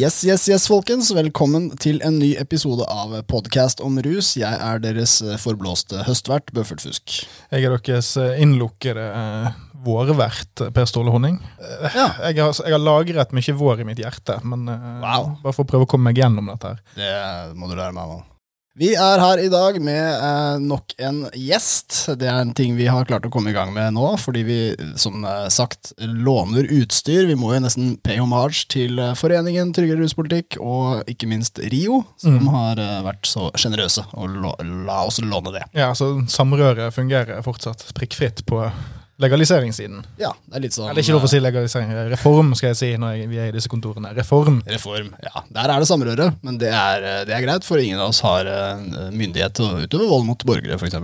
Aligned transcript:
Yes, 0.00 0.22
yes, 0.24 0.44
yes, 0.48 0.64
folkens. 0.70 1.10
Velkommen 1.12 1.66
til 1.82 1.98
en 2.06 2.16
ny 2.22 2.30
episode 2.40 2.86
av 2.88 3.12
Podcast 3.28 3.82
om 3.84 3.98
rus. 4.04 4.32
Jeg 4.38 4.56
er 4.62 4.80
deres 4.80 5.18
eh, 5.24 5.34
forblåste 5.42 6.04
høstvert, 6.06 6.52
Bøffert 6.56 6.80
Fusk. 6.84 7.18
Jeg 7.52 7.66
er 7.66 7.74
deres 7.74 8.12
eh, 8.20 8.38
innlukkede 8.40 9.02
eh, 9.10 9.58
vårvert, 9.84 10.62
Per 10.76 10.88
Ståle 10.88 11.12
Honning. 11.12 11.36
Eh, 11.58 11.90
Ja. 11.98 12.06
Jeg, 12.30 12.38
har, 12.40 12.54
jeg 12.64 12.76
har 12.76 12.80
lagret 12.86 13.34
mye 13.36 13.56
vår 13.60 13.82
i 13.84 13.88
mitt 13.90 14.00
hjerte, 14.00 14.38
men 14.46 14.68
eh, 14.72 14.88
Wow. 15.04 15.32
bare 15.42 15.56
for 15.58 15.66
å 15.66 15.70
prøve 15.74 15.88
å 15.88 15.90
komme 15.90 16.08
meg 16.12 16.22
gjennom 16.22 16.48
dette 16.54 16.72
her. 16.76 16.82
Det 16.96 17.12
må 17.58 17.68
du 17.68 17.76
lære 17.76 17.92
meg, 17.96 18.14
mann. 18.14 18.24
Vi 18.80 18.94
er 18.96 19.20
her 19.20 19.36
i 19.42 19.48
dag 19.52 19.76
med 19.84 20.06
eh, 20.24 20.54
nok 20.64 20.94
en 21.04 21.18
gjest. 21.36 21.98
Det 22.16 22.24
er 22.30 22.38
en 22.40 22.54
ting 22.56 22.78
vi 22.78 22.86
har 22.88 23.04
klart 23.04 23.26
å 23.28 23.30
komme 23.32 23.52
i 23.52 23.56
gang 23.56 23.74
med 23.76 23.92
nå, 23.92 24.06
fordi 24.16 24.40
vi, 24.46 24.56
som 24.96 25.20
eh, 25.28 25.50
sagt, 25.52 25.90
låner 26.00 26.64
utstyr. 26.78 27.26
Vi 27.28 27.36
må 27.36 27.52
jo 27.52 27.60
nesten 27.60 27.90
pay 28.00 28.16
homage 28.22 28.64
til 28.72 28.96
eh, 29.04 29.12
Foreningen 29.20 29.74
tryggere 29.76 30.00
ruspolitikk, 30.00 30.56
og 30.64 31.04
ikke 31.12 31.28
minst 31.28 31.60
Rio, 31.72 32.00
som 32.22 32.38
Mm. 32.40 32.48
har 32.54 32.78
eh, 32.80 33.00
vært 33.04 33.26
så 33.28 33.50
sjenerøse 33.58 34.06
og 34.16 34.32
la, 34.40 34.54
la 34.86 35.00
oss 35.10 35.18
låne 35.20 35.52
det. 35.58 35.66
Ja, 35.76 35.90
altså 35.90 36.22
Samrøret 36.30 36.94
fungerer 36.96 37.42
fortsatt 37.44 37.84
prikkfritt 37.98 38.46
på 38.48 38.62
legaliseringssiden. 39.20 40.02
Ja, 40.20 40.32
det 40.48 40.58
er 40.58 40.64
litt 40.64 40.76
sånn 40.76 40.90
Eller 40.90 41.04
ikke 41.04 41.16
lov 41.16 41.26
å 41.26 41.30
si 41.30 41.40
legalisering, 41.42 41.92
reform 42.10 42.54
skal 42.58 42.72
jeg 42.72 42.80
si 42.80 42.90
når 43.00 43.14
jeg, 43.18 43.30
vi 43.30 43.40
er 43.42 43.52
i 43.52 43.54
disse 43.56 43.70
kontorene. 43.72 44.12
Reform. 44.16 44.60
Reform. 44.68 45.12
Ja, 45.24 45.44
der 45.52 45.74
er 45.74 45.84
det 45.84 45.90
samrøre, 45.90 46.30
men 46.46 46.60
det 46.62 46.72
er, 46.72 47.06
eh, 47.06 47.22
det 47.28 47.36
er 47.36 47.46
greit, 47.46 47.66
for 47.66 47.82
ingen 47.82 48.00
av 48.00 48.14
oss 48.14 48.22
har 48.26 48.48
eh, 48.48 48.84
myndighet 49.12 49.58
til 49.60 49.68
å 49.68 49.84
utøve 49.84 50.10
vold 50.10 50.28
mot 50.28 50.46
borgere, 50.48 50.80
f.eks. 50.80 50.98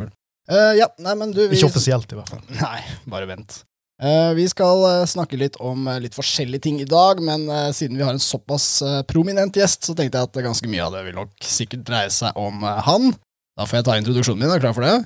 Uh, 0.47 0.77
ja, 0.79 0.87
nei, 1.03 1.17
men 1.19 1.33
du 1.35 1.41
vi, 1.43 1.57
Ikke 1.57 1.73
offisielt, 1.73 2.13
i 2.15 2.19
hvert 2.19 2.31
fall. 2.31 2.45
Nei, 2.61 2.79
bare 3.11 3.27
vent. 3.27 3.65
Uh, 3.97 4.31
vi 4.37 4.45
skal 4.47 4.83
uh, 4.85 5.07
snakke 5.09 5.39
litt 5.41 5.57
om 5.65 5.89
uh, 5.89 5.97
litt 6.03 6.15
forskjellige 6.15 6.67
ting 6.67 6.81
i 6.85 6.87
dag, 6.89 7.19
men 7.25 7.47
eh, 7.49 7.71
siden 7.75 7.97
vi 7.97 8.05
har 8.05 8.12
en 8.15 8.21
såpass 8.23 8.67
eh, 8.85 8.99
prominent 9.09 9.57
gjest, 9.57 9.89
så 9.89 9.95
tenkte 9.97 10.21
jeg 10.21 10.29
at 10.29 10.39
ganske 10.45 10.69
mye 10.71 10.85
av 10.85 10.93
det 10.95 11.07
vil 11.09 11.17
nok 11.17 11.33
sikkert 11.43 11.87
dreie 11.89 12.12
seg 12.12 12.37
om 12.39 12.61
eh, 12.62 12.83
han. 12.87 13.15
Da 13.57 13.65
får 13.65 13.81
jeg 13.81 13.87
ta 13.89 13.97
introduksjonen 13.99 14.45
min. 14.45 14.53
Er 14.53 14.61
du 14.61 14.67
klar 14.67 14.77
for 14.77 14.85
det? 14.85 14.97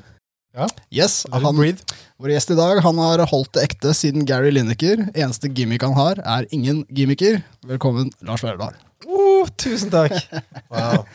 Ja. 0.58 0.66
Yes, 0.90 1.22
han, 1.30 1.46
breathe. 1.54 1.86
Vår 2.20 2.34
gjest 2.34 2.50
i 2.52 2.54
dag 2.58 2.78
han 2.84 2.98
har 3.00 3.22
holdt 3.30 3.54
det 3.56 3.62
ekte 3.64 3.94
siden 3.96 4.26
Gary 4.28 4.50
Lineker. 4.52 5.06
Eneste 5.16 5.48
gimmick 5.56 5.86
han 5.86 5.94
har, 5.96 6.18
er 6.20 6.44
ingen 6.52 6.82
gimmicker. 6.92 7.38
Velkommen, 7.64 8.10
Lars 8.28 8.44
Verdal. 8.44 8.76
Oh, 9.08 9.48
tusen 9.56 9.88
takk. 9.88 10.12
Wow. 10.68 11.06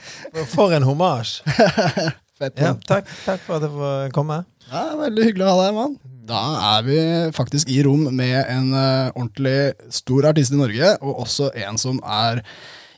For 0.49 0.73
en 0.73 0.87
homasj. 0.87 1.43
Fett. 2.41 2.57
Ja, 2.57 2.73
takk, 2.89 3.13
takk 3.21 3.45
for 3.45 3.59
at 3.59 3.67
jeg 3.67 3.75
får 3.75 4.09
komme. 4.17 4.41
Ja, 4.65 4.83
veldig 4.97 5.29
hyggelig 5.29 5.45
å 5.45 5.53
ha 5.53 5.61
deg, 5.67 5.77
mann. 5.77 5.95
Da 6.25 6.43
er 6.71 6.89
vi 6.89 6.99
faktisk 7.37 7.69
i 7.69 7.83
rom 7.85 8.09
med 8.09 8.39
en 8.41 8.73
uh, 8.73 9.13
ordentlig 9.13 9.75
stor 9.93 10.31
artist 10.33 10.57
i 10.57 10.61
Norge, 10.65 10.97
og 11.05 11.25
også 11.27 11.53
en 11.69 11.77
som 11.77 12.01
er 12.01 12.41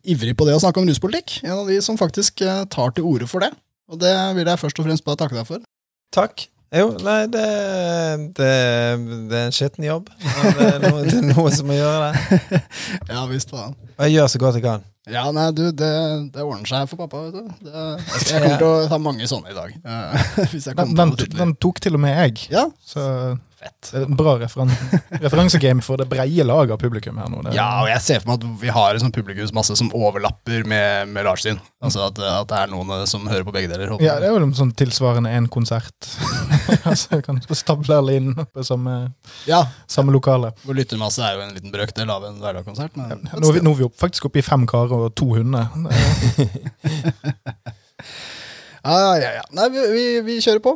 ivrig 0.07 0.39
på 0.39 0.47
det 0.47 0.55
å 0.55 0.63
snakke 0.63 0.79
om 0.79 0.87
ruspolitikk. 0.87 1.41
En 1.43 1.57
av 1.59 1.67
de 1.67 1.83
som 1.83 1.99
faktisk 1.99 2.39
uh, 2.47 2.63
tar 2.71 2.95
til 2.95 3.11
orde 3.11 3.27
for 3.27 3.43
det. 3.43 3.51
Og 3.91 3.99
det 3.99 4.15
vil 4.39 4.47
jeg 4.47 4.63
først 4.63 4.79
og 4.79 4.87
fremst 4.87 5.03
bare 5.03 5.27
takke 5.27 5.43
deg 5.43 5.51
for. 5.51 5.67
Takk. 6.15 6.47
Jo, 6.75 6.89
nei, 6.99 7.21
det, 7.31 7.43
det, 8.35 8.47
det 9.29 9.37
er 9.39 9.45
en 9.47 9.53
skitten 9.55 9.85
jobb. 9.87 10.09
Men 10.19 10.57
det 10.57 10.65
er, 10.67 10.81
noe, 10.83 11.03
det 11.07 11.15
er 11.21 11.27
noe 11.29 11.51
som 11.55 11.69
må 11.69 11.77
gjøre 11.77 12.09
det. 12.11 12.61
Ja 13.13 13.23
visst, 13.29 13.53
faen. 13.53 13.77
Og 13.95 14.03
jeg 14.03 14.17
gjør 14.17 14.31
så 14.33 14.41
godt 14.41 14.59
jeg 14.59 14.65
kan. 14.65 14.83
Ja, 15.07 15.23
nei, 15.31 15.45
du, 15.55 15.69
det, 15.71 15.91
det 16.35 16.43
ordner 16.43 16.67
seg 16.67 16.89
for 16.91 16.99
pappa, 16.99 17.21
vet 17.29 17.37
du. 17.37 17.53
Det, 17.63 17.71
jeg, 17.71 18.25
jeg 18.27 18.41
kommer 18.43 18.59
til 18.59 18.67
å 18.67 18.87
ta 18.91 18.99
mange 18.99 19.29
sånne 19.31 19.53
i 19.53 19.55
dag. 19.55 19.77
hvis 20.51 20.67
jeg 20.67 20.75
Den, 20.75 20.81
kommer 20.81 21.15
den, 21.15 21.15
på 21.15 21.39
den 21.39 21.53
tok 21.63 21.79
til 21.85 21.95
og 21.95 22.03
med 22.03 22.17
jeg. 22.17 22.49
Ja, 22.51 22.65
Så 22.83 23.05
fett. 23.67 23.91
det 23.91 24.01
er 24.01 24.07
en 24.07 24.17
bra 24.19 24.33
referan 24.41 24.71
referansegame 25.21 25.83
for 25.85 25.99
det 26.01 26.07
breie 26.11 26.45
laget 26.47 26.73
av 26.75 26.81
publikum 26.81 27.19
her 27.21 27.29
nå. 27.31 27.43
Det, 27.45 27.53
Ja, 27.57 27.67
og 27.83 27.89
jeg 27.91 28.01
ser 28.05 28.23
for 28.23 28.31
meg 28.33 28.41
at 28.41 28.61
vi 28.63 28.71
har 28.73 28.95
en 28.97 29.03
sånn 29.05 29.13
publikumsmasse 29.15 29.77
som 29.79 29.91
overlapper 29.97 30.65
med, 30.67 31.11
med 31.13 31.27
Lars 31.27 31.45
sin. 31.45 31.59
Altså 31.83 32.07
at, 32.07 32.17
at 32.19 32.49
det 32.49 32.57
er 32.63 32.71
noen 32.73 32.89
eh, 32.95 33.03
som 33.09 33.27
hører 33.29 33.45
på 33.47 33.53
begge 33.55 33.69
deler. 33.71 33.91
håper 33.93 34.05
Ja, 34.07 34.17
det 34.23 34.29
er 34.31 34.35
jo 34.37 34.49
sånn 34.57 34.73
tilsvarende 34.77 35.31
en 35.37 35.49
konsert. 35.53 36.09
altså, 36.89 37.21
kan 37.25 37.41
stable 37.53 37.99
alle 37.99 38.17
inn 38.17 38.31
på 38.33 38.65
samme, 38.65 38.97
ja, 39.49 39.61
samme 39.91 40.15
lokale. 40.15 40.53
vår 40.65 40.81
lyttermasse 40.81 41.21
er 41.25 41.37
jo 41.37 41.45
en 41.45 41.53
liten 41.57 41.73
brøkdel 41.73 42.09
av 42.13 42.25
en 42.29 42.39
hverdagskonsert. 42.41 42.97
Men, 42.97 43.27
Nå 43.37 43.53
vi, 43.53 43.61
nå 43.65 43.75
er 43.75 43.81
vi 43.83 43.87
opp- 43.89 43.99
faktisk 44.01 44.29
oppe 44.31 44.41
i 44.41 44.45
fem 44.45 44.65
karer 44.69 45.07
og 45.07 45.15
to 45.17 45.31
hunder. 45.37 45.69
Ja, 48.87 49.17
ja, 49.19 49.31
ja. 49.41 49.41
Nei, 49.51 49.65
vi, 49.73 49.81
vi, 49.91 50.03
vi 50.23 50.35
kjører 50.43 50.61
på. 50.63 50.71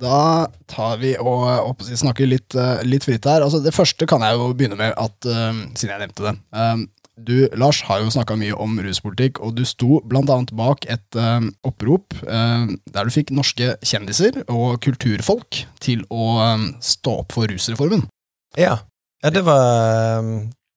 Da 0.00 0.46
tar 0.70 1.00
vi 1.00 1.16
og 1.18 1.74
eh, 1.82 1.96
snakker 1.98 2.28
litt, 2.28 2.54
eh, 2.54 2.80
litt 2.86 3.04
fritt 3.06 3.26
her. 3.28 3.44
Altså, 3.44 3.60
det 3.64 3.74
første 3.74 4.06
kan 4.08 4.22
jeg 4.24 4.38
jo 4.38 4.50
begynne 4.54 4.78
med, 4.78 4.94
at, 4.96 5.28
eh, 5.28 5.62
siden 5.74 5.94
jeg 5.94 6.02
nevnte 6.04 6.26
det. 6.28 6.34
Um, 6.54 6.86
du, 7.20 7.34
Lars, 7.58 7.82
har 7.84 8.00
jo 8.00 8.12
snakka 8.12 8.36
mye 8.40 8.56
om 8.56 8.78
ruspolitikk, 8.80 9.42
og 9.44 9.58
du 9.58 9.64
sto 9.68 9.98
annet 10.08 10.54
bak 10.56 10.86
et 10.88 11.18
uh, 11.20 11.42
opprop 11.68 12.16
uh, 12.24 12.64
der 12.94 13.04
du 13.04 13.12
fikk 13.12 13.32
norske 13.36 13.74
kjendiser 13.84 14.40
og 14.46 14.80
kulturfolk 14.80 15.64
til 15.84 16.06
å 16.08 16.30
uh, 16.40 16.64
stå 16.80 17.18
opp 17.24 17.36
for 17.36 17.50
rusreformen. 17.50 18.06
Ja. 18.56 18.78
ja 19.20 19.34
det 19.34 19.44
var 19.44 20.24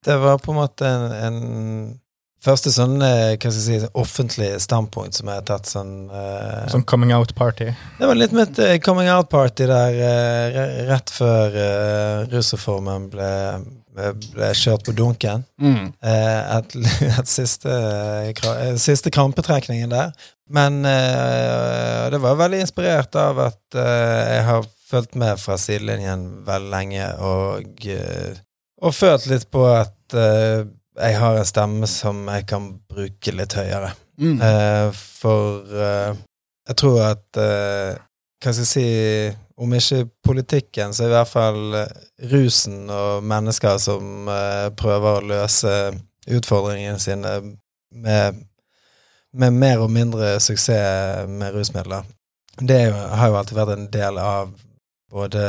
Det 0.03 0.17
var 0.19 0.41
på 0.43 0.51
en 0.51 0.59
måte 0.59 0.83
en, 0.83 1.13
en 1.15 1.39
første 2.43 2.71
sånn 2.73 2.97
eh, 3.01 3.35
hva 3.37 3.51
skal 3.51 3.59
jeg 3.59 3.83
si, 3.83 3.91
offentlig 3.99 4.49
standpunkt 4.63 5.17
som 5.17 5.29
jeg 5.31 5.41
har 5.41 5.45
tatt 5.47 5.69
sånn 5.69 5.93
uh, 6.11 6.65
Sånn 6.71 6.83
coming 6.89 7.13
out-party. 7.15 7.69
Det 7.99 8.09
var 8.09 8.19
litt 8.19 8.35
mitt 8.35 8.59
eh, 8.59 8.75
coming 8.83 9.09
out-party 9.11 9.69
der 9.69 9.99
uh, 10.01 10.59
rett 10.91 11.13
før 11.13 11.55
uh, 11.55 12.27
rusreformen 12.33 13.07
ble, 13.13 13.31
ble 13.93 14.51
kjørt 14.57 14.85
på 14.87 14.95
dunken. 14.97 15.45
Eh, 15.63 16.57
et, 16.59 16.77
et 17.07 17.31
siste, 17.37 17.69
eh, 17.71 18.29
eh, 18.33 18.75
siste 18.81 19.13
krampetrekningen 19.13 19.91
der. 19.93 20.13
Men 20.53 20.83
eh, 20.85 22.09
det 22.11 22.19
var 22.21 22.39
veldig 22.41 22.63
inspirert 22.65 23.15
av 23.17 23.39
at 23.47 23.77
eh, 23.79 24.37
jeg 24.37 24.47
har 24.49 24.67
fulgt 24.91 25.15
med 25.17 25.39
fra 25.41 25.57
sidelinjen 25.57 26.25
veldig 26.45 26.69
lenge, 26.73 27.09
og, 27.23 27.85
eh, 27.89 28.35
og 28.83 28.93
følt 28.93 29.25
litt 29.31 29.47
på 29.53 29.63
at 29.71 30.17
eh, 30.19 30.65
jeg 30.99 31.17
har 31.19 31.37
en 31.39 31.45
stemme 31.47 31.87
som 31.89 32.27
jeg 32.29 32.45
kan 32.49 32.67
bruke 32.89 33.33
litt 33.33 33.55
høyere. 33.57 33.93
Mm. 34.21 34.41
Eh, 34.45 34.89
for 34.93 35.65
eh, 35.73 36.15
jeg 36.69 36.75
tror 36.77 36.99
at 37.07 37.39
eh, 37.41 37.95
Hva 38.43 38.51
skal 38.53 38.59
jeg 38.61 38.69
si 38.69 38.83
Om 39.57 39.73
ikke 39.73 40.03
politikken, 40.27 40.93
så 40.93 41.07
i 41.07 41.11
hvert 41.13 41.29
fall 41.31 41.75
rusen 42.31 42.89
og 42.93 43.23
mennesker 43.25 43.77
som 43.81 44.29
prøver 44.77 45.17
å 45.19 45.27
løse 45.29 45.73
utfordringene 46.25 46.99
sine 46.99 47.33
med, 47.93 48.39
med 49.33 49.53
mer 49.53 49.83
og 49.85 49.91
mindre 49.93 50.33
suksess 50.41 51.29
med 51.29 51.53
rusmidler. 51.53 52.01
Det 52.57 52.79
jo, 52.87 52.95
har 52.97 53.29
jo 53.29 53.37
alltid 53.39 53.59
vært 53.61 53.75
en 53.77 53.87
del 53.93 54.17
av 54.21 54.55
både 55.13 55.45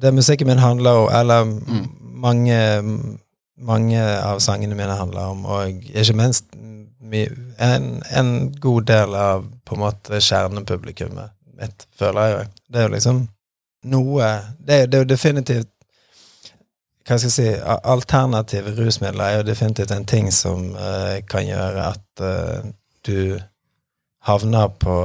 det 0.00 0.14
musikken 0.16 0.48
min 0.48 0.64
handler 0.64 1.04
om, 1.04 1.12
eller 1.12 1.44
Mm. 1.44 1.84
mange 2.24 2.58
mange 3.56 4.00
av 4.02 4.40
sangene 4.42 4.74
mine 4.74 4.96
handler 4.98 5.34
om, 5.34 5.44
og 5.46 5.84
ikke 5.94 6.16
minst 6.18 6.44
en, 7.58 8.02
en 8.10 8.52
god 8.60 8.82
del 8.88 9.14
av 9.14 9.44
på 9.64 9.76
en 9.76 9.84
måte 9.84 10.20
kjernepublikummet 10.20 11.34
mitt, 11.60 11.86
føler 11.98 12.32
jeg. 12.32 12.48
Det 12.68 12.80
er 12.80 12.88
jo 12.88 12.94
liksom 12.96 13.22
noe 13.84 14.28
Det 14.58 14.74
er, 14.74 14.86
det 14.88 14.96
er 14.96 15.02
jo 15.02 15.08
definitivt 15.10 15.68
Hva 17.04 17.18
skal 17.20 17.28
jeg 17.28 17.34
si 17.34 17.48
Alternative 17.92 18.72
rusmidler 18.78 19.24
er 19.26 19.36
jo 19.42 19.48
definitivt 19.50 19.92
en 19.92 20.06
ting 20.08 20.30
som 20.32 20.70
uh, 20.72 21.20
kan 21.28 21.44
gjøre 21.44 21.90
at 21.92 22.24
uh, 22.24 22.64
du 23.04 23.36
havner 24.24 24.70
på, 24.80 24.96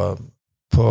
på 0.71 0.89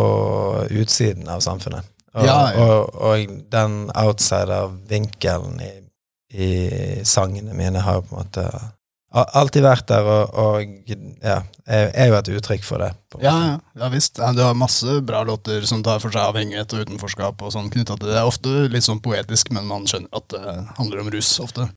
utsiden 0.69 1.31
av 1.33 1.41
samfunnet. 1.41 1.89
Og, 2.13 2.27
Ja, 2.27 2.35
ja. 2.53 2.61
og, 2.61 2.95
og 3.01 3.39
den 3.49 3.79
outsider-vinkelen 3.97 5.63
i 5.65 5.71
i 6.35 7.05
sangene 7.09 7.55
mine 7.57 7.81
har 7.85 8.01
jo 8.01 8.09
på 8.09 8.17
en 8.17 8.25
måte 8.25 8.45
alltid 9.09 9.65
vært 9.65 9.87
der, 9.89 10.05
og, 10.05 10.35
og 10.37 10.91
ja, 11.25 11.39
er, 11.65 11.89
er 11.95 12.11
jo 12.11 12.17
et 12.19 12.31
uttrykk 12.37 12.67
for 12.67 12.85
det. 12.85 12.91
på 13.09 13.23
Ja, 13.25 13.33
ja, 13.47 13.55
ja 13.81 13.89
visst. 13.93 14.21
Ja, 14.21 14.33
Du 14.37 14.43
har 14.45 14.55
masse 14.59 15.01
bra 15.01 15.23
låter 15.25 15.65
som 15.69 15.83
tar 15.83 16.03
for 16.03 16.13
seg 16.13 16.29
avhengighet 16.29 16.75
og 16.77 16.85
utenforskap 16.85 17.43
og 17.43 17.55
sånn 17.55 17.71
knytta 17.73 17.97
til 17.97 18.11
det. 18.11 18.15
Det 18.15 18.21
er 18.21 18.29
ofte 18.29 18.69
litt 18.69 18.85
sånn 18.85 19.01
poetisk, 19.01 19.53
men 19.57 19.69
man 19.71 19.89
skjønner 19.89 20.13
at 20.13 20.29
det 20.35 20.57
handler 20.77 21.03
om 21.03 21.11
rus 21.15 21.33
ofte. 21.41 21.71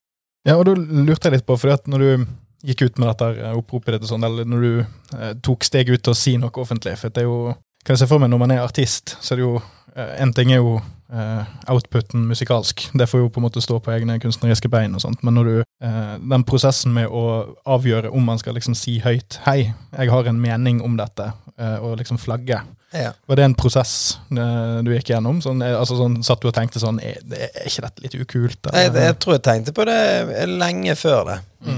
Ja, 0.48 0.57
og 0.57 0.65
da 0.68 0.75
lurte 0.75 1.30
jeg 1.30 1.38
litt 1.38 1.48
på, 1.48 1.56
fordi 1.56 1.77
at 1.77 1.88
når 1.92 2.03
du 2.03 2.25
gikk 2.68 2.83
ut 2.86 3.01
med 3.01 3.09
dette 3.09 3.51
oppropet 3.56 3.95
ditt 3.95 4.06
og 4.06 4.12
sånn, 4.12 4.25
eller 4.25 4.48
når 4.50 4.65
du 4.65 4.71
eh, 5.18 5.33
tok 5.45 5.65
steg 5.65 5.89
ut 5.89 6.01
til 6.03 6.13
å 6.13 6.18
si 6.18 6.36
noe 6.42 6.53
offentlig, 6.62 6.98
for 7.00 7.13
det 7.13 7.24
er 7.24 7.30
jo 7.30 7.53
Kan 7.81 7.95
jeg 7.95 8.03
se 8.03 8.12
for 8.12 8.21
meg 8.21 8.30
når 8.30 8.38
man 8.44 8.51
er 8.53 8.59
artist, 8.62 9.15
så 9.25 9.33
er 9.33 9.39
det 9.39 9.45
jo 9.48 9.56
eh, 9.95 10.12
En 10.21 10.33
ting 10.38 10.51
er 10.53 10.59
jo 10.62 10.75
eh, 11.12 11.52
outputen 11.72 12.25
musikalsk, 12.30 12.88
det 12.98 13.08
får 13.10 13.24
jo 13.24 13.30
på 13.30 13.42
en 13.42 13.48
måte 13.48 13.63
stå 13.63 13.80
på 13.84 13.94
egne 13.94 14.18
kunstneriske 14.22 14.69
bein 14.72 14.96
og 14.98 15.04
sånt, 15.04 15.24
men 15.24 15.38
når 15.38 15.50
du 15.50 15.56
uh, 15.62 16.18
Den 16.31 16.44
prosessen 16.48 16.94
med 16.94 17.10
å 17.10 17.56
avgjøre 17.66 18.12
om 18.13 18.24
man 18.25 18.40
skal 18.40 18.56
liksom 18.58 18.75
si 18.78 19.00
høyt 19.04 19.40
'Hei, 19.46 19.74
jeg 19.98 20.12
har 20.12 20.28
en 20.30 20.42
mening 20.42 20.81
om 20.86 20.98
dette', 20.98 21.31
uh, 21.60 21.78
og 21.81 21.98
liksom 21.98 22.19
flagge. 22.22 22.62
Ja. 22.94 23.13
Var 23.28 23.36
det 23.40 23.44
en 23.46 23.56
prosess 23.56 24.19
du 24.30 24.92
gikk 24.92 25.13
gjennom? 25.13 25.40
Sånn, 25.40 25.62
altså 25.63 25.96
sånn, 25.96 26.18
Satt 26.28 26.42
du 26.44 26.50
og 26.50 26.54
tenkte 26.58 26.81
sånn 26.81 26.98
Er, 27.00 27.22
er 27.24 27.69
ikke 27.69 27.86
dette 27.86 28.04
litt 28.04 28.18
ukult? 28.19 28.68
Jeg, 28.68 28.90
jeg 28.92 29.16
tror 29.24 29.38
jeg 29.38 29.44
tenkte 29.46 29.72
på 29.72 29.86
det 29.88 30.50
lenge 30.52 30.98
før 31.00 31.22
det. 31.30 31.38
Mm. 31.63 31.78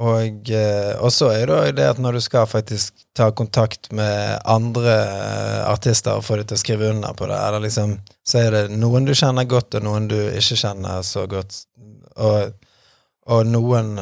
Og, 0.00 0.50
eh, 0.50 0.94
og 0.96 1.12
så 1.12 1.28
er 1.34 1.50
det 1.50 1.74
det 1.76 1.88
at 1.92 1.98
når 2.00 2.16
du 2.16 2.20
skal 2.24 2.46
faktisk 2.48 3.02
ta 3.16 3.28
kontakt 3.36 3.90
med 3.92 4.38
andre 4.48 4.94
eh, 4.96 5.58
artister 5.68 6.16
og 6.16 6.24
få 6.24 6.38
dem 6.40 6.48
til 6.48 6.56
å 6.56 6.62
skrive 6.62 6.88
under 6.94 7.12
på 7.18 7.28
det, 7.28 7.40
liksom, 7.66 7.98
så 8.24 8.40
er 8.40 8.56
det 8.56 8.78
noen 8.80 9.04
du 9.04 9.12
kjenner 9.12 9.44
godt, 9.50 9.76
og 9.76 9.84
noen 9.84 10.08
du 10.08 10.16
ikke 10.16 10.56
kjenner 10.62 11.04
så 11.04 11.26
godt. 11.28 11.66
Og, 12.16 12.56
og 13.28 13.52
noen 13.52 13.98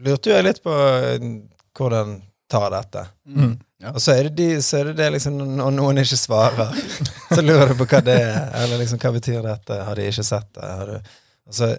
lurte 0.00 0.30
jo 0.30 0.38
jeg 0.38 0.46
litt 0.46 0.62
på 0.62 0.76
eh, 0.76 1.26
hvordan 1.74 2.20
tar 2.50 2.70
dette. 2.76 3.04
Mm. 3.26 3.58
Ja. 3.80 3.94
Og 3.96 4.00
så 4.04 4.14
er 4.14 4.28
det, 4.28 4.36
de, 4.38 4.62
så 4.62 4.80
er 4.80 4.90
det, 4.90 4.96
det 5.00 5.12
liksom 5.16 5.38
når 5.58 5.74
noen 5.74 6.02
ikke 6.04 6.18
svarer, 6.20 6.78
så 7.34 7.42
lurer 7.42 7.72
du 7.72 7.78
på 7.80 7.90
hva 7.90 8.04
det 8.06 8.20
er. 8.22 8.40
Eller 8.62 8.84
liksom, 8.84 9.02
hva 9.02 9.16
betyr 9.18 9.42
dette? 9.50 9.82
Har 9.86 9.98
de 9.98 10.10
ikke 10.14 10.30
sett 10.30 10.50
det? 10.54 10.72
Har 10.78 10.94
du, 10.94 11.14
og, 11.50 11.54
så, 11.58 11.74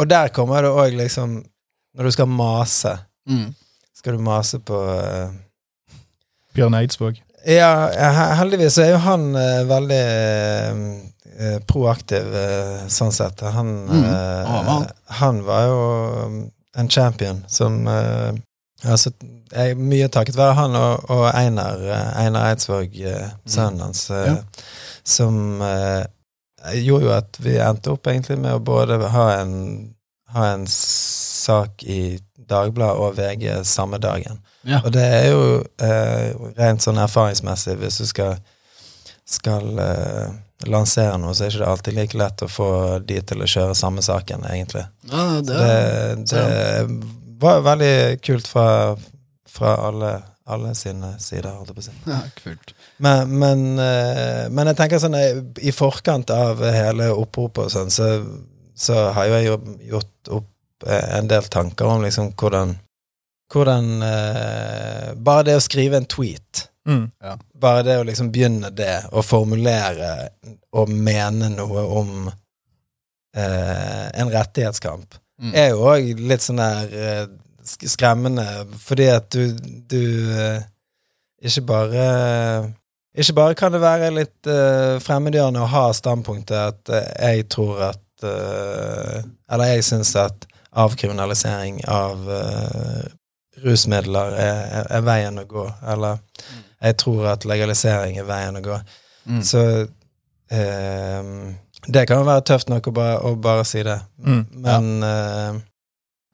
og 0.00 0.08
der 0.08 0.32
kommer 0.32 0.64
det 0.64 0.72
òg 0.72 0.96
liksom 0.96 1.42
Når 1.94 2.04
du 2.04 2.10
skal 2.14 2.26
mase, 2.28 2.98
Mm. 3.28 3.54
skal 3.94 4.16
du 4.16 4.22
mase 4.24 4.58
på 4.58 4.74
uh, 4.74 5.30
Bjørn 6.54 6.74
Eidsvåg. 6.74 7.20
Ja, 7.46 7.88
heldigvis 8.38 8.78
er 8.78 8.90
jo 8.92 8.98
han 9.04 9.28
uh, 9.36 9.62
veldig 9.68 9.98
eh, 9.98 10.80
eh, 11.38 11.58
proaktiv, 11.66 12.28
sånn 12.92 13.12
sett. 13.14 13.40
Han, 13.40 13.70
Mm. 13.88 14.02
Ja, 14.04 14.62
han. 14.68 14.86
han 15.06 15.40
var 15.46 15.62
jo 15.66 15.78
um, 16.26 16.50
en 16.76 16.88
champion 16.88 17.44
som 17.48 17.86
altså, 17.88 19.10
jeg, 19.52 19.76
Mye 19.76 20.08
takket 20.08 20.36
være 20.38 20.54
han 20.54 20.76
og, 20.76 21.10
og 21.10 21.26
Einar, 21.34 21.82
Einar 22.16 22.50
Eidsvåg, 22.52 22.94
sønnen 23.46 23.80
hans, 23.86 24.06
eh, 24.10 24.26
Ja. 24.26 24.36
som 25.04 25.60
gjorde 26.74 27.04
jo 27.04 27.10
at 27.16 27.36
vi 27.42 27.56
endte 27.58 27.90
opp 27.90 28.06
egentlig 28.06 28.38
med 28.38 28.54
å 28.54 28.62
både 28.62 28.98
ha 29.10 29.24
en, 29.40 29.91
ha 30.34 30.52
en 30.52 30.66
sak 30.68 31.82
i 31.82 32.18
Dagbladet 32.52 33.00
og 33.00 33.16
VG 33.16 33.62
samme 33.64 33.98
dagen. 34.02 34.40
Ja. 34.66 34.80
Og 34.84 34.92
det 34.94 35.02
er 35.02 35.28
jo 35.32 35.44
eh, 35.82 36.32
rent 36.58 36.84
sånn 36.84 37.00
erfaringsmessig, 37.02 37.76
hvis 37.80 38.00
du 38.02 38.08
skal, 38.08 38.36
skal 39.28 39.78
eh, 39.82 40.34
lansere 40.70 41.16
noe, 41.20 41.34
så 41.34 41.46
er 41.46 41.52
ikke 41.52 41.62
det 41.62 41.70
alltid 41.70 41.96
like 41.98 42.18
lett 42.18 42.44
å 42.44 42.50
få 42.50 42.68
de 43.06 43.18
til 43.26 43.42
å 43.42 43.48
kjøre 43.54 43.78
samme 43.78 44.04
saken, 44.04 44.46
egentlig. 44.50 44.84
Ja, 45.10 45.24
det, 45.40 45.56
det, 45.56 45.72
det, 46.30 46.44
ja. 46.44 46.84
var 47.42 47.64
veldig 47.66 47.96
kult 48.22 48.50
fra, 48.50 48.68
fra 49.50 49.74
alle, 49.88 50.12
alle 50.46 50.76
sine 50.78 51.14
sider, 51.22 51.50
holdt 51.56 51.72
jeg 51.72 51.78
på 51.80 51.84
å 51.84 51.88
si. 51.88 51.98
ja, 52.12 52.22
kult. 52.42 52.74
Men, 53.02 53.34
men, 53.42 53.66
eh, 53.82 54.46
men 54.54 54.70
jeg 54.70 54.78
tenker 54.78 55.02
sånn 55.02 55.18
eh, 55.18 55.40
I 55.64 55.72
forkant 55.74 56.30
av 56.30 56.60
hele 56.62 57.10
oppropet 57.16 57.66
og 57.66 57.74
sånn, 57.74 57.90
så, 57.90 58.12
så 58.74 59.10
har 59.16 59.28
jo 59.28 59.36
jeg 59.36 59.46
jo 59.46 59.56
gjort 59.92 60.32
opp 60.38 60.86
eh, 60.88 61.08
en 61.18 61.28
del 61.30 61.48
tanker 61.52 61.86
om 61.86 62.02
liksom 62.04 62.32
hvordan 62.38 62.76
Hvordan 63.52 63.88
eh, 64.02 65.08
Bare 65.20 65.44
det 65.44 65.58
å 65.58 65.64
skrive 65.64 65.98
en 66.00 66.08
tweet 66.08 66.68
Mm. 66.88 67.10
Bare 67.62 67.82
det 67.86 67.94
å 68.00 68.04
liksom 68.06 68.32
begynne 68.34 68.72
det, 68.74 69.04
og 69.14 69.22
formulere 69.22 70.32
og 70.74 70.88
mene 70.90 71.46
noe 71.52 71.84
om 71.86 72.30
eh, 73.36 74.08
en 74.18 74.32
rettighetskamp, 74.32 75.18
Mm. 75.42 75.54
er 75.54 75.68
jo 75.72 75.86
òg 75.90 76.18
litt 76.20 76.42
sånn 76.44 76.60
der 76.60 76.90
eh, 76.92 77.22
skremmende, 77.64 78.44
fordi 78.78 79.06
at 79.10 79.30
du, 79.30 79.56
du 79.90 80.02
eh, 80.34 80.60
ikke 81.42 81.64
bare 81.66 82.04
Ikke 83.14 83.34
bare 83.34 83.54
kan 83.58 83.72
det 83.74 83.80
være 83.82 84.10
litt 84.14 84.48
uh, 84.48 84.96
fremmedgjørende 85.02 85.60
å 85.60 85.68
ha 85.68 85.82
standpunktet 85.92 86.56
at 86.56 86.92
uh, 86.94 87.00
jeg 87.20 87.48
tror 87.52 87.82
at 87.90 88.00
eh, 88.26 89.22
Eller 89.52 89.72
jeg 89.74 89.86
syns 89.86 90.14
at 90.20 90.46
avkriminalisering 90.72 91.82
av 91.90 92.28
eh, 92.32 93.08
rusmidler 93.62 94.36
er, 94.40 94.62
er, 94.80 94.86
er 94.98 95.02
veien 95.06 95.40
å 95.42 95.46
gå. 95.48 95.66
Eller 95.94 96.22
jeg 96.82 96.98
tror 97.02 97.32
at 97.34 97.44
legalisering 97.48 98.16
er 98.20 98.28
veien 98.28 98.58
å 98.58 98.64
gå. 98.64 98.78
Mm. 99.28 99.42
Så 99.46 99.64
eh, 100.50 101.34
det 101.86 102.06
kan 102.08 102.22
jo 102.22 102.30
være 102.30 102.46
tøft 102.46 102.72
nok 102.72 102.88
å 102.88 102.94
bare, 102.94 103.18
å 103.26 103.36
bare 103.42 103.66
si 103.68 103.82
det. 103.86 103.98
Mm. 104.22 104.42
Men 104.64 104.90
eh, 105.06 105.60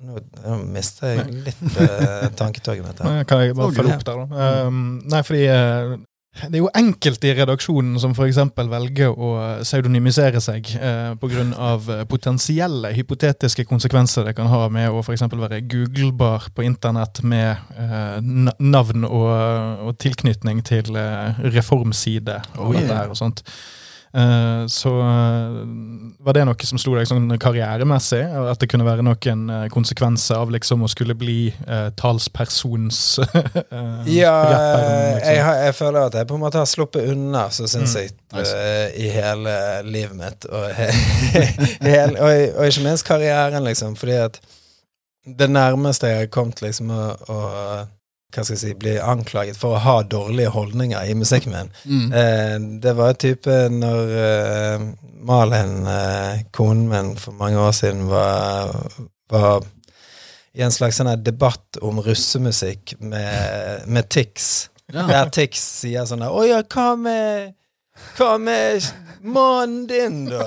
nå, 0.04 0.20
nå 0.44 0.58
mister 0.76 1.16
jeg 1.16 1.42
litt 1.48 1.80
eh, 1.82 2.28
tanketoget 2.38 2.84
mitt 2.86 3.02
her. 3.02 3.22
Kan 3.28 3.42
jeg 3.42 3.56
bare 3.58 3.74
følge 3.74 3.96
opp 3.96 4.06
der, 4.06 4.22
da? 4.22 4.50
Um, 4.68 5.00
nei, 5.08 5.22
fordi 5.26 5.44
det 6.46 6.58
er 6.58 6.62
jo 6.62 6.70
enkelte 6.78 7.30
i 7.30 7.34
redaksjonen 7.36 7.98
som 8.00 8.14
f.eks. 8.14 8.38
velger 8.56 9.14
å 9.14 9.30
pseudonymisere 9.62 10.40
seg 10.42 10.70
eh, 10.78 11.14
pga. 11.18 11.98
potensielle 12.10 12.92
hypotetiske 12.94 13.66
konsekvenser 13.68 14.28
det 14.28 14.36
kan 14.38 14.50
ha 14.52 14.66
med 14.72 14.90
å 14.90 15.02
f.eks. 15.02 15.26
være 15.32 15.62
googlebar 15.70 16.50
på 16.54 16.66
internett 16.66 17.22
med 17.26 17.56
eh, 17.78 18.18
navn 18.58 19.08
og, 19.08 19.28
og 19.88 19.98
tilknytning 20.02 20.62
til 20.66 20.94
eh, 20.98 21.42
reformside 21.58 22.40
og 22.56 22.68
Oh, 22.68 22.74
yeah. 22.74 22.84
dette 22.84 22.96
her 22.98 23.12
og 23.14 23.16
sånt. 23.16 23.40
Eh, 24.14 24.62
så 24.72 24.90
eh, 25.04 25.56
var 26.24 26.32
det 26.36 26.44
noe 26.48 26.66
som 26.68 26.80
slo 26.80 26.94
deg 26.96 27.08
sånn 27.10 27.28
karrieremessig? 27.40 28.22
At 28.48 28.60
det 28.62 28.68
kunne 28.72 28.86
være 28.86 29.04
noen 29.04 29.42
eh, 29.52 29.66
konsekvenser 29.72 30.38
av 30.40 30.52
liksom 30.54 30.82
å 30.86 30.88
skulle 30.88 31.16
bli 31.18 31.50
talspersons 32.00 33.00
Ja, 34.08 34.34
liksom? 34.48 35.28
jeg, 35.28 35.42
har, 35.44 35.60
jeg 35.66 35.74
føler 35.76 36.00
at 36.08 36.16
jeg 36.20 36.28
på 36.30 36.38
en 36.38 36.44
måte 36.46 36.60
har 36.62 36.70
sluppet 36.70 37.10
unna, 37.12 37.48
så 37.52 37.68
syns 37.68 37.94
Mm. 37.98 38.02
jeg, 38.02 38.14
Nice. 38.34 38.56
i 39.00 39.08
hele 39.12 39.52
livet 39.88 40.16
mitt. 40.18 40.44
Og, 40.52 40.66
hele, 41.88 42.18
og, 42.20 42.58
og 42.58 42.66
ikke 42.68 42.84
minst 42.84 43.06
karrieren, 43.08 43.64
liksom. 43.64 43.96
Fordi 43.96 44.18
at 44.26 44.40
det 45.38 45.48
nærmeste 45.50 46.08
jeg 46.10 46.18
har 46.26 46.32
kommet 46.32 46.60
liksom 46.64 46.90
å 46.92 47.38
hva 48.28 48.44
skal 48.44 48.54
jeg 48.54 48.60
si, 48.60 48.74
bli 48.76 48.94
anklaget 49.00 49.56
for 49.56 49.76
å 49.76 49.82
ha 49.82 49.96
dårlige 50.04 50.52
holdninger 50.52 51.08
i 51.08 51.14
musikken 51.16 51.54
min, 51.54 51.70
Mm. 51.84 52.12
Eh, 52.12 52.56
det 52.82 52.92
var 52.96 53.12
type 53.14 53.54
når 53.72 54.12
eh, 54.24 54.86
Malin, 55.24 55.86
eh, 55.86 56.42
konen 56.52 56.88
min, 56.88 57.16
for 57.16 57.32
mange 57.32 57.58
år 57.58 57.72
siden 57.72 58.06
var, 58.08 58.74
var 59.30 59.64
i 60.54 60.62
en 60.62 60.74
slags 60.74 61.00
sånn 61.00 61.10
debatt 61.22 61.78
om 61.82 62.00
russemusikk 62.04 62.98
med, 63.00 63.86
med 63.86 64.08
Tix. 64.10 64.68
Ja. 64.92 65.06
Der 65.08 65.32
Tix 65.32 65.62
sier 65.82 66.06
sånn 66.08 66.24
der 66.24 66.32
Å 66.32 66.44
ja, 66.48 66.62
hva 66.64 66.94
med 66.96 67.54
Hva 68.18 68.38
med 68.38 68.82
mannen 69.22 69.86
din, 69.90 70.24
da? 70.30 70.44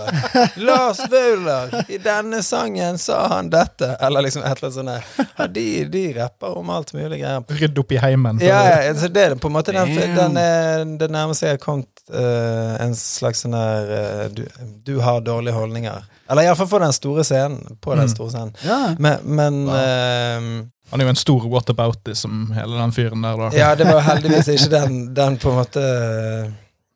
Lars 0.55 0.99
Vaular. 1.11 1.73
I 1.91 1.97
denne 2.01 2.39
sangen 2.43 2.97
sa 2.97 3.27
han 3.27 3.49
dette. 3.51 3.89
Eller 3.99 4.21
liksom 4.25 4.43
et 4.47 4.61
eller 4.63 4.79
annet 4.79 5.03
sånt. 5.17 5.27
Ja, 5.37 5.47
de, 5.47 5.65
de 5.91 6.03
rapper 6.15 6.57
om 6.57 6.69
alt 6.71 6.93
mulig 6.95 7.19
greier. 7.21 7.43
Rydd 7.61 7.81
opp 7.83 7.91
i 7.91 7.99
heimen. 7.99 8.39
Ja, 8.41 8.61
ja, 8.69 8.77
altså 8.93 9.09
det 9.11 9.25
er 9.25 9.35
på 9.35 9.51
en 9.51 9.55
måte 9.57 9.75
den, 9.75 9.91
den, 9.95 10.15
den 10.15 10.39
den 10.39 10.95
det 11.01 11.11
nærmeste 11.11 11.49
jeg 11.49 11.57
har 11.59 11.63
kommet 11.65 12.03
uh, 12.15 12.79
en 12.83 12.95
slags 12.95 13.43
sånn 13.43 13.55
der 13.59 13.91
uh, 13.91 14.25
du, 14.39 14.45
du 14.87 14.93
har 15.03 15.19
dårlige 15.27 15.53
holdninger. 15.59 16.07
Eller 16.31 16.47
iallfall 16.47 16.71
på 16.71 16.79
den 16.79 16.95
store 16.95 17.27
scenen. 17.27 17.75
På 17.83 17.91
den 17.95 18.07
Mm. 18.07 18.13
store 18.15 18.31
scenen. 18.31 18.55
Ja. 18.63 18.79
Men, 18.97 19.19
men 19.23 19.61
Wow. 19.67 19.75
uh, 19.75 20.65
Han 20.91 20.99
er 21.03 21.05
jo 21.07 21.11
en 21.13 21.19
stor 21.19 21.43
whataboutism, 21.51 22.49
hele 22.55 22.79
den 22.79 22.91
fyren 22.95 23.21
der, 23.23 23.37
da. 23.39 23.51
Ja, 23.55 23.69
det 23.75 23.85
var 23.91 24.01
heldigvis 24.07 24.47
ikke 24.55 24.71
den, 24.73 24.97
den 25.15 25.37
på 25.39 25.51
en 25.53 25.59
måte 25.61 25.83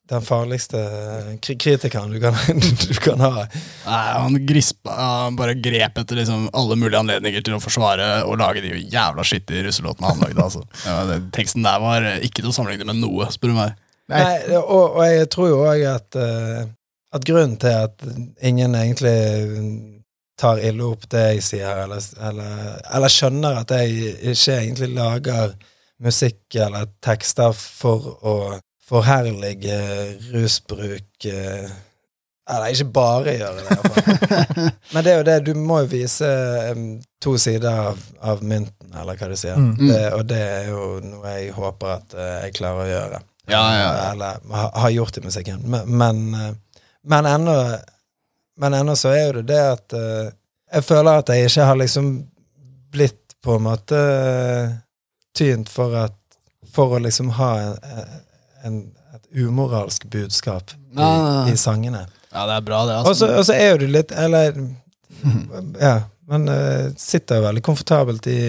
Den 0.05 0.21
farligste 0.21 0.79
kritikeren 1.41 2.11
du 2.13 2.19
kan, 2.21 2.35
du 2.87 2.93
kan 3.01 3.23
ha. 3.25 3.45
Nei, 3.87 4.01
han 4.13 4.35
grispa 4.45 4.93
Han 4.93 5.39
bare 5.39 5.55
grep 5.57 5.97
etter 5.97 6.19
liksom 6.19 6.45
alle 6.53 6.77
mulige 6.77 6.99
anledninger 7.01 7.41
til 7.45 7.57
å 7.57 7.61
forsvare 7.63 8.09
og 8.27 8.37
lage 8.37 8.61
de 8.61 8.75
jævla 8.83 9.25
skittige 9.25 9.65
russelåtene 9.65 10.11
han 10.11 10.21
lagde. 10.21 10.45
Altså. 10.45 10.61
Ja, 10.85 10.99
den 11.09 11.31
teksten 11.33 11.65
der 11.65 11.81
var 11.81 12.05
ikke 12.19 12.43
til 12.43 12.51
å 12.51 12.55
sammenligne 12.55 12.91
med 12.91 13.01
noe, 13.01 13.31
spør 13.33 13.53
du 13.53 13.57
meg. 13.57 13.81
Nei. 14.13 14.21
Nei, 14.21 14.59
og, 14.61 14.99
og 14.99 15.01
jeg 15.09 15.29
tror 15.33 15.49
jo 15.49 15.61
òg 15.65 15.87
at, 15.89 16.19
eh, 16.21 16.61
at 17.17 17.25
grunnen 17.25 17.57
til 17.61 17.73
at 17.87 18.05
ingen 18.45 18.77
egentlig 18.77 19.15
tar 20.37 20.61
ille 20.61 20.85
opp 20.85 21.07
det 21.09 21.23
jeg 21.31 21.45
sier, 21.47 21.85
eller, 21.85 22.03
eller, 22.29 22.75
eller 22.93 23.11
skjønner 23.11 23.61
at 23.63 23.73
jeg 23.73 24.13
ikke 24.35 24.59
egentlig 24.59 24.91
lager 24.93 25.55
musikk 26.03 26.57
eller 26.59 26.89
tekster 27.03 27.55
for 27.55 28.09
å 28.21 28.35
forherlige 28.85 29.77
rusbruk 30.33 31.25
eh, 31.25 31.69
Eller 32.45 32.73
ikke 32.75 32.85
bare 32.93 33.33
gjøre 33.39 33.55
det, 33.57 33.63
iallfall. 33.73 34.67
Men 34.93 35.05
det 35.05 35.11
er 35.11 35.15
jo 35.17 35.25
det, 35.25 35.37
du 35.47 35.53
må 35.57 35.79
jo 35.81 35.87
vise 35.89 36.27
to 37.23 37.37
sider 37.41 37.79
av, 37.89 38.03
av 38.21 38.43
mynten, 38.45 38.91
eller 38.93 39.17
hva 39.17 39.29
du 39.31 39.33
sier. 39.39 39.57
Mm. 39.57 39.71
Mm. 39.79 39.87
Det, 39.89 40.01
og 40.13 40.27
det 40.29 40.41
er 40.45 40.67
jo 40.69 40.83
noe 41.01 41.31
jeg 41.39 41.55
håper 41.55 41.95
at 41.95 42.13
eh, 42.13 42.35
jeg 42.43 42.53
klarer 42.59 42.83
å 42.83 42.91
gjøre. 42.91 43.21
Ja, 43.49 43.63
ja, 43.77 43.79
ja. 43.81 44.11
Eller 44.11 44.37
ha, 44.59 44.67
har 44.83 44.93
gjort 44.93 45.17
i 45.17 45.23
musikken. 45.25 45.65
Men, 45.65 45.89
men, 45.97 46.21
eh, 46.33 46.53
men 47.03 47.25
ennå 47.25 47.57
Men 48.57 48.73
ennå 48.73 48.95
så 48.95 49.09
er 49.11 49.25
jo 49.25 49.33
det 49.41 49.47
det 49.49 49.63
at 49.71 49.93
eh, 49.93 50.29
Jeg 50.77 50.85
føler 50.87 51.19
at 51.19 51.29
jeg 51.29 51.49
ikke 51.49 51.65
har 51.67 51.75
liksom 51.75 52.11
blitt 52.93 53.35
på 53.43 53.57
en 53.57 53.65
måte 53.65 53.97
eh, 53.97 54.77
tynt 55.37 55.69
for 55.69 55.97
at 56.05 56.15
For 56.73 56.95
å 56.95 57.01
liksom 57.03 57.33
ha 57.39 57.49
en, 57.61 57.75
en, 58.65 58.81
et 59.15 59.25
umoralsk 59.45 60.05
budskap 60.11 60.73
i, 60.73 60.79
Nei, 60.95 61.05
nei, 61.05 61.31
nei. 61.45 61.53
i 61.53 61.57
sangene. 61.59 62.05
Ja, 62.31 62.45
det 62.49 62.57
er 62.57 62.65
bra, 62.67 62.81
det. 62.89 62.97
Altså. 62.99 63.29
og 63.39 63.45
så 63.47 63.53
er 63.55 63.69
jo 63.73 63.77
du 63.85 63.87
litt 63.93 64.11
Eller 64.11 64.55
Ja. 65.87 65.93
men 66.27 66.47
uh, 66.51 66.89
sitter 66.99 67.39
jo 67.39 67.45
veldig 67.45 67.63
komfortabelt 67.63 68.27
i 68.27 68.39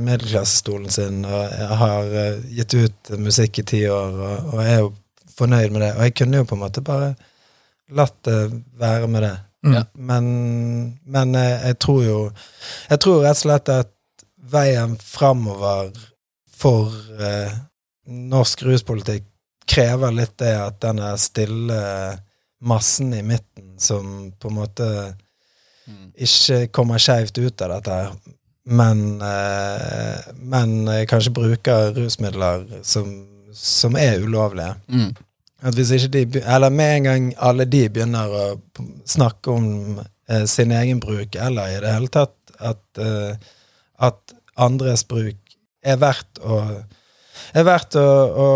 middelklassestolen 0.00 0.90
sin 0.94 1.24
og 1.28 1.56
har 1.80 2.08
uh, 2.14 2.44
gitt 2.54 2.74
ut 2.78 3.10
musikk 3.20 3.58
i 3.60 3.66
ti 3.74 3.82
år 3.90 4.14
og, 4.16 4.54
og 4.54 4.62
er 4.64 4.78
jo 4.84 4.92
fornøyd 5.34 5.72
med 5.74 5.82
det. 5.82 5.90
Og 5.96 6.04
jeg 6.06 6.14
kunne 6.20 6.40
jo 6.40 6.46
på 6.48 6.54
en 6.56 6.62
måte 6.62 6.84
bare 6.86 7.10
latt 7.94 8.16
det 8.24 8.38
være 8.80 9.08
med 9.10 9.26
det. 9.26 9.34
Mm. 9.64 9.76
Men, 10.08 10.24
men 11.08 11.34
jeg, 11.38 11.52
jeg 11.70 11.76
tror 11.80 12.00
jo 12.04 12.16
Jeg 12.90 12.98
tror 13.00 13.22
rett 13.24 13.38
og 13.38 13.44
slett 13.46 13.70
at 13.72 13.92
veien 14.52 14.96
framover 15.00 15.92
for 16.54 16.92
uh, 17.20 17.54
norsk 18.06 18.62
ruspolitikk 18.68 19.24
krever 19.66 20.14
litt 20.14 20.36
det 20.42 20.54
at 20.60 20.80
denne 20.84 21.14
stille 21.20 21.82
massen 22.64 23.12
i 23.14 23.22
midten 23.22 23.74
som 23.80 24.32
på 24.40 24.50
en 24.50 24.58
måte 24.62 24.88
Mm. 25.84 26.12
ikke 26.16 26.66
kommer 26.72 27.00
skeivt 27.02 27.38
ut 27.38 27.60
av 27.60 27.74
dette, 27.74 27.92
her, 27.92 28.12
men, 28.64 29.20
eh, 29.20 30.30
men 30.40 30.88
kanskje 31.10 31.34
bruker 31.36 31.92
rusmidler 31.92 32.64
som, 32.82 33.10
som 33.52 33.96
er 34.00 34.22
ulovlige. 34.24 34.74
Mm. 34.88 35.10
At 35.64 35.76
hvis 35.76 35.92
ikke 35.96 36.12
de, 36.14 36.40
eller 36.40 36.72
med 36.72 36.96
en 36.96 37.08
gang 37.08 37.28
alle 37.36 37.68
de 37.68 37.82
begynner 37.92 38.32
å 38.32 38.46
snakke 39.08 39.52
om 39.52 40.00
eh, 40.00 40.46
sin 40.48 40.72
egen 40.72 41.04
bruk, 41.04 41.36
eller 41.36 41.76
i 41.76 41.78
det 41.84 41.92
hele 41.92 42.12
tatt 42.12 42.56
at, 42.58 42.84
eh, 42.96 43.36
at 44.00 44.36
andres 44.56 45.04
bruk 45.04 45.36
er 45.84 46.00
verdt 46.00 46.40
å 46.40 46.62
er 47.60 47.66
verdt 47.66 47.96
å, 47.98 48.02
å, 48.02 48.46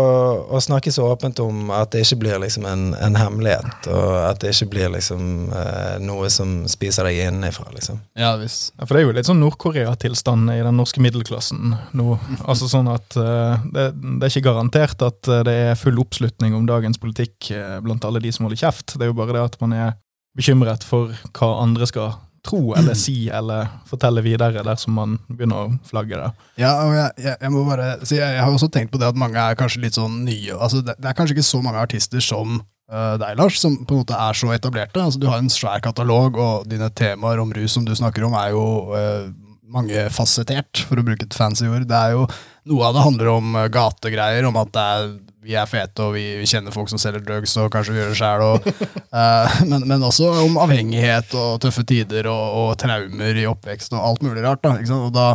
å 0.55 0.59
snakke 0.63 0.91
så 0.91 1.05
åpent 1.07 1.39
om 1.43 1.69
at 1.71 1.93
det 1.93 2.01
ikke 2.03 2.19
blir 2.23 2.41
liksom 2.43 2.65
en, 2.67 2.83
en 2.99 3.17
hemmelighet, 3.19 3.87
og 3.93 4.15
at 4.25 4.41
det 4.43 4.51
ikke 4.53 4.69
blir 4.73 4.91
liksom 4.95 5.53
eh, 5.55 5.95
noe 6.03 6.29
som 6.33 6.65
spiser 6.71 7.07
deg 7.07 7.21
innenfra, 7.27 7.69
liksom. 7.75 8.01
Ja. 8.19 8.33
Ja, 8.39 8.85
for 8.85 8.93
det 8.93 9.01
er 9.01 9.07
jo 9.07 9.15
litt 9.17 9.27
sånn 9.27 9.41
Nord-Korea-tilstand 9.41 10.51
i 10.53 10.59
den 10.65 10.77
norske 10.79 11.01
middelklassen 11.03 11.73
nå. 11.97 12.19
Altså 12.45 12.69
sånn 12.71 12.91
at 12.91 13.17
eh, 13.19 13.65
det, 13.73 13.89
det 13.95 14.27
er 14.27 14.33
ikke 14.33 14.47
garantert 14.51 15.01
at 15.05 15.31
eh, 15.31 15.43
det 15.47 15.55
er 15.71 15.79
full 15.79 15.99
oppslutning 16.03 16.55
om 16.57 16.67
dagens 16.69 17.01
politikk 17.01 17.51
eh, 17.55 17.79
blant 17.83 18.05
alle 18.07 18.21
de 18.23 18.31
som 18.35 18.47
holder 18.47 18.61
kjeft. 18.61 18.95
Det 18.95 19.07
er 19.07 19.13
jo 19.13 19.17
bare 19.17 19.35
det 19.37 19.45
at 19.47 19.59
man 19.63 19.75
er 19.75 19.93
bekymret 20.37 20.85
for 20.87 21.11
hva 21.35 21.53
andre 21.63 21.87
skal 21.89 22.13
tro 22.45 22.73
eller 22.77 22.97
si 22.97 23.29
eller 23.33 23.69
fortelle 23.89 24.23
videre 24.25 24.63
dersom 24.65 24.97
man 24.99 25.17
begynner 25.27 25.67
å 25.67 25.77
flagge 25.87 26.19
det. 26.19 26.29
Ja, 26.61 26.73
og 26.85 26.95
jeg, 26.95 27.11
jeg, 27.25 27.37
jeg 27.41 27.53
må 27.53 27.63
bare 27.67 27.91
si, 28.03 28.17
jeg, 28.17 28.35
jeg 28.37 28.43
har 28.43 28.53
også 28.53 28.71
tenkt 28.73 28.93
på 28.93 29.01
det 29.01 29.09
at 29.11 29.19
mange 29.19 29.41
er 29.41 29.59
kanskje 29.59 29.83
litt 29.85 29.99
sånn 29.99 30.21
nye. 30.27 30.55
altså 30.57 30.83
Det, 30.85 30.97
det 30.99 31.11
er 31.11 31.17
kanskje 31.17 31.37
ikke 31.37 31.49
så 31.49 31.61
mange 31.65 31.83
artister 31.83 32.23
som 32.23 32.59
uh, 32.59 33.15
deg, 33.21 33.35
Lars, 33.39 33.59
som 33.61 33.77
på 33.83 33.95
en 33.95 34.03
måte 34.03 34.17
er 34.17 34.39
så 34.39 34.51
etablerte. 34.55 35.03
altså 35.03 35.21
Du 35.21 35.29
har 35.29 35.41
en 35.41 35.53
svær 35.53 35.83
katalog, 35.83 36.39
og 36.39 36.69
dine 36.69 36.89
temaer 36.91 37.41
om 37.41 37.53
rus 37.55 37.77
som 37.77 37.85
du 37.87 37.95
snakker 37.97 38.25
om, 38.27 38.37
er 38.39 38.53
jo 38.55 38.65
uh, 38.93 39.29
mangefasettert, 39.69 40.83
for 40.89 40.99
å 40.99 41.05
bruke 41.05 41.27
et 41.27 41.37
fancy 41.37 41.67
ord. 41.69 41.87
Det 41.89 41.97
er 41.97 42.17
jo 42.17 42.29
Noe 42.69 42.85
av 42.85 42.93
det 42.93 43.01
handler 43.01 43.29
om 43.31 43.55
eh, 43.57 43.69
gategreier, 43.73 44.45
om 44.45 44.57
at 44.59 44.69
det 44.75 44.81
er, 44.93 45.05
vi 45.45 45.53
er 45.55 45.67
fete 45.69 46.03
og 46.03 46.15
vi, 46.17 46.23
vi 46.41 46.47
kjenner 46.49 46.73
folk 46.75 46.89
som 46.91 46.99
selger 47.01 47.23
drugs 47.23 47.53
og 47.61 47.69
kanskje 47.73 47.93
vi 47.95 48.01
gjør 48.01 48.09
det 48.11 48.19
sjøl. 48.19 48.73
men, 49.71 49.85
men 49.87 50.03
også 50.03 50.31
om 50.43 50.57
avhengighet 50.61 51.31
og 51.39 51.61
tøffe 51.63 51.85
tider 51.87 52.27
og, 52.31 52.43
og 52.63 52.73
traumer 52.81 53.39
i 53.39 53.47
oppvekst 53.49 53.95
og 53.95 54.03
alt 54.03 54.25
mulig 54.25 54.43
rart. 54.45 54.61
da, 54.65 54.75
ikke 54.79 54.91
sant? 54.91 55.07
Og 55.11 55.15
da 55.15 55.29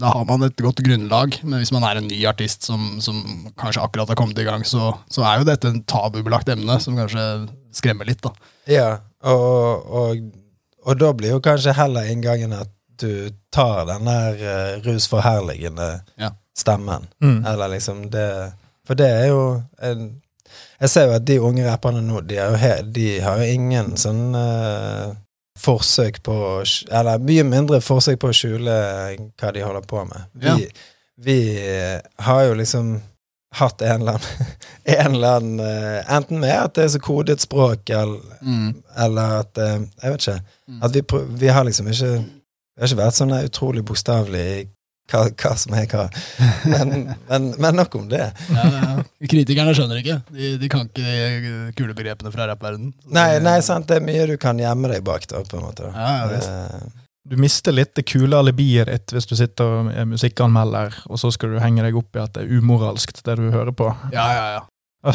da 0.00 0.08
har 0.14 0.24
man 0.24 0.40
et 0.46 0.56
godt 0.56 0.78
grunnlag, 0.80 1.34
men 1.44 1.60
hvis 1.60 1.72
man 1.76 1.84
er 1.84 1.98
en 2.00 2.06
ny 2.08 2.22
artist 2.24 2.64
som, 2.64 2.94
som 3.04 3.18
kanskje 3.60 3.82
akkurat 3.84 4.08
har 4.08 4.16
kommet 4.16 4.38
i 4.40 4.46
gang, 4.46 4.62
så, 4.64 4.94
så 5.12 5.26
er 5.28 5.42
jo 5.42 5.48
dette 5.50 5.68
en 5.68 5.82
tabubelagt 5.84 6.48
emne 6.48 6.78
som 6.80 6.96
kanskje 6.96 7.24
skremmer 7.76 8.08
litt. 8.08 8.22
da. 8.24 8.32
Ja, 8.70 8.86
og, 9.28 9.84
og, 10.00 10.22
og 10.86 11.00
da 11.02 11.10
blir 11.12 11.34
jo 11.34 11.42
kanskje 11.44 11.76
heller 11.76 12.08
inngangen 12.08 12.54
at 12.56 12.72
du 13.00 13.28
tar 13.52 13.84
den 13.90 14.08
der 14.08 14.40
uh, 14.40 14.80
rusforherligende 14.88 15.90
Ja. 16.20 16.32
stemmen. 16.56 17.04
Mm. 17.20 17.44
Eller 17.52 17.74
liksom 17.74 18.06
det 18.12 18.26
For 18.90 18.98
det 18.98 19.06
er 19.06 19.26
jo 19.30 19.42
en, 19.86 20.06
Jeg 20.80 20.90
ser 20.90 21.04
jo 21.06 21.12
at 21.14 21.26
de 21.28 21.36
unge 21.38 21.62
rapperne 21.62 22.00
nå, 22.02 22.24
de, 22.26 22.40
jo 22.40 22.56
he, 22.58 22.70
de 22.82 23.04
har 23.22 23.38
jo 23.38 23.52
ingen 23.54 23.92
sånn 24.00 24.32
uh, 24.34 25.12
forsøk 25.60 26.18
på 26.26 26.34
Eller 26.90 27.22
mye 27.22 27.44
mindre 27.46 27.78
forsøk 27.84 28.18
på 28.18 28.32
å 28.32 28.34
skjule 28.34 28.74
hva 29.38 29.52
de 29.54 29.62
holder 29.62 29.86
på 29.86 30.02
med. 30.08 30.26
Vi, 30.34 30.48
Ja. 30.48 30.56
vi 31.20 31.38
eh, 31.60 32.00
har 32.26 32.42
jo 32.48 32.56
liksom 32.58 32.96
hatt 33.60 33.82
en 33.82 34.00
eller 34.00 34.18
annen, 34.18 34.50
en 34.98 35.14
eller 35.14 35.36
annen 35.38 35.60
uh, 35.60 36.16
Enten 36.16 36.42
med 36.42 36.56
at 36.56 36.74
det 36.74 36.84
er 36.88 36.92
så 36.96 37.02
kodet 37.02 37.40
språk, 37.44 37.90
eller, 37.90 38.18
eller 38.96 39.38
at 39.44 39.58
uh, 39.58 39.78
Jeg 40.02 40.16
vet 40.16 40.26
ikke. 40.26 40.40
Mm. 40.66 40.82
At 40.82 40.94
vi, 40.98 41.04
vi 41.44 41.54
har 41.54 41.64
liksom 41.68 41.88
ikke 41.94 42.12
Vi 42.16 42.80
har 42.82 42.90
ikke 42.90 43.02
vært 43.04 43.20
sånn 43.20 43.38
utrolig 43.38 43.84
bokstavelig 43.86 44.44
i 44.58 44.68
hva, 45.10 45.24
hva 45.34 45.52
som 45.58 45.74
er 45.78 45.86
hva. 45.90 46.06
Men, 46.70 46.94
men, 47.28 47.48
men 47.60 47.76
nok 47.80 47.94
om 48.00 48.08
det. 48.10 48.22
Ja, 48.54 48.64
ja. 48.76 48.94
Kritikerne 49.30 49.74
skjønner 49.76 50.00
ikke. 50.00 50.20
De, 50.32 50.54
de 50.62 50.70
kan 50.72 50.86
ikke 50.88 51.04
de 51.04 51.52
kule 51.78 51.94
begrepene 51.98 52.32
fra 52.34 52.46
rappverdenen. 52.50 52.94
Nei, 53.12 53.28
nei, 53.44 53.58
sant, 53.66 53.88
det 53.90 53.98
er 54.00 54.06
mye 54.06 54.26
du 54.30 54.36
kan 54.40 54.58
gjemme 54.60 54.90
deg 54.92 55.04
bak, 55.06 55.26
da, 55.30 55.42
på 55.46 55.58
en 55.60 55.66
måte. 55.68 55.90
Ja, 55.94 56.16
ja. 56.30 56.40
Eh, 56.40 57.06
Du 57.30 57.36
mister 57.36 57.70
litt 57.76 57.92
det 57.94 58.06
kule 58.08 58.38
alibiet 58.40 58.88
ditt 58.88 59.12
hvis 59.12 59.26
du 59.28 59.34
sitter 59.38 59.68
og 59.82 59.90
er 59.92 60.06
musikkanmelder, 60.08 61.02
og 61.12 61.20
så 61.20 61.28
skal 61.34 61.52
du 61.52 61.58
henge 61.62 61.84
deg 61.84 61.98
opp 62.00 62.16
i 62.16 62.22
at 62.22 62.32
det 62.34 62.46
er 62.46 62.54
umoralsk, 62.58 63.12
det 63.26 63.36
du 63.38 63.50
hører 63.52 63.74
på. 63.76 63.90
Ja, 64.14 64.24
ja, 64.34 64.46
ja. 64.56 64.62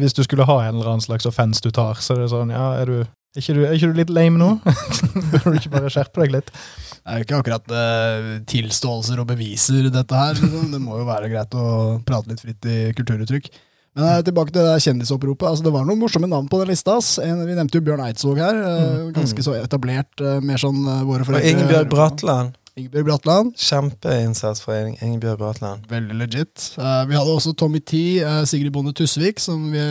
Hvis 0.00 0.14
du 0.16 0.24
skulle 0.26 0.42
ha 0.48 0.54
en 0.64 0.74
eller 0.78 0.88
annen 0.94 1.04
slags 1.04 1.26
offens 1.28 1.60
du 1.62 1.68
tar, 1.70 2.00
så 2.02 2.16
er 2.16 2.24
det 2.24 2.30
sånn 2.32 2.50
Ja, 2.50 2.64
er 2.80 2.88
du 2.90 2.96
er 3.40 3.44
ikke 3.44 3.54
du, 3.56 3.62
er 3.66 3.76
ikke 3.76 3.90
du 3.92 3.98
litt 3.98 4.12
lame 4.14 4.38
nå? 4.40 4.48
Bør 5.32 5.46
du 5.50 5.58
ikke 5.58 5.72
bare 5.74 5.90
skjerpe 5.92 6.22
deg 6.24 6.34
litt? 6.36 6.50
Det 7.04 7.12
er 7.12 7.20
jo 7.20 7.26
ikke 7.26 7.38
akkurat 7.42 7.72
eh, 7.76 8.28
tilståelser 8.48 9.20
og 9.20 9.28
beviser, 9.28 9.90
dette 9.92 10.16
her. 10.16 10.38
Liksom. 10.40 10.70
Det 10.72 10.80
må 10.80 11.00
jo 11.02 11.06
være 11.08 11.28
greit 11.32 11.54
å 11.58 11.66
prate 12.06 12.30
litt 12.32 12.40
fritt 12.44 12.68
i 12.70 12.78
kulturuttrykk. 12.96 13.50
Men 13.94 14.08
eh, 14.08 14.22
tilbake 14.26 14.54
til 14.54 14.64
det 14.66 14.78
kjendisoppropet. 14.82 15.46
Altså, 15.50 15.66
det 15.66 15.72
var 15.74 15.84
noen 15.86 16.00
morsomme 16.00 16.30
navn 16.30 16.48
på 16.50 16.58
den 16.62 16.72
lista. 16.72 16.96
ass. 16.98 17.16
En, 17.22 17.44
vi 17.46 17.54
nevnte 17.58 17.78
jo 17.78 17.84
Bjørn 17.86 18.02
Eidsvåg 18.08 18.40
her. 18.42 18.60
eh, 18.70 19.04
Ganske 19.14 19.44
så 19.46 19.54
etablert. 19.60 20.10
eh, 20.24 20.40
Mer 20.42 20.58
sånn 20.62 20.80
eh, 20.82 21.02
våre 21.06 21.22
og 21.26 21.28
foreldre 21.30 21.52
Ingebjørg 21.52 21.90
Bratland. 21.92 22.56
Ingebjørg 22.74 23.06
Bratland. 23.06 23.52
Kjempeinnsats 23.60 24.64
fra 24.64 24.80
Ingebjørg 24.88 25.38
Bratland. 25.44 25.84
Veldig 25.92 26.16
legit. 26.24 26.70
Eh, 26.80 27.02
vi 27.10 27.14
hadde 27.20 27.36
også 27.36 27.52
Tommy 27.54 27.78
T, 27.84 28.00
Sigrid 28.24 28.50
Sigrid 28.50 28.74
BondeTusvik, 28.74 29.38
som, 29.44 29.68
vi, 29.70 29.84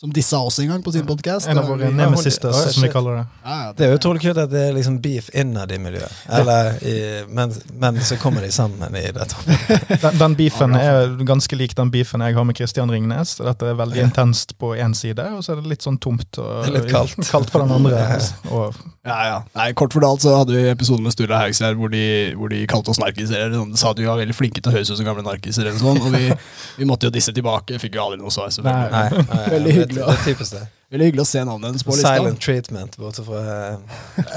som 0.00 0.12
dissa 0.12 0.38
oss 0.38 0.58
en 0.58 0.68
gang 0.68 0.82
på 0.82 0.92
sin 0.92 1.06
podkast. 1.06 1.46
En 1.46 1.58
av 1.58 1.68
våre 1.70 1.86
nemesisters, 1.94 2.56
som 2.74 2.82
vi 2.82 2.88
kaller 2.90 3.14
det. 3.20 3.24
Ja, 3.44 3.58
ja, 3.66 3.72
Det 3.78 3.84
er 3.86 3.92
jo 3.92 3.98
utrolig 4.00 4.22
kult 4.24 4.38
at 4.42 4.50
det 4.50 4.62
er 4.68 4.72
liksom 4.74 4.96
beef 5.04 5.28
innad 5.38 5.70
i 5.72 5.78
miljøet. 5.78 6.10
Eller 6.34 6.72
i, 6.82 6.94
men, 7.30 7.52
men 7.78 8.00
så 8.02 8.16
kommer 8.18 8.42
de 8.42 8.50
sammen 8.52 8.96
i 8.98 9.04
dette. 9.14 9.38
Den, 10.04 10.18
den 10.18 10.34
beefen 10.36 10.74
er 10.76 11.14
ganske 11.24 11.56
lik 11.56 11.76
den 11.78 11.92
beefen 11.94 12.24
jeg 12.26 12.34
har 12.36 12.44
med 12.44 12.58
Christian 12.58 12.90
Ringnes. 12.90 13.36
Dette 13.38 13.68
er 13.70 13.78
veldig 13.78 14.02
intenst 14.08 14.56
på 14.58 14.72
én 14.74 14.96
side, 14.98 15.22
og 15.36 15.44
så 15.46 15.54
er 15.54 15.62
det 15.62 15.70
litt 15.76 15.86
sånn 15.86 16.00
tomt 16.02 16.40
og 16.42 16.66
litt 16.74 16.90
kaldt. 16.94 17.52
på 17.54 17.62
den 17.62 17.72
andre. 17.78 18.02
Og, 18.50 18.74
Ja, 19.04 19.16
ja. 19.28 19.38
Nei, 19.54 19.66
Kort 19.76 19.92
fortalt 19.94 20.22
så 20.24 20.32
hadde 20.40 20.54
vi 20.56 20.62
episode 20.72 21.04
med 21.04 21.12
Sturla 21.14 21.38
Haugsgjerd 21.42 21.76
hvor, 21.78 21.92
hvor 22.40 22.48
de 22.52 22.60
kalte 22.70 22.90
oss 22.90 22.98
narkiser. 23.02 23.36
eller 23.46 23.58
sånn. 23.60 23.72
De 23.76 23.80
sa 23.80 23.90
at 23.94 23.98
vi 24.00 24.06
var 24.08 24.18
veldig 24.18 24.34
flinke 24.36 24.62
til 24.64 24.72
å 24.72 24.76
høres 24.78 24.90
ut 24.90 24.96
som 24.98 25.06
gamle 25.06 25.22
narkiser. 25.26 25.68
eller 25.68 25.78
sånn, 25.80 26.00
Og 26.02 26.14
vi, 26.16 26.30
vi 26.80 26.88
måtte 26.88 27.06
jo 27.08 27.14
disse 27.14 27.32
tilbake. 27.36 27.78
Fikk 27.82 27.98
jo 28.00 28.06
aldri 28.08 28.20
noe 28.24 28.32
svar. 28.34 28.50
selvfølgelig. 28.50 28.90
Nei. 28.90 29.24
Nei, 29.28 29.48
nei, 29.60 29.83
Det- 29.88 29.96
hyggelig, 29.96 30.16
Det 30.24 30.24
typisk 30.34 30.50
det. 30.58 30.66
Veldig 30.94 31.06
hyggelig 31.08 31.22
å 31.24 31.26
se 31.26 31.40
navnet 31.42 31.66
hennes 31.66 31.82
på 31.82 31.90
lista. 31.96 32.10
Silent 32.14 32.38
treatment 32.44 32.96
borte 33.00 33.22
fra 33.26 33.40
eh, 33.40 33.78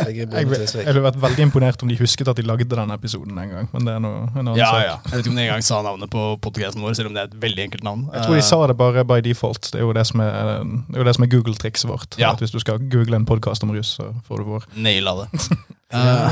jeg, 0.09 0.27
ville 0.31 1.03
vært 1.03 1.19
veldig 1.21 1.43
imponert 1.43 1.83
om 1.85 1.91
de 1.91 1.97
husket 1.99 2.31
at 2.31 2.39
de 2.39 2.45
lagde 2.47 2.65
den 2.71 2.93
episoden 2.95 3.37
en 3.37 3.51
gang. 3.51 3.67
Men 3.75 3.85
det 3.85 3.93
er 3.93 3.99
noe, 4.01 4.23
en 4.31 4.39
annen 4.41 4.57
Ja, 4.57 4.71
sak. 4.71 4.81
ja. 4.87 4.95
Jeg 5.05 5.11
vet 5.11 5.21
ikke 5.25 5.33
om 5.33 5.37
de 5.37 5.45
engang 5.45 5.63
sa 5.67 5.81
navnet 5.85 6.09
på 6.09 6.23
podcasten 6.41 6.81
vår, 6.81 6.95
selv 6.97 7.11
om 7.11 7.13
det 7.13 7.21
er 7.21 7.29
et 7.29 7.37
veldig 7.45 7.63
enkelt 7.67 7.83
navn. 7.85 8.07
Jeg 8.13 8.25
tror 8.25 8.35
de 8.39 8.41
sa 8.47 8.61
det 8.71 8.77
bare 8.79 9.05
by 9.05 9.19
default. 9.21 9.69
Det 9.71 9.75
er 9.81 9.85
jo 9.85 9.93
det 9.93 10.07
som 10.09 10.23
er, 10.25 10.63
det 10.89 10.97
er, 10.97 11.03
det 11.11 11.15
som 11.19 11.27
er 11.27 11.33
Google-trikset 11.35 11.91
vårt. 11.91 12.17
Ja. 12.17 12.31
At 12.33 12.39
Hvis 12.41 12.51
du 12.55 12.59
skal 12.63 12.79
google 12.89 13.15
en 13.21 13.25
podkast 13.29 13.61
om 13.67 13.75
rus, 13.75 13.93
så 13.99 14.09
får 14.27 14.37
du 14.41 14.43
vår. 14.55 14.65
Naila 14.75 15.13
det. 15.27 15.29
Ja, 15.93 16.29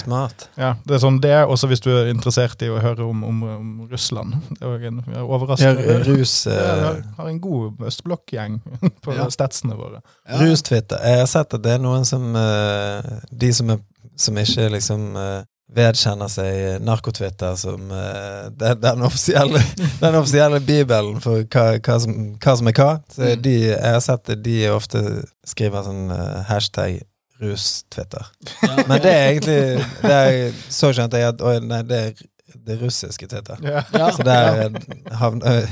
smart. 0.00 0.48
Ja, 0.58 0.72
Det 0.84 0.96
er 0.96 1.02
sånn 1.02 1.20
det 1.22 1.34
også 1.46 1.68
hvis 1.70 1.82
du 1.84 1.90
er 1.94 2.08
interessert 2.10 2.62
i 2.66 2.70
å 2.72 2.80
høre 2.82 3.04
om, 3.06 3.22
om, 3.28 3.42
om 3.54 3.68
Russland. 3.90 4.34
Det 4.58 4.66
er 4.66 4.86
en 4.90 4.98
er 5.04 5.18
Ja, 5.20 5.22
overraskende. 5.22 5.98
rus, 6.08 6.32
Ja, 6.50 6.56
eh, 6.90 7.02
har, 7.18 7.28
en 7.30 7.40
god 7.40 7.78
østblokkgjeng 7.86 8.60
på 9.04 9.14
Ja. 9.14 9.28
statsene 9.30 9.76
våre. 9.78 10.00
Ja. 10.28 10.40
Rustwitter. 10.42 10.98
Jeg 11.06 11.20
har 11.22 11.26
sett 11.30 11.54
at 11.54 11.62
det 11.62 11.76
er 11.76 11.84
noen 11.84 12.04
som 12.08 12.34
eh, 12.36 13.12
De 13.30 13.52
som, 13.54 13.70
er, 13.70 13.78
som 14.16 14.34
ikke 14.42 14.68
liksom 14.74 15.06
eh, 15.16 15.44
vedkjenner 15.76 16.28
seg 16.30 16.82
narkotwitter 16.86 17.56
som 17.58 17.88
den, 17.90 18.78
den, 18.80 19.02
offisielle, 19.02 19.58
den 20.02 20.14
offisielle 20.14 20.60
bibelen 20.62 21.18
for 21.20 21.42
hva, 21.42 21.64
hva, 21.82 21.96
som, 22.02 22.14
hva 22.42 22.54
som 22.58 22.70
er 22.70 22.76
hva. 22.78 22.92
Så 23.12 23.22
Mm. 23.36 23.42
de, 23.42 23.54
jeg 23.74 23.92
har 23.96 24.00
sett 24.00 24.30
at 24.30 24.42
de 24.46 24.54
ofte 24.70 25.02
skriver 25.46 25.82
sånn 25.86 26.08
hashtag 26.50 27.02
rustwitter. 27.42 28.26
Ja. 28.62 28.84
Men 28.88 29.02
det 29.02 29.12
er 29.12 29.26
egentlig 29.28 29.58
det 30.02 30.14
er, 30.16 30.56
Så 30.72 30.92
skjønte 30.96 31.20
jeg 31.20 31.34
at 31.34 31.44
å, 31.44 31.56
nei, 31.62 31.82
det 31.88 32.00
er 32.02 32.24
det 32.66 32.76
russiske 32.80 33.26
TT. 33.30 33.56
Ja. 33.62 33.82
Ja, 33.94 34.08
Så 34.14 34.24
der 34.26 34.74
havner 35.20 35.66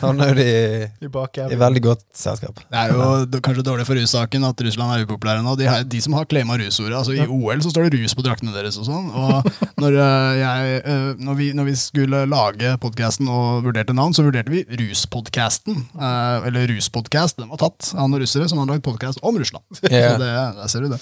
havner 0.00 0.30
jo 0.32 0.34
de 0.38 0.46
i, 0.50 1.08
I 1.54 1.58
veldig 1.60 1.82
godt 1.84 2.02
selskap. 2.16 2.60
Det 2.70 2.80
er 2.80 2.92
jo 2.94 3.40
kanskje 3.44 3.64
dårlig 3.66 3.86
for 3.88 3.98
russaken 3.98 4.44
at 4.48 4.60
Russland 4.66 4.94
er 4.96 5.04
upopulære 5.06 5.44
nå. 5.46 5.54
De, 5.60 5.68
har, 5.70 5.84
de 5.86 6.00
som 6.02 6.16
har 6.18 6.26
claima 6.30 6.58
rusordet, 6.60 6.96
altså 6.98 7.14
I 7.16 7.26
OL 7.26 7.62
så 7.64 7.72
står 7.74 7.88
det 7.88 8.00
rus 8.02 8.16
på 8.18 8.24
draktene 8.26 8.54
deres 8.56 8.78
og 8.80 8.88
sånn. 8.88 9.10
Og 9.14 9.50
når, 9.80 9.98
eh, 10.02 10.30
jeg, 10.40 10.80
eh, 10.84 11.08
når, 11.22 11.38
vi, 11.40 11.50
når 11.56 11.70
vi 11.70 11.76
skulle 11.80 12.24
lage 12.30 12.74
podkasten 12.82 13.30
og 13.30 13.64
vurderte 13.68 13.96
navn, 13.96 14.14
så 14.16 14.26
vurderte 14.26 14.52
vi 14.52 14.64
Ruspodkasten. 14.82 15.84
eh, 15.96 16.46
Eller 16.50 16.68
Ruspodkast. 16.74 17.38
Den 17.40 17.50
var 17.52 17.62
tatt 17.62 17.92
av 17.94 18.08
noen 18.10 18.22
russere 18.24 18.48
som 18.50 18.58
hadde 18.62 18.74
lagd 18.76 18.86
podkast 18.86 19.22
om 19.22 19.38
Russland. 19.40 19.64
Så 19.80 19.86
det, 19.90 20.00
der 20.20 20.66
ser 20.70 20.84
du 20.86 20.90
det. 20.94 21.00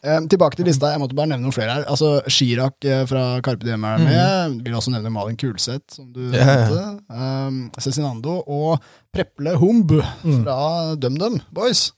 Eh, 0.00 0.20
tilbake 0.32 0.56
til 0.56 0.64
lista. 0.64 0.94
Jeg 0.94 1.00
måtte 1.02 1.16
bare 1.16 1.28
nevne 1.28 1.44
noen 1.44 1.54
flere 1.54 1.74
her. 1.76 1.86
Altså 1.90 2.22
Chirag 2.32 2.88
eh, 2.88 3.02
fra 3.08 3.24
Carpe 3.44 3.66
Diem 3.66 3.84
er 3.84 4.00
med. 4.00 4.60
Vil 4.64 4.76
også 4.78 4.94
nevne 4.94 5.12
Malin 5.12 5.36
Kulseth, 5.40 5.96
som 5.98 6.08
du 6.14 6.22
ja. 6.32 6.46
nevnte. 6.46 6.84
Um, 7.12 7.58
Cezinando 7.76 8.38
og 8.46 8.80
Preple 9.12 9.58
Humb 9.60 9.92
fra 10.22 10.60
DumDum 10.96 11.40
Boys. 11.52 11.90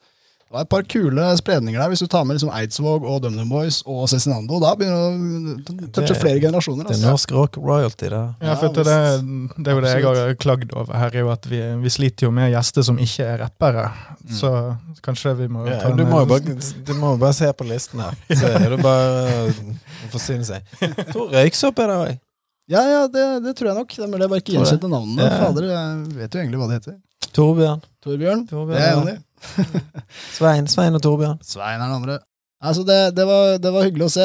Det 0.52 0.58
var 0.58 0.64
et 0.66 0.68
par 0.68 0.82
kule 0.84 1.26
spredninger 1.38 1.80
der, 1.80 1.88
hvis 1.88 2.02
du 2.04 2.08
tar 2.12 2.26
med 2.28 2.36
liksom 2.36 2.50
Eidsvåg 2.52 3.06
og 3.08 3.22
DumDum 3.24 3.48
Boys 3.48 3.78
og 3.88 4.02
Cezinando. 4.12 4.58
Da 4.60 4.74
begynner 4.76 5.54
du 5.64 5.86
å 5.86 5.92
touche 5.96 6.12
flere 6.20 6.42
generasjoner. 6.42 6.84
Det 6.84 6.92
er 6.92 6.98
Altså. 6.98 7.08
norsk 7.08 7.30
rock 7.32 7.56
royalty, 7.56 8.10
det. 8.12 8.20
Ja, 8.44 8.56
for 8.60 8.68
det, 8.76 8.84
det 8.84 9.72
er 9.72 9.78
jo 9.78 9.80
det 9.80 9.92
jeg 9.94 10.04
har 10.04 10.34
klagd 10.44 10.74
over 10.76 10.92
her, 11.00 11.08
er 11.16 11.24
jo 11.24 11.30
at 11.32 11.48
vi, 11.48 11.60
vi 11.80 11.92
sliter 11.94 12.28
jo 12.28 12.32
med 12.36 12.52
gjester 12.52 12.84
som 12.84 13.00
ikke 13.00 13.24
er 13.32 13.40
rappere. 13.46 13.86
Så 14.28 14.52
kanskje 15.00 15.32
vi 15.40 15.48
må 15.48 15.64
Ja, 15.70 15.78
ta 15.86 15.94
du, 15.96 16.04
må 16.04 16.20
jo 16.20 16.28
bare, 16.34 16.58
du 16.60 16.92
må 17.00 17.14
bare 17.16 17.32
se 17.40 17.48
på 17.56 17.70
listen 17.72 18.04
her, 18.04 18.20
så 18.44 18.52
er 18.52 18.68
det 18.76 18.82
bare 18.84 19.24
å 19.48 20.12
forsyne 20.12 20.44
seg. 20.52 20.68
Tor 21.16 21.32
Røyksopp 21.32 21.80
er 21.80 21.94
der 21.96 22.04
òg. 22.10 22.20
Ja, 22.68 22.84
ja, 22.92 23.02
det, 23.08 23.26
det 23.48 23.56
tror 23.56 23.72
jeg 23.72 23.80
nok. 23.80 23.88
Det 23.96 24.04
er 24.04 24.12
mulig 24.12 24.28
jeg 24.28 24.36
bare 24.36 24.44
ikke 24.44 24.52
Tror 24.52 24.60
gjenkjente 24.66 24.92
navnene. 24.98 25.32
Ja. 25.32 25.40
Fader, 25.46 25.72
jeg 25.72 26.16
vet 26.20 26.36
jo 26.36 26.44
egentlig 26.44 26.60
hva 26.60 26.68
de 26.68 26.76
heter. 26.82 27.00
Torbjørn. 27.32 27.80
Torbjørn. 28.04 28.44
Torbjørn, 28.52 28.76
Det 28.76 28.84
er 28.84 28.90
jeg 28.92 29.00
enig 29.00 29.16
i. 29.16 29.20
Svein, 30.36 30.68
Svein 30.70 30.94
og 30.98 31.02
Torbjørn. 31.04 31.40
Svein 31.46 31.80
er 31.80 31.86
den 31.88 31.96
andre. 32.00 32.18
Altså 32.62 32.84
det, 32.86 32.96
det, 33.16 33.24
var, 33.26 33.56
det 33.58 33.70
var 33.74 33.82
hyggelig 33.88 34.04
å 34.06 34.10
se. 34.14 34.24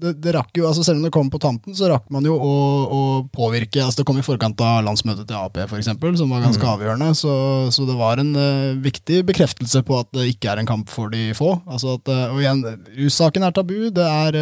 Det, 0.00 0.14
det 0.24 0.32
rakk 0.32 0.48
jo, 0.56 0.64
altså 0.64 0.80
Selv 0.86 0.96
om 0.96 1.02
det 1.04 1.10
kom 1.12 1.28
på 1.28 1.36
tampen, 1.42 1.74
så 1.76 1.90
rakk 1.92 2.06
man 2.14 2.24
jo 2.24 2.32
å, 2.40 2.52
å 2.88 3.00
påvirke. 3.34 3.82
altså 3.84 4.00
Det 4.00 4.06
kom 4.08 4.16
i 4.16 4.24
forkant 4.24 4.62
av 4.64 4.78
landsmøtet 4.86 5.28
til 5.28 5.36
Ap, 5.36 5.58
for 5.68 5.76
eksempel, 5.76 6.16
som 6.16 6.32
var 6.32 6.40
ganske 6.46 6.64
Mm. 6.64 6.70
avgjørende. 6.72 7.10
Så, 7.20 7.34
så 7.76 7.84
det 7.84 7.98
var 7.98 8.22
en 8.22 8.32
uh, 8.32 8.80
viktig 8.80 9.18
bekreftelse 9.28 9.82
på 9.84 9.98
at 10.00 10.08
det 10.16 10.24
ikke 10.32 10.54
er 10.54 10.62
en 10.62 10.70
kamp 10.70 10.88
for 10.88 11.12
de 11.12 11.26
få. 11.36 11.50
Altså 11.68 11.98
at, 11.98 12.08
uh, 12.08 12.32
og 12.32 12.40
igjen, 12.40 12.64
Russaken 12.96 13.44
er 13.44 13.52
tabu. 13.60 13.90
Det 13.92 14.08
er 14.08 14.40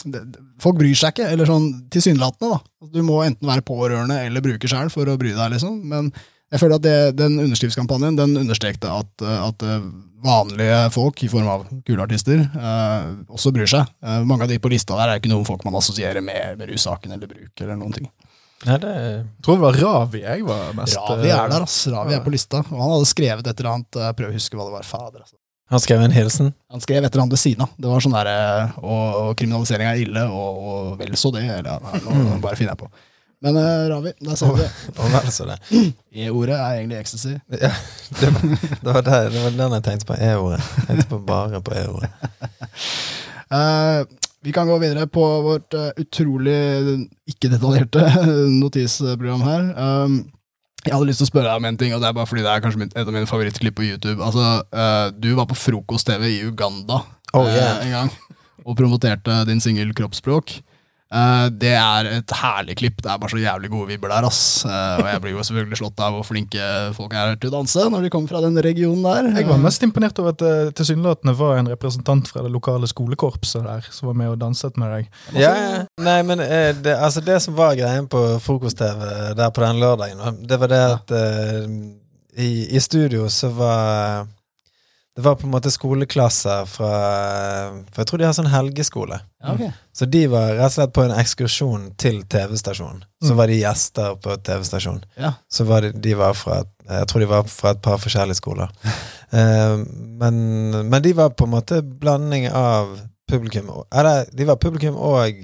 Uh, 0.00 0.16
Folk 0.64 0.78
bryr 0.80 0.94
seg 0.96 1.10
ikke, 1.12 1.26
eller 1.28 1.44
sånn 1.44 1.66
tilsynelatende. 1.92 2.56
da. 2.56 2.86
Du 2.88 3.02
må 3.04 3.18
enten 3.20 3.44
være 3.44 3.60
pårørende 3.68 4.16
eller 4.24 4.40
bruke 4.40 4.64
sjøl 4.70 4.88
for 4.88 5.04
å 5.12 5.16
bry 5.20 5.34
deg, 5.36 5.50
liksom. 5.52 5.74
Men 5.90 6.08
jeg 6.50 6.62
føler 6.62 6.80
at 6.80 6.84
det, 6.86 6.94
den 7.18 7.38
underskriftskampanjen 7.46 8.18
den 8.18 8.38
understrekte 8.42 8.90
at, 8.90 9.10
eh, 9.22 9.42
at 9.46 9.66
eh, 9.66 9.84
vanlige 10.24 10.80
folk, 10.94 11.22
i 11.24 11.30
form 11.32 11.48
av 11.48 11.66
kule 11.86 12.02
artister, 12.04 12.42
eh, 12.42 13.12
også 13.30 13.52
bryr 13.54 13.70
seg. 13.70 13.88
Eh, 14.04 14.22
mange 14.28 14.46
av 14.46 14.52
de 14.52 14.58
på 14.62 14.72
lista 14.72 14.98
der 14.98 15.14
er 15.14 15.20
ikke 15.22 15.32
noen 15.32 15.46
folk 15.48 15.64
man 15.64 15.78
assosierer 15.80 16.24
med, 16.24 16.58
med 16.58 16.72
russaken 16.72 17.14
eller 17.16 17.30
bruk. 17.30 17.52
eller 17.60 17.78
noen 17.78 17.94
ting. 17.96 18.10
Nei, 18.66 18.76
det 18.76 18.90
Jeg 18.92 19.20
tror 19.40 19.56
det 19.56 19.62
var 19.62 19.76
Ravi 19.80 20.20
jeg 20.20 20.42
var 20.44 20.74
mest 20.76 20.98
Ravi 20.98 21.30
eh, 21.30 21.36
er 21.36 21.52
der, 21.52 21.62
ass. 21.64 21.76
Ravi 21.88 22.16
er 22.16 22.24
på 22.24 22.32
lista. 22.34 22.60
Og 22.68 22.76
han 22.76 22.96
hadde 22.96 23.08
skrevet 23.08 23.46
et 23.46 23.62
eller 23.62 23.76
annet, 23.76 24.00
jeg 24.04 24.18
prøver 24.18 24.34
å 24.34 24.40
huske 24.40 24.58
hva 24.58 24.66
det 24.66 24.74
var. 24.74 24.88
Fader, 24.88 25.22
ass. 25.24 25.36
Han 25.70 25.80
skrev 25.80 26.02
en 26.02 26.10
hilsen. 26.12 26.50
Han 26.74 26.82
skrev 26.82 27.04
et 27.04 27.12
eller 27.12 27.22
annet 27.24 27.36
ved 27.36 27.40
siden 27.40 27.62
av. 27.64 27.70
Det 27.78 27.86
var 27.88 28.02
sånn 28.02 28.16
der, 28.18 28.28
eh, 28.34 28.80
og, 28.82 29.04
og 29.20 29.30
kriminalisering 29.38 29.86
er 29.86 30.02
ille, 30.02 30.26
og, 30.26 30.64
og 30.72 30.98
vel 31.00 31.14
så 31.16 31.30
det. 31.36 31.44
Eller, 31.46 31.78
eller, 31.78 32.10
eller, 32.10 32.42
bare 32.42 32.58
finner 32.58 32.74
jeg 32.74 32.82
på. 32.82 32.90
Men 33.40 33.56
uh, 33.56 33.88
Ravi, 33.88 34.12
der 34.20 34.36
ser 34.36 34.52
vi 34.52 34.62
det. 34.62 34.70
Det. 35.70 35.94
E-ordet 36.24 36.56
er 36.56 36.80
egentlig 36.80 36.98
ecstasy. 37.00 37.36
Ja, 37.64 37.72
det, 38.20 38.32
det, 38.82 38.94
var 38.94 39.00
det, 39.00 39.20
det 39.32 39.44
var 39.44 39.54
den 39.56 39.76
jeg 39.78 39.84
tenkte 39.86 40.08
på 40.10 40.16
E-ordet. 40.20 40.60
Tenkte 40.86 41.06
på 41.08 41.20
bare 41.26 41.62
på 41.64 41.76
E-ordet. 41.78 42.10
Uh, 43.50 44.04
vi 44.44 44.52
kan 44.56 44.68
gå 44.68 44.76
videre 44.78 45.06
på 45.06 45.24
vårt 45.46 45.74
uh, 45.74 45.88
utrolig 46.00 46.58
ikke-detaljerte 47.32 48.04
notisprogram 48.60 49.46
her. 49.46 49.70
Um, 49.76 50.20
jeg 50.84 50.94
hadde 50.94 51.08
lyst 51.10 51.20
til 51.20 51.28
å 51.28 51.32
spørre 51.32 51.48
deg 51.50 51.60
om 51.60 51.68
en 51.68 51.80
ting, 51.80 51.94
og 51.94 52.00
det 52.00 52.08
er 52.08 52.16
bare 52.16 52.28
fordi 52.28 52.44
det 52.44 52.52
er 52.52 52.62
kanskje 52.64 52.86
et 52.88 53.02
av 53.04 53.12
mine 53.12 53.28
favorittklipp 53.28 53.76
på 53.76 53.88
YouTube. 53.88 54.20
Altså, 54.24 54.60
uh, 54.72 55.08
Du 55.16 55.32
var 55.36 55.48
på 55.48 55.56
frokost-TV 55.56 56.28
i 56.34 56.44
Uganda 56.48 57.02
Oh, 57.30 57.46
yeah. 57.46 57.78
en 57.84 57.92
gang 57.94 58.08
og 58.66 58.74
promoterte 58.76 59.44
din 59.48 59.60
singel 59.62 59.92
Kroppsspråk. 59.96 60.56
Eh, 61.10 61.46
det 61.50 61.72
er 61.74 62.06
et 62.06 62.34
herlig 62.38 62.76
klipp. 62.78 63.00
Det 63.02 63.10
er 63.10 63.18
bare 63.18 63.32
så 63.32 63.40
jævlig 63.40 63.70
gode 63.72 63.88
vibber 63.90 64.12
der. 64.12 64.26
ass. 64.28 64.64
Eh, 64.64 65.00
og 65.00 65.08
jeg 65.10 65.22
blir 65.24 65.34
jo 65.34 65.46
selvfølgelig 65.48 65.80
slått 65.80 66.02
av 66.06 66.14
hvor 66.14 66.26
flinke 66.28 66.68
folk 66.96 67.14
er 67.18 67.34
til 67.34 67.50
å 67.50 67.56
danse 67.58 67.86
når 67.90 68.06
de 68.06 68.12
kommer 68.14 68.30
fra 68.30 68.42
den 68.44 68.60
regionen 68.62 69.02
der. 69.06 69.30
Jeg 69.40 69.48
var 69.50 69.62
mest 69.62 69.86
imponert 69.86 70.18
over 70.22 70.36
at 70.36 70.42
det 70.44 70.74
tilsynelatende 70.78 71.34
var 71.38 71.58
en 71.58 71.72
representant 71.72 72.30
fra 72.30 72.44
det 72.46 72.54
lokale 72.54 72.90
skolekorpset 72.90 73.66
der 73.66 73.90
som 73.90 74.12
var 74.12 74.18
med 74.22 74.34
og 74.34 74.40
danset 74.42 74.78
med 74.80 74.94
deg. 74.94 75.10
Ja, 75.34 75.54
ja. 75.58 75.84
Nei, 76.00 76.20
men 76.26 76.42
eh, 76.44 76.70
det, 76.78 76.94
altså 76.94 77.24
det 77.24 77.40
som 77.42 77.58
var 77.58 77.78
greien 77.78 78.06
på 78.10 78.22
frokost-TV 78.44 79.34
der 79.38 79.54
på 79.54 79.64
den 79.64 79.82
lørdagen, 79.82 80.44
det 80.46 80.60
var 80.60 80.70
det 80.70 80.84
at 80.94 81.12
uh, 81.14 81.64
i, 82.38 82.50
i 82.76 82.80
studio 82.80 83.26
så 83.32 83.50
var 83.54 84.28
Det 85.16 85.22
var 85.24 85.34
på 85.36 85.46
en 85.46 85.50
måte 85.52 85.70
skoleklasser 85.74 86.68
fra 86.70 86.90
For 87.90 88.02
jeg 88.02 88.06
tror 88.08 88.18
de 88.20 88.26
har 88.28 88.34
sånn 88.36 88.50
helgeskole. 88.52 89.18
Okay. 89.52 89.70
Så 89.96 90.06
de 90.06 90.20
var 90.30 90.52
rett 90.54 90.68
og 90.70 90.74
slett 90.76 90.92
på 90.96 91.02
en 91.04 91.14
ekskursjon 91.18 91.88
til 92.00 92.20
TV-stasjonen. 92.30 93.02
Så 93.22 93.32
Mm. 93.32 93.36
var 93.36 93.46
de 93.50 93.58
gjester 93.60 94.14
på 94.22 94.36
TV-stasjonen. 94.46 95.02
Ja. 95.18 95.32
Så 95.50 95.64
var 95.66 95.80
de, 95.82 95.92
de 95.92 96.14
var 96.14 96.34
fra 96.34 96.62
Jeg 96.90 97.06
tror 97.06 97.20
de 97.20 97.26
var 97.30 97.44
fra 97.46 97.70
et 97.70 97.82
par 97.82 97.98
forskjellige 97.98 98.34
skoler. 98.38 98.70
uh, 99.32 99.76
men, 100.20 100.70
men 100.90 101.02
de 101.02 101.12
var 101.12 101.30
på 101.30 101.44
en 101.44 101.50
måte 101.54 101.82
blanding 101.82 102.48
av 102.50 102.98
publikum 103.30 103.68
Eller 103.94 104.24
de 104.32 104.44
var 104.44 104.56
publikum 104.56 104.96
og, 104.96 105.34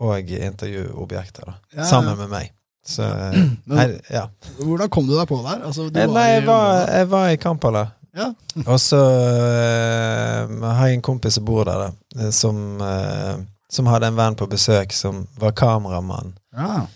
og 0.00 0.18
intervjuobjekter, 0.30 1.44
da. 1.46 1.54
Ja, 1.72 1.78
ja. 1.82 1.84
Sammen 1.88 2.18
med 2.18 2.28
meg. 2.28 2.50
Så 2.84 3.02
eh, 3.04 3.32
Men- 3.64 3.78
her, 3.78 3.94
ja. 4.10 4.26
Hvordan 4.58 4.88
kom 4.88 5.06
du 5.06 5.16
deg 5.16 5.28
på 5.28 5.40
der? 5.44 5.64
Altså, 5.66 5.88
du 5.90 6.00
Eh, 6.00 6.06
Nei, 6.08 6.26
i 6.28 6.34
jeg 6.38 6.46
var, 6.46 6.86
jeg 6.88 7.08
var 7.10 7.28
i 7.28 7.36
Kampala. 7.36 7.86
Ja. 8.16 8.32
Og 8.66 8.78
så 8.82 9.00
eh, 9.00 10.54
har 10.64 10.86
jeg 10.88 10.98
en 10.98 11.04
kompis 11.06 11.38
som 11.38 11.46
bor 11.46 11.64
der, 11.68 11.86
da, 11.86 12.20
eh, 12.20 12.30
som, 12.34 12.80
eh, 12.82 13.42
som 13.70 13.90
hadde 13.90 14.10
en 14.10 14.18
venn 14.18 14.38
på 14.38 14.48
besøk 14.50 14.94
som 14.96 15.24
var 15.38 15.54
kameramann. 15.58 16.34
Ja. 16.56 16.86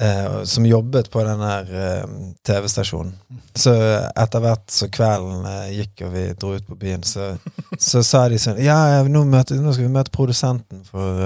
Eh, 0.00 0.42
som 0.44 0.66
jobbet 0.66 1.10
på 1.10 1.22
den 1.22 1.40
her 1.40 1.68
eh, 1.70 2.06
TV-stasjonen. 2.46 3.12
Så 3.54 3.74
etter 4.18 4.42
hvert 4.42 4.64
så 4.74 4.88
kvelden 4.90 5.44
eh, 5.46 5.76
gikk 5.76 6.02
og 6.08 6.16
vi 6.16 6.24
dro 6.34 6.56
ut 6.56 6.66
på 6.66 6.78
byen, 6.80 7.04
så, 7.06 7.36
så 7.78 8.02
sa 8.02 8.24
de 8.28 8.40
sånn 8.42 8.58
Ja, 8.58 9.04
nå, 9.06 9.22
møter, 9.30 9.60
nå 9.62 9.70
skal 9.76 9.86
vi 9.86 9.94
møte 9.94 10.10
produsenten 10.10 10.82
for, 10.88 11.22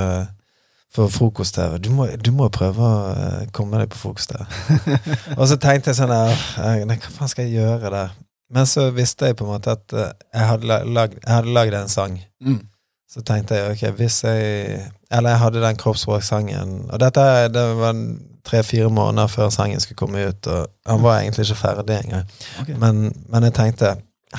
for 0.92 1.08
frokost-TV. 1.16 1.78
Du, 1.80 1.88
du 2.20 2.30
må 2.36 2.50
prøve 2.52 2.92
å 2.92 3.48
komme 3.56 3.80
deg 3.80 3.88
på 3.94 4.02
frokost-TV. 4.02 4.44
og 5.38 5.46
så 5.48 5.56
tenkte 5.56 5.94
jeg 5.94 6.02
sånn 6.02 6.12
der, 6.12 6.48
hva 6.84 7.00
faen 7.08 7.32
skal 7.32 7.48
jeg 7.48 7.62
gjøre 7.62 7.96
der? 7.96 8.16
Men 8.50 8.66
så 8.66 8.88
visste 8.96 9.28
jeg 9.28 9.36
på 9.36 9.44
en 9.44 9.52
måte 9.52 9.74
at 9.76 9.92
eh, 9.92 10.12
jeg 10.34 10.48
hadde 10.48 10.80
jeg 10.80 11.52
lagd 11.52 11.76
en 11.76 11.92
sang. 11.92 12.18
Mm. 12.40 12.62
Så 13.08 13.22
tenkte 13.24 13.56
jeg 13.56 13.72
ok, 13.72 13.82
hvis 13.96 14.22
jeg 14.24 14.80
Eller 15.10 15.30
jeg 15.30 15.40
hadde 15.40 15.62
den 15.62 15.76
kroppsspråksangen. 15.80 16.90
Og 16.92 17.00
dette 17.00 17.22
det 17.48 17.64
var 17.78 18.02
tre-fire 18.44 18.90
måneder 18.90 19.26
før 19.26 19.48
sangen 19.48 19.80
skulle 19.80 19.96
komme 19.96 20.28
ut, 20.28 20.46
og 20.46 20.66
han 20.86 21.02
var 21.02 21.20
egentlig 21.20 21.44
ikke 21.46 21.60
ferdig 21.60 21.96
engang. 22.04 22.28
Okay. 22.60 22.76
Men, 22.80 23.12
men 23.28 23.44
jeg 23.44 23.54
tenkte 23.54 23.94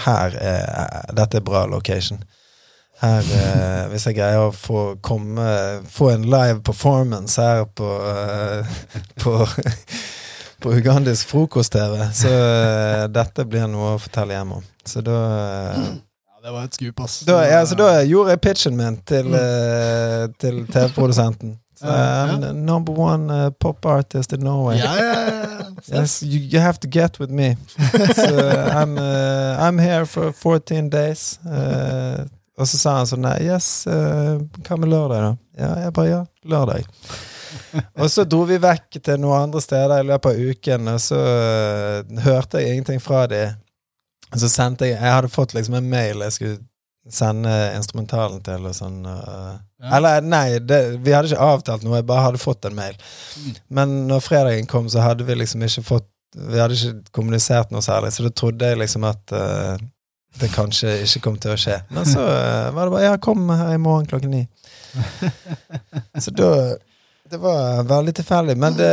her 0.05 0.35
er, 0.37 1.13
dette 1.17 1.37
er 1.37 1.45
bra 1.45 1.65
location. 1.65 2.23
Her, 3.01 3.19
eh, 3.19 3.87
Hvis 3.89 4.05
jeg 4.09 4.17
greier 4.17 4.41
å 4.43 4.51
få 4.51 4.97
komme 4.99 5.45
Få 5.87 6.09
en 6.11 6.25
live 6.27 6.59
performance 6.67 7.39
her 7.39 7.61
på 7.63 7.87
eh, 8.03 8.73
På, 9.23 9.37
på 10.59 10.73
ugandisk 10.73 11.27
frokost-TV, 11.27 12.03
så 12.13 12.33
eh, 12.33 13.05
dette 13.13 13.45
blir 13.47 13.67
noe 13.71 13.95
å 13.95 14.01
fortelle 14.01 14.35
hjemme 14.35 14.59
om. 14.59 14.67
Så 14.85 15.03
da 15.05 15.17
eh, 15.71 15.87
det 16.43 16.53
var 16.55 16.67
et 16.67 16.77
skup, 16.77 16.99
ass. 17.03 17.19
da, 17.27 17.41
ja, 17.47 17.63
så 17.67 17.75
da 17.75 17.89
gjorde 18.07 18.35
jeg 18.35 18.41
pitchen 18.43 18.77
min 18.79 18.99
til, 19.07 19.27
mm. 19.33 20.35
til 20.39 20.61
TV-produsenten. 20.71 21.57
I'm 21.81 22.65
number 22.65 22.91
one 22.91 23.31
uh, 23.31 23.49
pop 23.51 23.85
artist 23.85 24.33
in 24.33 24.41
Norway. 24.41 24.77
Yeah, 24.77 24.95
yeah. 24.95 25.69
Yes, 25.87 26.21
you, 26.21 26.39
you 26.39 26.59
have 26.59 26.79
to 26.81 26.87
get 26.87 27.19
with 27.19 27.29
me. 27.29 27.55
so, 28.15 28.49
I'm, 28.73 28.97
uh, 28.97 29.57
I'm 29.59 29.77
here 29.77 30.05
for 30.05 30.33
14 30.33 30.89
days. 30.89 31.39
Uh, 31.45 32.25
og 32.59 32.67
så 32.67 32.77
sa 32.77 32.97
han 32.97 33.07
sånn 33.07 33.23
nei, 33.23 33.37
Yes, 33.47 33.87
hva 33.87 34.75
med 34.75 34.89
lørdag, 34.91 35.23
da? 35.23 35.35
Ja, 35.55 35.69
jeg 35.85 35.93
bare 35.95 36.09
ja, 36.09 36.23
lørdag. 36.43 36.89
Og 37.99 38.09
så 38.11 38.25
dro 38.29 38.43
vi 38.49 38.57
vekk 38.61 38.99
til 39.03 39.19
noen 39.21 39.47
andre 39.47 39.61
steder 39.63 40.01
i 40.03 40.07
løpet 40.09 40.35
av 40.35 40.51
uken, 40.53 40.87
og 40.93 40.99
så 41.03 41.19
uh, 41.19 42.19
hørte 42.25 42.61
jeg 42.61 42.75
ingenting 42.77 43.01
fra 43.03 43.25
de. 43.31 43.43
Og 44.29 44.37
så 44.43 44.49
sendte 44.51 44.85
jeg 44.85 44.99
Jeg 44.99 45.13
hadde 45.15 45.31
fått 45.33 45.55
liksom 45.57 45.73
en 45.79 45.89
mail 45.89 46.21
jeg 46.27 46.35
skulle 46.35 46.59
sende 47.09 47.49
instrumentalen 47.73 48.41
til 48.45 48.67
og 48.69 48.75
sånn. 48.77 48.99
og- 49.09 49.57
Ja. 49.79 49.95
Eller 49.95 50.21
nei, 50.21 50.59
det, 50.59 50.99
vi 50.99 51.11
hadde 51.15 51.29
ikke 51.31 51.39
avtalt 51.55 51.83
noe, 51.83 51.95
jeg 51.95 52.05
bare 52.05 52.25
hadde 52.25 52.37
fått 52.41 52.65
en 52.67 52.75
mail. 52.75 52.97
Mm. 53.39 53.53
Men 53.69 53.93
når 54.09 54.19
fredagen 54.25 54.67
kom, 54.67 54.89
så 54.91 54.99
hadde 55.01 55.23
vi 55.23 55.33
liksom 55.39 55.63
ikke 55.63 55.83
fått 55.87 56.07
Vi 56.35 56.59
hadde 56.59 56.75
ikke 56.75 57.11
kommunisert 57.15 57.71
noe 57.71 57.81
særlig, 57.81 58.11
så 58.13 58.21
da 58.27 58.29
trodde 58.29 58.67
jeg 58.67 58.77
liksom 58.77 59.03
at 59.07 59.31
uh, 59.33 59.77
det 60.37 60.51
kanskje 60.53 60.91
ikke 61.01 61.21
kom 61.25 61.39
til 61.41 61.55
å 61.55 61.57
skje. 61.57 61.79
Men 61.89 62.05
så 62.05 62.21
uh, 62.21 62.69
var 62.75 62.85
det 62.85 62.91
bare 62.93 63.03
Ja, 63.07 63.15
kom 63.17 63.49
her 63.49 63.73
i 63.73 63.79
morgen 63.81 64.05
klokken 64.05 64.29
ni. 64.35 64.43
Så 66.19 66.31
da 66.35 66.75
Det 67.29 67.37
var 67.37 67.83
veldig 67.83 68.15
tilfeldig. 68.15 68.57
Men 68.57 68.77
det, 68.77 68.91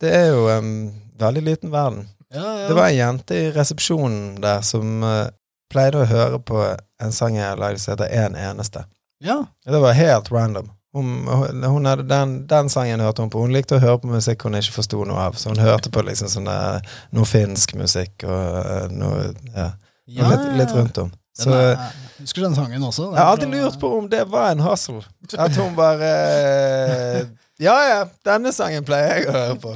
det 0.00 0.14
er 0.14 0.26
jo 0.32 0.46
en 0.52 0.70
veldig 1.18 1.42
liten 1.42 1.72
verden. 1.72 2.06
Ja, 2.34 2.44
ja. 2.60 2.68
Det 2.68 2.74
var 2.76 2.88
en 2.88 2.96
jente 2.96 3.36
i 3.36 3.50
resepsjonen 3.54 4.40
der 4.44 4.60
som 4.66 5.02
uh, 5.02 5.30
pleide 5.72 6.02
å 6.02 6.08
høre 6.08 6.40
på 6.44 6.60
en 7.00 7.14
sang 7.14 7.38
jeg 7.38 7.56
lagde 7.60 7.80
som 7.80 7.94
heter 7.94 8.12
En 8.12 8.36
eneste. 8.36 8.84
ja. 9.24 9.44
Det 9.64 9.80
var 9.80 9.96
helt 9.96 10.32
random. 10.32 10.68
Hun, 10.96 11.28
hun 11.64 11.86
hadde 11.86 12.02
den, 12.08 12.46
den 12.46 12.68
sangen 12.68 13.00
hørte 13.00 13.22
hun 13.22 13.30
på. 13.30 13.40
Hun 13.44 13.52
likte 13.52 13.76
å 13.76 13.82
høre 13.82 13.98
på 14.02 14.08
musikk 14.10 14.46
hun 14.46 14.56
ikke 14.58 14.78
forsto 14.78 15.04
noe 15.04 15.28
av. 15.28 15.36
Så 15.36 15.52
hun 15.52 15.60
hørte 15.60 15.92
på 15.92 16.02
liksom 16.02 16.30
sånn 16.32 16.48
noe 16.48 17.28
finsk 17.28 17.74
musikk 17.78 18.24
og 18.24 18.56
eh, 18.62 18.86
noe 18.92 19.28
ja, 19.54 19.68
Ja, 20.08 20.30
litt, 20.32 20.46
litt 20.56 20.72
rundt 20.72 20.98
om. 21.02 21.10
Den 21.38 21.44
Så 21.44 21.50
er- 21.54 21.68
jeg 21.70 21.78
jeg 22.18 22.24
husker 22.26 22.42
den 22.48 22.54
sangen 22.56 22.82
også. 22.82 23.12
har 23.14 23.28
alltid 23.30 23.52
lurt 23.54 23.76
på 23.78 23.88
om 23.98 24.08
det 24.10 24.24
var 24.30 24.50
en 24.50 24.58
hustle. 24.64 25.04
At 25.38 25.54
hun 25.56 25.76
bare 25.78 26.08
eh, 26.08 27.26
Ja 27.62 27.74
ja, 27.88 28.00
denne 28.26 28.52
sangen 28.54 28.84
pleier 28.86 29.16
jeg 29.20 29.28
å 29.28 29.32
høre 29.34 29.56
på. 29.62 29.72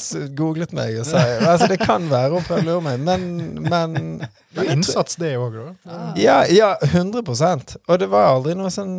Så 0.00 0.22
googlet 0.36 0.72
meg 0.76 0.98
og 1.00 1.06
sa 1.08 1.20
Altså, 1.40 1.68
det 1.72 1.78
kan 1.82 2.06
være 2.08 2.30
hun 2.36 2.44
prøver 2.44 2.62
å 2.62 2.66
lure 2.70 2.84
meg, 2.84 3.00
men, 3.00 3.26
men 3.64 3.96
Det 4.52 4.64
er 4.66 4.70
innsats, 4.72 5.16
det 5.20 5.34
òg, 5.40 5.56
da. 5.84 5.98
Ja, 6.20 6.38
ja, 6.52 6.74
100% 6.92 7.76
Og 7.88 7.98
det 8.00 8.08
var 8.12 8.28
aldri 8.34 8.54
noe 8.56 8.72
sånn 8.72 8.94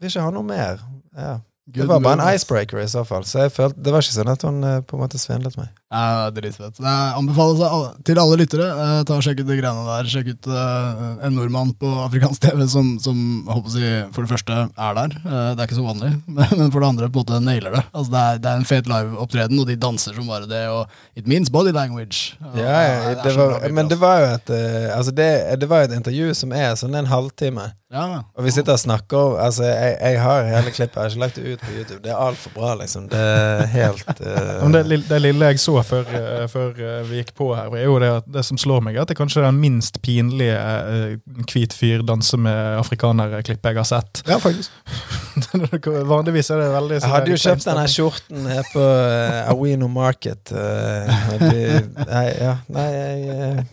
Vil 0.00 0.10
ikke 0.10 0.24
ha 0.24 0.30
noe 0.34 0.44
mer. 0.44 0.80
Ja. 1.16 1.38
Det 1.74 1.86
var 1.88 2.00
bare 2.04 2.20
en 2.20 2.34
icebreaker 2.36 2.82
i 2.82 2.88
så 2.92 3.06
fall. 3.08 3.22
Så 3.24 3.38
jeg 3.46 3.52
følte, 3.54 3.80
det 3.80 3.92
var 3.94 4.04
ikke 4.04 4.12
sånn 4.18 4.28
at 4.34 4.42
hun 4.44 4.58
eh, 4.68 4.80
på 4.84 4.98
en 4.98 5.00
måte 5.06 5.16
svindlet 5.20 5.56
meg. 5.56 5.70
Ja, 5.94 6.30
Dritfett. 6.34 6.80
Det 6.82 6.92
anbefales 7.14 7.60
til 8.06 8.18
alle 8.18 8.38
lyttere. 8.40 8.66
Eh, 8.66 9.02
ta 9.06 9.14
og 9.14 9.22
Sjekk 9.22 9.44
ut 9.44 9.46
de 9.46 9.58
greiene 9.60 9.84
der. 9.86 10.08
Sjekk 10.10 10.32
ut 10.32 10.48
eh, 10.50 11.04
en 11.28 11.36
nordmann 11.38 11.70
på 11.78 11.90
afrikansk 12.02 12.42
TV 12.42 12.64
som, 12.72 12.88
som 13.04 13.20
håper 13.46 13.70
å 13.70 13.74
si, 13.76 13.92
for 14.16 14.26
det 14.26 14.32
første 14.32 14.56
er 14.66 14.98
der. 14.98 15.14
Eh, 15.22 15.50
det 15.54 15.62
er 15.62 15.68
ikke 15.68 15.78
så 15.78 15.86
vanlig. 15.86 16.10
Men, 16.40 16.72
for 16.74 16.80
det 16.82 16.88
andre 16.90 17.10
på 17.14 17.22
en 17.22 17.28
måte 17.28 17.40
nailer 17.46 17.78
det. 17.78 17.84
Altså, 17.92 18.10
det, 18.16 18.24
er, 18.24 18.42
det 18.42 18.50
er 18.50 18.62
en 18.64 18.68
fet 18.72 18.90
liveopptreden, 18.90 19.62
og 19.62 19.70
de 19.70 19.78
danser 19.86 20.18
som 20.18 20.26
bare 20.34 20.50
det. 20.50 20.64
Og 20.74 21.20
it 21.20 21.30
means 21.30 21.52
body 21.54 21.70
language. 21.76 22.34
Og 22.42 22.58
Ja, 22.58 22.74
ja, 22.82 22.98
det 23.14 23.22
det 23.28 23.36
var, 23.38 23.54
bra 23.60 23.70
men 23.70 23.86
det 23.92 24.00
altså. 24.00 24.02
var 24.02 24.20
jo 24.24 24.28
et 24.34 24.52
Altså, 24.98 25.14
det, 25.14 25.30
det 25.62 25.70
var 25.70 25.86
et 25.86 25.94
intervju 25.94 26.34
som 26.34 26.52
er 26.56 26.74
sånn 26.80 26.98
en 26.98 27.06
halvtime. 27.10 27.70
ja, 27.94 28.04
Og 28.34 28.44
vi 28.46 28.50
sitter 28.54 28.74
og 28.74 28.80
snakker 28.82 29.36
Altså, 29.44 29.64
jeg, 29.68 29.94
jeg 30.00 30.20
har 30.22 30.48
hele 30.50 30.72
klippet, 30.74 30.96
jeg 30.96 31.02
har 31.04 31.12
ikke 31.14 31.22
lagt 31.22 31.38
det 31.38 31.52
ut 31.54 31.62
på 31.62 31.72
YouTube. 31.78 32.00
Det 32.02 32.10
er 32.10 32.18
altfor 32.26 32.54
bra, 32.56 32.74
liksom. 32.82 33.06
Det 33.12 33.20
er 33.20 33.66
helt 33.74 34.10
uh... 34.18 34.66
Det, 34.74 35.00
det 35.08 35.20
lille 35.22 35.52
jeg 35.52 35.62
så 35.62 35.76
før, 35.86 36.08
eh, 36.18 36.44
før 36.50 36.80
eh, 36.80 37.00
vi 37.08 37.20
gikk 37.20 37.34
på 37.38 37.50
her, 37.56 37.72
er 37.76 37.86
jo 37.86 37.98
det, 38.02 38.10
at 38.20 38.28
det 38.36 38.44
som 38.46 38.58
slår 38.60 38.84
meg, 38.84 38.96
er 38.96 39.04
at 39.04 39.12
det 39.12 39.16
kanskje 39.18 39.42
er 39.42 39.48
den 39.48 39.60
minst 39.62 40.00
pinlige 40.04 40.56
eh, 40.58 41.16
hvit 41.50 41.76
fyr 41.76 42.04
danse 42.06 42.38
med 42.40 42.78
afrikanere-klippet 42.80 43.70
jeg 43.70 43.80
har 43.80 43.88
sett. 43.88 44.24
ja, 44.28 44.38
faktisk. 44.42 44.72
Vanligvis 46.14 46.50
er 46.54 46.62
det 46.62 46.68
veldig 46.74 47.00
Jeg 47.00 47.10
hadde 47.10 47.34
jo 47.34 47.40
kjøpt 47.44 47.66
denne 47.66 47.86
skjorten 47.90 48.46
her 48.50 48.68
på 48.70 48.82
uh, 48.84 49.50
Awino 49.50 49.88
Market. 49.90 50.52
eh, 50.54 51.10
nei, 52.04 52.26
ja, 52.38 52.54
nei, 52.72 52.88
jeg, 52.94 53.66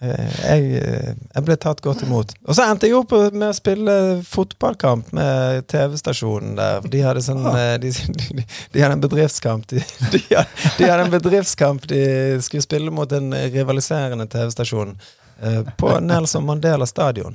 jeg, 0.00 0.66
eh, 0.78 1.12
jeg 1.34 1.44
ble 1.46 1.56
tatt 1.58 1.80
godt 1.82 2.04
imot. 2.06 2.30
Og 2.46 2.54
så 2.54 2.68
endte 2.70 2.86
jeg 2.86 2.94
opp 2.98 3.10
med 3.34 3.48
å 3.48 3.56
spille 3.56 3.94
fotballkamp 4.28 5.12
med 5.16 5.66
TV-stasjonen 5.72 6.54
der. 6.58 6.86
De 6.92 7.00
hadde 7.02 7.22
sånn 7.26 7.46
eh, 7.50 7.74
de, 7.82 7.90
de, 8.20 8.44
de 8.74 8.82
hadde 8.84 8.98
en 8.98 9.02
bedriftskamp. 9.02 9.66
De, 9.72 9.82
de, 10.14 10.20
hadde, 10.30 10.74
de 10.78 10.90
hadde 10.90 11.08
en 11.08 11.14
bedriftskamp 11.16 11.88
de 11.90 12.02
skulle 12.46 12.62
spille 12.66 12.94
mot 12.94 13.10
en 13.18 13.32
rivaliserende 13.54 14.28
TV-stasjon. 14.30 14.94
eh, 15.42 15.60
På 15.78 15.96
Nelson 16.00 16.46
Mandela 16.46 16.86
stadion. 16.86 17.34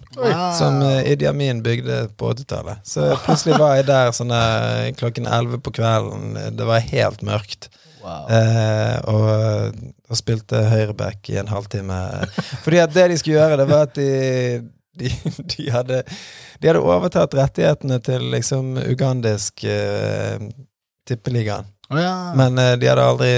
Som 0.59 0.81
eh, 0.87 1.11
Idi 1.11 1.27
Amin 1.27 1.59
bygde 1.63 2.07
på 2.17 2.31
80-tallet. 2.33 2.79
Så 2.87 3.11
plutselig 3.25 3.59
var 3.59 3.75
jeg 3.81 3.89
der 3.91 4.11
sånn 4.15 4.31
eh, 4.31 4.89
klokken 4.99 5.27
11 5.27 5.59
på 5.67 5.75
kvelden. 5.81 6.37
Det 6.57 6.67
var 6.67 6.79
helt 6.93 7.21
mørkt. 7.27 7.69
Wow. 8.03 8.25
Eh, 8.35 8.97
og, 9.07 9.75
og 10.13 10.19
spilte 10.19 10.61
høyreback 10.69 11.33
i 11.33 11.39
en 11.41 11.51
halvtime. 11.51 11.97
Fordi 12.63 12.79
at 12.83 12.93
det 12.93 13.09
de 13.11 13.19
skulle 13.19 13.41
gjøre, 13.41 13.59
det 13.63 13.67
var 13.71 13.89
at 13.89 13.97
de 13.97 14.09
de, 14.93 15.09
de, 15.57 15.69
hadde, 15.73 16.03
de 16.61 16.69
hadde 16.69 16.81
overtatt 16.85 17.33
rettighetene 17.37 17.99
til 18.05 18.27
liksom 18.33 18.75
ugandisk 18.77 19.65
uh, 19.65 20.37
tippeligaen. 21.09 21.65
Oh, 21.89 21.97
ja. 22.01 22.13
Men 22.37 22.59
uh, 22.61 22.73
de 22.77 22.89
hadde 22.89 23.07
aldri 23.09 23.33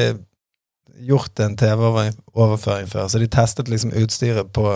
gjort 1.06 1.40
en 1.44 1.58
TV-overføring 1.60 2.88
før, 2.92 3.08
så 3.12 3.20
de 3.20 3.28
testet 3.32 3.72
liksom 3.72 3.92
utstyret 4.00 4.52
på, 4.56 4.70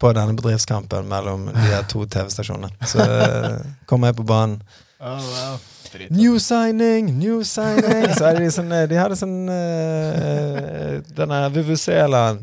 på 0.00 0.12
denne 0.16 0.36
bedriftskampen 0.36 1.08
mellom 1.08 1.46
de 1.52 1.68
her 1.70 1.86
to 1.88 2.04
TV-stasjonene. 2.04 2.68
Så 2.84 3.00
eh, 3.00 3.62
kom 3.88 4.04
jeg 4.04 4.18
på 4.18 4.26
banen. 4.28 4.58
Oh, 5.00 5.16
wow. 5.16 5.56
Dritfett. 5.94 6.16
New 6.16 6.38
signing, 6.42 7.12
new 7.18 7.42
signing! 7.46 8.08
Så 8.18 8.26
er 8.28 8.40
det 8.40 8.50
sånn 8.54 8.72
eh, 8.74 8.84
De 8.90 8.98
hadde 8.98 9.18
sånn 9.18 9.36
uh, 9.46 10.98
Denne 11.14 11.40
Vuvuzelaen. 11.54 12.40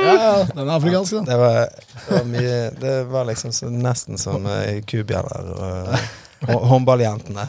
Ja, 0.00 0.14
ja, 0.16 0.30
den 0.54 0.64
er 0.64 0.72
afrikansk, 0.78 1.18
da. 1.18 1.22
Det 1.28 1.36
var, 1.36 1.58
det 2.06 2.14
var 2.16 2.24
mye 2.30 2.54
Det 2.80 2.94
var 3.12 3.28
liksom 3.28 3.52
så, 3.52 3.68
nesten 3.68 4.18
som 4.20 4.48
uh, 4.48 4.80
kubjeller 4.88 5.52
Uh, 6.40 6.56
håndballjentene. 6.70 7.42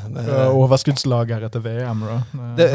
Overskuddslager 0.51 1.45
etter 1.47 1.63
VM, 1.63 2.01
da. 2.03 2.17
det, 2.57 2.67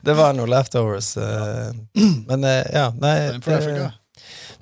det 0.00 0.14
var 0.14 0.36
noe 0.38 0.46
leftovers. 0.46 1.16
Uh, 1.18 1.74
men 2.30 2.46
uh, 2.46 2.60
ja, 2.70 2.86
nei 3.02 3.16
det- 3.42 3.90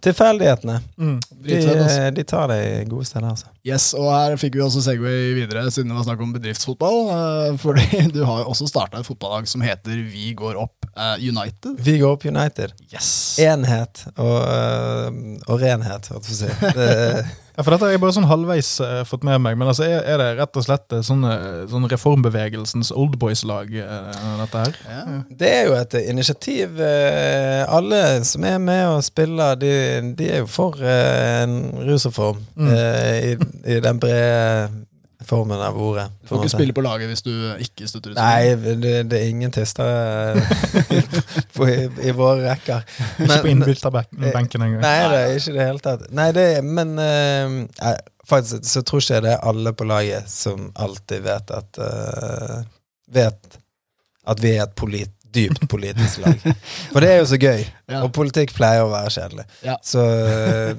Tilfeldighetene. 0.04 0.76
Mm. 0.96 1.16
De, 1.44 1.56
altså. 1.56 2.10
de 2.16 2.24
tar 2.28 2.50
deg 2.52 2.88
gode 2.90 3.08
steder, 3.08 3.26
altså. 3.30 3.50
Yes, 3.66 3.90
og 3.92 4.08
her 4.08 4.36
fikk 4.40 4.56
vi 4.56 4.62
også 4.64 4.80
Segway 4.84 5.34
videre, 5.36 5.66
siden 5.72 5.92
det 5.92 5.98
var 5.98 6.06
snakk 6.06 6.22
om 6.24 6.32
bedriftsfotball. 6.32 7.00
eh, 7.16 7.58
fordi 7.60 8.02
du 8.16 8.22
har 8.24 8.42
jo 8.42 8.54
også 8.54 8.68
starta 8.70 9.00
et 9.02 9.08
fotballag 9.08 9.48
som 9.50 9.60
heter 9.64 10.00
Vi 10.08 10.32
går 10.38 10.56
opp 10.60 10.88
eh, 10.94 11.28
United. 11.28 11.76
Vi 11.84 11.98
går 12.00 12.16
opp 12.16 12.24
United. 12.24 12.72
Yes! 12.92 13.10
Enhet 13.44 14.06
og, 14.16 14.38
eh, 14.40 15.20
og 15.46 15.60
renhet, 15.60 16.08
holdt 16.14 16.32
jeg 16.32 16.32
på 16.32 16.36
å 16.36 16.40
si. 16.40 17.36
Ja, 17.60 17.64
for 17.66 17.74
dette 17.74 17.84
har 17.84 17.92
jeg 17.92 18.00
bare 18.00 18.14
sånn 18.16 18.24
halvveis 18.24 18.68
uh, 18.80 19.02
fått 19.04 19.24
med 19.28 19.36
meg. 19.44 19.58
Men 19.60 19.68
altså, 19.68 19.84
er, 19.84 20.00
er 20.08 20.16
det 20.16 20.28
rett 20.38 20.56
og 20.56 20.64
slett 20.64 20.94
eh, 20.96 21.02
sånn, 21.04 21.26
eh, 21.28 21.66
sånn 21.68 21.84
reformbevegelsens 21.92 22.88
oldboys-lag, 22.96 23.68
uh, 23.84 24.30
dette 24.40 24.62
her? 24.62 24.78
Ja. 24.88 25.18
Det 25.42 25.50
er 25.58 25.68
jo 25.68 25.74
et 25.76 25.98
initiativ. 26.00 26.80
Uh, 26.80 27.68
Alle 27.68 28.00
som 28.24 28.48
er 28.48 28.56
med 28.64 28.86
og 28.94 29.04
spiller, 29.04 29.60
de, 29.60 29.74
de 30.16 30.30
er 30.32 30.40
jo 30.40 30.48
for 30.48 30.80
eh, 30.80 31.42
en 31.42 31.58
rusreform. 31.84 32.40
Mm. 32.56 32.72
eh, 32.78 33.16
I, 33.28 33.36
I 33.76 33.82
den 33.84 34.00
brede 34.00 34.86
formen 35.28 35.60
av 35.60 35.76
ordet. 35.76 36.06
Du 36.22 36.28
får 36.30 36.36
ikke 36.38 36.46
måte. 36.46 36.52
spille 36.56 36.74
på 36.76 36.82
laget 36.84 37.10
hvis 37.10 37.22
du 37.26 37.32
ikke 37.64 37.88
støtter 37.90 38.12
ut. 38.14 38.16
Nei, 38.16 38.54
det, 38.80 38.94
det 39.10 39.18
er 39.20 39.28
ingen 39.28 39.52
tystere 39.52 40.40
på- 41.56 41.68
i, 41.68 41.76
i 42.08 42.14
våre 42.16 42.46
rekker. 42.48 42.86
Ikke 43.20 43.40
på 43.44 43.50
innbytterbenken 43.52 44.64
engang. 44.64 44.80
Nei, 44.82 44.96
det 45.12 45.20
er 45.20 45.34
ikke 45.36 45.54
det 45.58 45.66
hele 45.68 45.84
tatt. 45.84 46.06
Nei, 46.16 46.28
det 46.36 46.46
men 46.64 46.94
uh, 46.98 47.56
nei, 47.68 47.94
faktisk 48.30 48.64
så 48.70 48.82
tror 48.86 49.02
ikke 49.04 49.18
jeg 49.18 49.26
det 49.28 49.32
er 49.36 49.46
alle 49.52 49.72
på 49.76 49.86
laget 49.90 50.30
som 50.32 50.68
alltid 50.80 51.24
vet 51.26 51.50
at 51.60 51.80
uh, 51.82 52.60
Vet 53.10 53.56
at 54.30 54.38
vi 54.38 54.52
er 54.54 54.62
et 54.68 54.74
polit, 54.78 55.10
dypt 55.34 55.64
politisk 55.70 56.20
lag. 56.22 56.36
For 56.92 57.02
det 57.02 57.08
er 57.10 57.16
jo 57.24 57.26
så 57.32 57.38
gøy, 57.42 57.64
Ja. 57.90 58.04
og 58.04 58.12
politikk 58.14 58.52
pleier 58.54 58.84
å 58.84 58.92
være 58.92 59.10
kjedelig. 59.16 59.44
Ja. 59.66 59.74
Så 59.82 60.04
eh, 60.06 60.76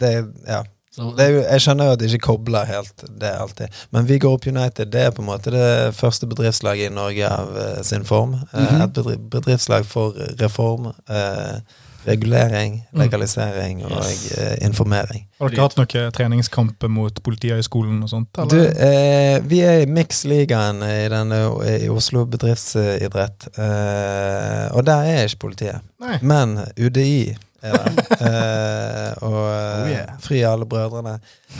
det 0.00 0.12
Ja. 0.48 0.62
Så, 0.94 1.10
Det 1.16 1.24
er 1.24 1.30
jo, 1.34 1.40
jeg 1.42 1.60
skjønner 1.64 1.88
jo 1.88 1.94
at 1.96 2.00
de 2.00 2.08
ikke 2.12 2.26
kobler 2.28 2.68
helt 2.70 3.04
det 3.20 3.30
alltid. 3.34 3.80
Men 3.90 4.06
Vi 4.06 4.18
går 4.22 4.36
opp 4.36 4.46
United 4.46 4.92
det 4.94 5.00
er 5.08 5.10
på 5.10 5.22
en 5.24 5.28
måte 5.28 5.50
det 5.50 5.94
første 5.98 6.26
bedriftslaget 6.30 6.90
i 6.90 6.94
Norge 6.94 7.30
av 7.30 7.56
uh, 7.56 7.82
sin 7.82 8.04
form. 8.04 8.36
Mm 8.52 8.66
-hmm. 8.66 8.84
Et 8.84 9.30
bedriftslag 9.30 9.86
for 9.86 10.14
reform, 10.40 10.92
Uh, 11.10 11.58
regulering, 12.06 12.86
Mm. 12.92 13.00
legalisering 13.00 13.84
og 13.84 13.90
Yes. 13.90 14.32
informering. 14.62 15.26
Har 15.40 15.48
dere 15.48 15.60
hatt 15.60 15.76
noen 15.76 16.12
treningskamper 16.12 16.88
mot 16.88 17.22
Politihøgskolen 17.22 18.02
og 18.02 18.08
sånt? 18.08 18.28
Du, 18.50 18.60
eh, 18.60 19.40
vi 19.48 19.60
er 19.60 19.80
i 19.80 19.86
Mix-ligaen 19.86 20.82
i, 20.82 21.84
i 21.84 21.88
Oslo 21.88 22.24
bedriftsidrett, 22.24 23.48
eh, 23.58 24.76
og 24.76 24.84
der 24.86 25.00
er 25.00 25.24
ikke 25.24 25.38
politiet. 25.38 25.80
Nei. 26.00 26.18
Men 26.22 26.58
UDI 26.78 27.36
der. 27.72 27.88
Eh, 28.24 29.10
og 29.22 29.32
Oh, 29.34 29.88
yeah. 29.90 30.14
Fri 30.20 30.42
alle 30.46 30.66
brødrene. 30.68 31.18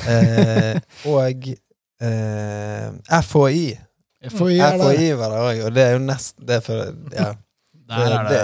Eh, 0.09 0.79
og 1.11 1.49
eh, 2.03 3.21
FHI. 3.23 3.65
FHI 4.31 4.59
er. 4.59 4.79
FHI 4.81 5.09
var 5.19 5.33
det 5.35 5.41
òg, 5.45 5.65
og 5.67 5.75
det 5.77 5.83
er 5.85 5.97
jo 5.99 6.05
nesten 6.05 6.47
det 6.49 6.61
for, 6.65 6.93
ja. 7.15 7.33
Det 7.85 8.05
det, 8.09 8.21
det 8.31 8.39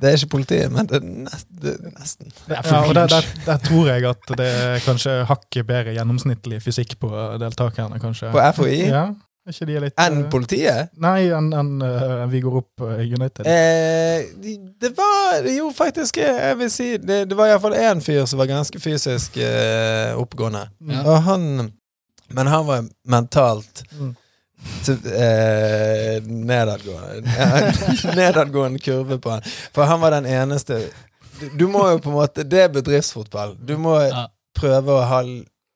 det 0.00 0.10
er 0.10 0.16
ikke 0.20 0.30
politiet, 0.36 0.70
men 0.72 0.86
det 0.86 1.00
er, 1.00 1.06
nest, 1.24 1.48
det 1.62 1.72
er 1.74 1.94
nesten. 1.96 2.28
Ja, 2.46 2.60
og 2.78 2.94
der, 2.94 3.08
der, 3.10 3.26
der 3.46 3.56
tror 3.64 3.88
jeg 3.90 4.04
at 4.06 4.28
det 4.38 4.46
er 4.46 4.78
kanskje 4.84 5.14
hakket 5.26 5.66
bedre 5.66 5.94
gjennomsnittlig 5.96 6.60
fysikk 6.62 6.94
på 7.02 7.10
deltakerne, 7.42 7.98
kanskje. 8.02 8.30
På 8.30 8.42
FHI 8.54 8.76
Ja, 8.92 9.08
ikke 9.52 9.66
de 9.68 9.74
litt 9.84 9.98
enn 10.00 10.18
eh, 10.22 10.28
politiet. 10.32 10.90
Nei, 11.04 11.26
enn 11.36 11.50
en, 11.52 11.70
en, 11.84 12.28
vi 12.32 12.40
går 12.44 12.56
opp 12.62 12.84
eh, 12.86 13.02
United. 13.12 13.44
Eh, 13.46 14.24
det 14.80 14.90
var 14.96 15.44
Jo, 15.52 15.70
faktisk, 15.76 16.16
eh, 16.22 16.38
jeg 16.48 16.58
vil 16.62 16.70
si 16.72 16.86
Det, 16.98 17.18
det 17.28 17.36
var 17.36 17.50
iallfall 17.52 17.76
én 17.76 18.00
fyr 18.04 18.24
som 18.30 18.38
var 18.40 18.48
ganske 18.50 18.80
fysisk 18.80 19.36
eh, 19.36 20.14
oppegående. 20.16 20.66
Ja. 20.88 21.02
Og 21.04 21.22
han 21.28 21.72
Men 22.34 22.46
han 22.46 22.66
var 22.66 22.86
mentalt 23.06 23.82
Mm. 23.92 24.14
til, 24.84 24.96
eh, 25.12 26.22
nedadgående 26.24 27.20
Nedadgående 28.16 28.78
kurve 28.80 29.18
på 29.20 29.30
han. 29.34 29.42
For 29.74 29.84
han 29.84 30.00
var 30.00 30.10
den 30.16 30.24
eneste 30.26 30.78
du, 31.40 31.48
du 31.58 31.66
må 31.68 31.82
jo 31.90 31.98
på 32.00 32.08
en 32.12 32.16
måte 32.16 32.44
Det 32.48 32.62
er 32.62 32.68
bedriftsfotball. 32.72 33.56
Du 33.60 33.76
må 33.76 33.98
Ja. 34.08 34.26
prøve 34.56 34.94
å 34.94 35.02
ha 35.10 35.20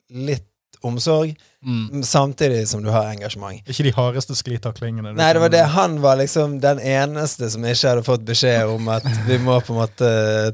litt 0.09 0.48
omsorg, 0.87 1.37
Mm. 1.59 2.05
samtidig 2.07 2.69
som 2.71 2.85
du 2.85 2.89
har 2.95 3.09
engasjement. 3.11 3.65
Ikke 3.67 3.83
de 3.83 3.91
hardeste 3.97 4.31
sklitaklingene. 4.39 5.11
Nei, 5.19 5.33
det 5.35 5.41
var 5.43 5.49
det. 5.51 5.63
Han 5.75 5.97
var 6.05 6.15
liksom 6.21 6.61
den 6.63 6.79
eneste 6.79 7.49
som 7.51 7.65
ikke 7.67 7.89
hadde 7.91 8.05
fått 8.07 8.23
beskjed 8.29 8.71
om 8.71 8.87
at 8.95 9.03
vi 9.27 9.41
må 9.43 9.57
på 9.67 9.75
en 9.75 9.81
måte 9.81 10.11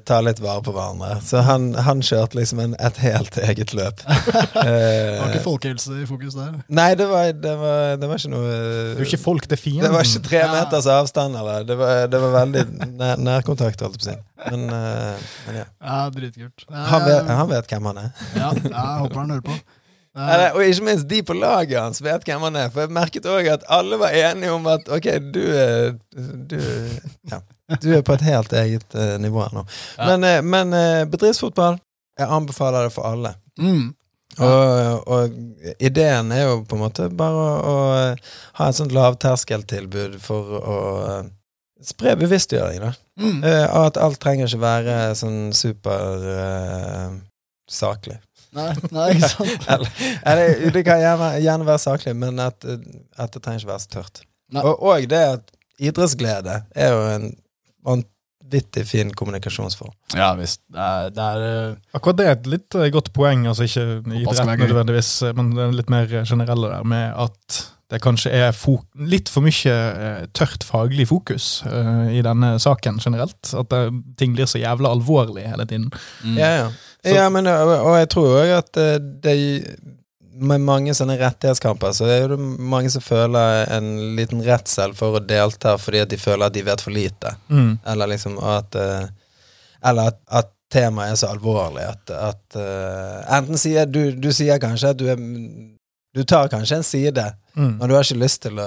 ta 0.09 0.23
litt 0.25 0.41
vare 0.41 0.63
på 0.65 0.73
hverandre. 0.73 1.19
Så 1.21 1.43
han, 1.45 1.75
han 1.77 2.01
kjørte 2.01 2.39
liksom 2.41 2.63
en, 2.65 2.73
et 2.81 3.03
helt 3.05 3.37
eget 3.37 3.75
løp. 3.77 4.01
Det 4.01 4.33
var 4.55 4.65
Eh, 4.65 5.29
ikke 5.35 5.45
folkehelse 5.45 5.99
i 6.01 6.09
fokus 6.09 6.39
der. 6.41 6.57
nei, 6.73 6.89
det 6.97 7.11
var, 7.13 7.29
det, 7.37 7.53
var, 7.61 8.01
det 8.01 8.09
var 8.09 8.17
ikke 8.25 8.33
noe 8.39 8.49
Det 8.57 9.05
er 9.05 9.05
ikke 9.11 9.23
folk, 9.27 9.45
det 9.53 9.59
er 9.61 9.63
fienden. 9.67 9.85
Det 9.91 9.93
var 9.99 10.09
ikke 10.09 10.25
tre 10.31 10.43
meters 10.57 10.89
avstand, 10.97 11.37
eller. 11.37 11.69
Det 11.69 11.77
var, 11.85 12.07
det 12.17 12.25
var 12.25 12.35
veldig 12.41 12.65
nær, 12.97 13.21
nærkontakt, 13.29 13.85
holdt 13.85 14.01
jeg 14.01 14.01
på 14.01 14.09
å 14.09 14.11
si. 14.17 14.51
Men, 14.57 14.67
eh, 14.73 15.31
men 15.51 15.61
ja. 15.61 15.69
Ja, 15.85 16.01
dritkult. 16.17 16.65
Han 16.73 17.05
vet, 17.13 17.29
han 17.45 17.49
vet 17.53 17.69
hvem 17.77 17.93
han 17.93 18.07
er. 18.09 18.13
Ja, 18.41 18.55
jeg 18.57 19.01
håper 19.05 19.27
han 19.27 19.37
hører 19.37 19.49
på. 19.53 19.61
Eller, 20.15 20.53
og 20.55 20.63
ikke 20.63 20.85
minst 20.87 21.09
de 21.11 21.19
på 21.27 21.35
laget 21.35 21.81
hans 21.81 21.99
vet 22.03 22.23
hvem 22.27 22.45
han 22.47 22.59
er. 22.61 22.69
For 22.71 22.85
jeg 22.85 22.95
merket 22.95 23.27
òg 23.27 23.49
at 23.51 23.65
alle 23.73 23.99
var 23.99 24.15
enige 24.15 24.53
om 24.55 24.69
at 24.71 24.87
ok, 24.87 25.09
du 25.35 25.43
er 25.43 25.97
Du, 26.15 26.59
ja, 27.33 27.41
du 27.83 27.89
er 27.97 28.05
på 28.07 28.15
et 28.15 28.27
helt 28.29 28.53
eget 28.55 28.95
uh, 28.95 29.17
nivå 29.19 29.43
her 29.43 29.57
nå. 29.57 29.65
Ja. 29.99 30.13
Men, 30.13 30.27
uh, 30.29 30.39
men 30.47 30.77
uh, 30.77 31.03
bedriftsfotball, 31.11 31.81
jeg 32.19 32.31
anbefaler 32.31 32.87
det 32.87 32.95
for 32.95 33.11
alle. 33.11 33.35
Mm. 33.59 33.95
Og, 34.35 35.09
og 35.15 35.35
ideen 35.83 36.33
er 36.35 36.45
jo 36.45 36.55
på 36.67 36.75
en 36.75 36.83
måte 36.83 37.09
bare 37.15 37.43
å, 37.43 37.59
å 37.71 37.75
ha 38.59 38.69
et 38.69 38.79
sånt 38.79 38.95
lavterskeltilbud 38.95 40.17
for 40.23 40.57
å 40.59 40.79
spre 41.85 42.17
bevisstgjøring, 42.19 42.83
da. 42.83 42.93
Mm. 43.21 43.45
At 43.79 43.99
alt 44.03 44.19
trenger 44.23 44.49
ikke 44.49 44.63
være 44.65 44.97
sånn 45.19 45.53
super 45.55 46.25
saklig. 47.71 48.19
Nei, 48.55 48.71
nei, 48.95 49.09
ikke 49.17 49.31
sant. 49.33 49.69
Eller, 49.71 50.55
eller 50.55 50.75
det 50.77 50.85
kan 50.87 51.01
gjerne, 51.03 51.31
gjerne 51.43 51.67
være 51.67 51.83
saklig, 51.83 52.15
men 52.17 52.39
at, 52.43 52.65
at 52.65 53.35
det 53.35 53.43
trenger 53.43 53.65
ikke 53.65 53.73
være 53.73 53.85
så 53.85 53.93
tørt. 53.97 54.25
Og, 54.61 54.73
og 54.79 55.07
det 55.11 55.23
at 55.35 55.55
idrettsglede 55.83 56.61
er 56.79 56.93
jo 56.95 57.01
en 57.11 57.29
vanvittig 57.85 58.85
fin 58.87 59.11
kommunikasjonsform. 59.19 59.93
Ja 60.15 60.31
visst. 60.39 60.63
Det 60.71 60.81
er, 60.81 61.11
det 61.15 61.29
er 61.29 61.47
eh, 61.49 61.77
Akkurat 61.99 62.21
det 62.21 62.27
er 62.29 62.37
et 62.39 62.51
litt 62.55 62.79
eh, 62.79 62.91
godt 62.95 63.11
poeng, 63.17 63.47
altså 63.51 63.67
ikke 63.67 63.87
idrett 64.21 64.61
nødvendigvis, 64.63 65.13
eh, 65.27 65.35
men 65.37 65.55
det 65.57 65.65
er 65.67 65.79
litt 65.81 65.93
mer 65.93 66.19
generelle 66.23 66.71
der, 66.77 66.91
med 66.95 67.11
at 67.27 67.63
det 67.93 68.01
kanskje 68.03 68.33
er 68.33 68.55
litt 69.07 69.29
for 69.31 69.45
mye 69.45 69.75
eh, 69.75 70.25
tørt 70.37 70.65
faglig 70.67 71.07
fokus 71.11 71.63
eh, 71.69 72.17
i 72.19 72.23
denne 72.25 72.55
saken 72.63 72.99
generelt. 73.03 73.53
At 73.53 73.71
det, 73.71 73.83
ting 74.19 74.35
blir 74.37 74.49
så 74.51 74.59
jævla 74.63 74.95
alvorlig 74.97 75.45
hele 75.51 75.67
tiden. 75.69 75.91
mm. 76.25 76.39
Ja, 76.41 76.51
ja. 76.63 76.73
Så- 77.05 77.15
ja 77.15 77.29
men, 77.31 77.47
og, 77.47 77.95
jeg 78.01 78.09
tror 78.15 78.31
òg 78.43 78.53
at 78.59 78.77
eh, 78.81 78.97
det 78.99 79.37
med 80.35 80.61
mange 80.67 80.91
sånne 80.97 81.15
rettighetskamper, 81.21 81.93
så 81.95 82.09
er 82.11 82.33
det 82.33 82.39
mange 82.43 82.91
som 82.91 83.01
føler 83.05 83.69
en 83.71 84.17
liten 84.17 84.41
redsel 84.43 84.91
for 84.99 85.15
å 85.21 85.23
delta 85.23 85.77
fordi 85.79 86.01
at 86.03 86.11
de 86.11 86.17
føler 86.19 86.47
at 86.49 86.57
de 86.57 86.63
vet 86.67 86.81
for 86.83 86.91
lite. 86.91 87.37
Mm. 87.49 87.77
Eller 87.87 88.11
liksom 88.17 88.41
at 88.43 88.75
eh, 88.75 89.07
Eller 89.85 90.11
at, 90.11 90.19
at 90.33 90.51
temaet 90.73 91.13
er 91.13 91.21
så 91.21 91.29
alvorlig 91.31 91.85
at, 91.87 92.11
at 92.11 92.57
eh, 92.59 93.37
Enten 93.37 93.59
sier 93.61 93.87
du, 93.87 94.11
du 94.17 94.33
sier 94.35 94.59
kanskje 94.59 94.91
at 94.91 94.99
du 94.99 95.07
er 95.13 95.21
Du 96.15 96.25
tar 96.25 96.49
kanskje 96.49 96.77
en 96.81 96.87
side, 96.87 97.31
Mm. 97.55 97.77
men 97.79 97.89
du 97.89 97.95
har 97.95 98.03
ikke 98.03 98.19
lyst 98.19 98.41
til 98.43 98.59
å, 98.59 98.65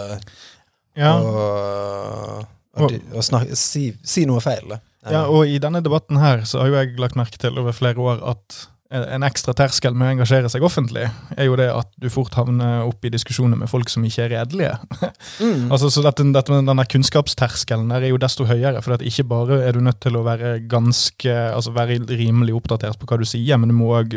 Ja. 0.95 1.09
å, 1.19 2.45
å, 2.79 2.87
å 3.19 3.21
snakke, 3.25 3.55
si, 3.59 3.89
si 4.07 4.23
noe 4.29 4.39
feil. 4.39 4.63
Da. 4.71 4.77
Ja, 5.13 5.25
og 5.31 5.49
i 5.49 5.59
denne 5.61 5.83
debatten 5.85 6.19
her 6.21 6.43
så 6.47 6.63
har 6.63 6.71
jo 6.71 6.79
jeg 6.79 6.97
lagt 7.01 7.19
merke 7.19 7.39
til 7.41 7.59
over 7.59 7.75
flere 7.75 8.01
år 8.01 8.23
at 8.35 8.65
en 8.87 9.23
ekstra 9.27 9.51
terskel 9.57 9.95
med 9.97 10.07
å 10.07 10.11
engasjere 10.15 10.49
seg 10.51 10.63
offentlig, 10.63 11.09
er 11.35 11.47
jo 11.49 11.57
det 11.59 11.67
at 11.73 11.89
du 11.99 12.07
fort 12.11 12.37
havner 12.39 12.85
opp 12.85 13.03
i 13.03 13.11
diskusjoner 13.11 13.59
med 13.59 13.67
folk 13.67 13.91
som 13.91 14.05
ikke 14.07 14.27
er 14.27 14.35
redelige. 14.37 14.75
Mm. 15.37 15.67
Altså, 15.73 15.89
så 15.93 16.01
dette, 16.01 16.23
dette 16.33 16.55
denne 16.65 16.83
kunnskapsterskelen 16.89 17.91
der 17.91 18.05
er 18.05 18.09
jo 18.09 18.19
desto 18.21 18.45
høyere, 18.47 18.79
for 18.81 19.03
ikke 19.05 19.25
bare 19.27 19.59
er 19.67 19.75
du 19.75 19.83
nødt 19.85 19.99
til 20.01 20.15
å 20.17 20.23
være 20.25 20.53
ganske, 20.69 21.33
altså 21.53 21.73
være 21.75 21.99
rimelig 22.09 22.55
oppdatert 22.57 22.97
på 22.97 23.09
hva 23.09 23.19
du 23.21 23.25
sier, 23.27 23.59
men 23.59 23.69
du 23.69 23.75
må 23.77 23.91
òg 23.99 24.15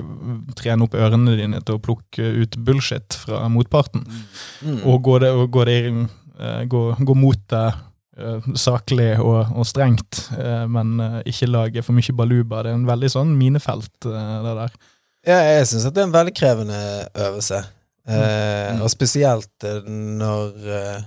trene 0.57 0.87
opp 0.87 0.97
ørene 0.97 1.37
dine 1.37 1.61
til 1.61 1.77
å 1.77 1.83
plukke 1.83 2.31
ut 2.41 2.57
bullshit 2.65 3.19
fra 3.21 3.43
motparten. 3.53 4.07
Mm. 4.65 4.81
Og 4.89 5.03
gå, 5.05 5.19
det, 5.25 5.33
og 5.35 5.51
gå, 5.53 5.67
det, 5.69 5.79
eh, 5.91 6.63
gå, 6.73 6.83
gå 6.97 7.19
mot 7.19 7.43
det 7.53 7.65
eh, 7.69 7.81
saklig 8.59 9.13
og, 9.21 9.51
og 9.57 9.67
strengt, 9.69 10.25
eh, 10.39 10.65
men 10.71 11.01
eh, 11.01 11.19
ikke 11.33 11.49
lage 11.51 11.83
for 11.87 11.97
mye 11.97 12.15
baluba. 12.17 12.63
Det 12.65 12.73
er 12.73 12.79
en 12.79 12.89
veldig 12.89 13.11
sånn 13.13 13.35
minefelt, 13.39 13.93
eh, 14.07 14.33
det 14.47 14.55
der. 14.63 14.75
Ja, 15.29 15.39
jeg 15.59 15.67
syns 15.69 15.85
det 15.91 16.01
er 16.01 16.07
en 16.09 16.15
veldig 16.17 16.35
krevende 16.37 16.81
øvelse. 17.15 17.65
Eh, 17.65 17.77
Mm. 18.11 18.81
Og 18.83 18.91
spesielt 18.91 19.65
eh, 19.69 19.83
når 19.87 20.69
eh, 20.73 21.03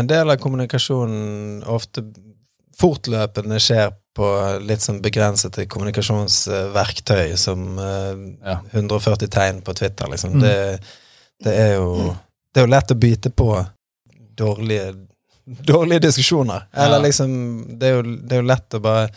en 0.00 0.06
del 0.10 0.30
av 0.32 0.38
kommunikasjonen 0.42 1.60
ofte 1.70 2.02
fortløpende 2.80 3.58
skjer 3.62 3.92
på 4.16 4.26
litt 4.64 4.82
sånn 4.82 5.00
begrensede 5.04 5.66
kommunikasjonsverktøy, 5.70 7.36
som 7.38 7.78
eh, 7.78 8.14
Ja. 8.44 8.56
140 8.72 9.28
tegn 9.30 9.60
på 9.62 9.74
Twitter, 9.74 10.08
liksom. 10.10 10.38
Mm. 10.38 10.40
Det, 10.40 10.80
det 11.44 11.54
er 11.54 11.74
jo 11.76 12.14
Det 12.54 12.62
er 12.62 12.66
jo 12.66 12.72
lett 12.72 12.90
å 12.94 12.98
bite 12.98 13.30
på 13.30 13.48
dårlige 14.38 14.94
Dårlige 15.72 16.00
diskusjoner. 16.06 16.66
Eller 16.72 16.96
Ja. 16.98 17.02
liksom 17.04 17.78
Det 17.78 17.88
er 17.88 17.94
jo, 17.98 18.02
det 18.16 18.32
er 18.32 18.42
jo 18.42 18.48
lett 18.48 18.74
å 18.74 18.80
bare 18.80 19.08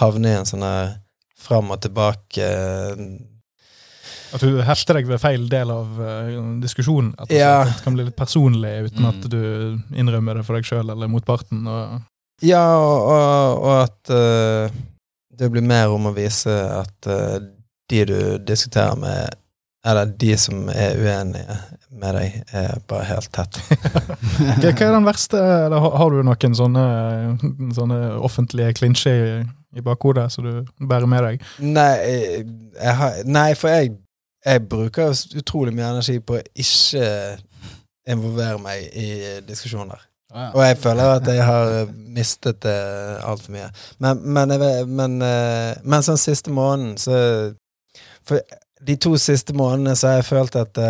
havne 0.00 0.28
i 0.32 0.38
en 0.38 0.48
sånn 0.48 0.62
her 0.64 0.94
fram 1.44 1.70
og 1.70 1.80
tilbake 1.84 2.46
At 4.34 4.40
du 4.42 4.56
hefter 4.66 4.96
deg 4.98 5.06
ved 5.06 5.20
feil 5.22 5.44
del 5.50 5.70
av 5.70 5.98
uh, 6.00 6.32
diskusjonen. 6.62 7.12
At 7.18 7.28
det 7.30 7.38
Ja. 7.38 7.64
kan 7.84 7.94
bli 7.94 8.04
litt 8.08 8.16
personlig 8.16 8.88
uten 8.90 9.04
Mm. 9.04 9.08
at 9.12 9.28
du 9.30 9.78
innrømmer 9.94 10.34
det 10.40 10.44
for 10.46 10.56
deg 10.56 10.64
sjøl 10.66 10.90
eller 10.90 11.06
motparten. 11.08 11.66
Og, 11.68 12.02
Ja, 12.42 12.64
og, 12.80 13.12
og, 13.12 13.62
og 13.62 13.82
at 13.84 14.10
uh, 14.10 14.70
det 15.38 15.50
blir 15.52 15.62
mer 15.62 15.88
om 15.94 16.06
å 16.10 16.14
vise 16.16 16.50
at 16.50 17.06
uh, 17.06 17.38
de 17.88 18.04
du 18.04 18.38
diskuterer 18.38 18.96
med, 18.98 19.36
eller 19.84 20.12
de 20.20 20.36
som 20.40 20.68
er 20.72 20.96
uenige 20.96 21.58
med 21.94 22.16
deg, 22.16 22.38
er 22.56 22.78
bare 22.88 23.08
helt 23.08 23.30
tett. 23.34 23.58
hva, 23.68 24.54
hva 24.56 24.70
er 24.72 24.94
den 24.96 25.06
verste 25.06 25.40
eller 25.40 25.84
har, 25.84 26.14
du 26.14 26.24
noen 26.26 26.56
sånne, 26.58 26.86
sånne 27.76 27.98
offentlige 28.24 28.72
klinsjer 28.80 29.26
i, 29.26 29.34
i 29.78 29.84
bakhodet 29.84 30.30
som 30.32 30.46
du 30.46 30.86
bærer 30.88 31.10
med 31.10 31.28
deg? 31.28 31.44
Nei, 31.60 31.90
jeg, 32.00 32.46
jeg 32.80 32.96
har, 33.00 33.20
nei 33.28 33.50
for 33.58 33.74
jeg, 33.74 33.92
jeg 34.44 34.64
bruker 34.72 35.12
utrolig 35.40 35.76
mye 35.76 35.92
energi 35.92 36.18
på 36.24 36.40
å 36.40 36.42
ikke 36.64 37.06
involvere 38.10 38.60
meg 38.60 38.88
i 38.96 39.08
diskusjoner. 39.46 40.00
Ja, 40.34 40.48
Og 40.50 40.64
jeg 40.64 40.78
føler 40.82 41.12
at 41.14 41.28
jeg 41.30 41.44
har 41.46 41.92
mistet 42.16 42.62
det 42.64 42.78
altfor 43.22 43.54
mye. 43.54 43.68
Men, 44.02 44.24
men, 44.24 44.50
jeg, 44.50 44.60
men, 44.60 44.96
men, 44.96 45.20
eh, 45.22 45.76
men 45.84 46.02
sånn 46.02 46.18
siste 46.18 46.50
måneden, 46.50 46.96
så 46.98 47.18
For 48.24 48.40
de 48.84 48.96
to 49.00 49.14
siste 49.20 49.54
månedene 49.56 49.94
så 49.96 50.10
har 50.10 50.18
jeg 50.20 50.28
følt 50.28 50.56
at 50.60 50.72
det 50.76 50.88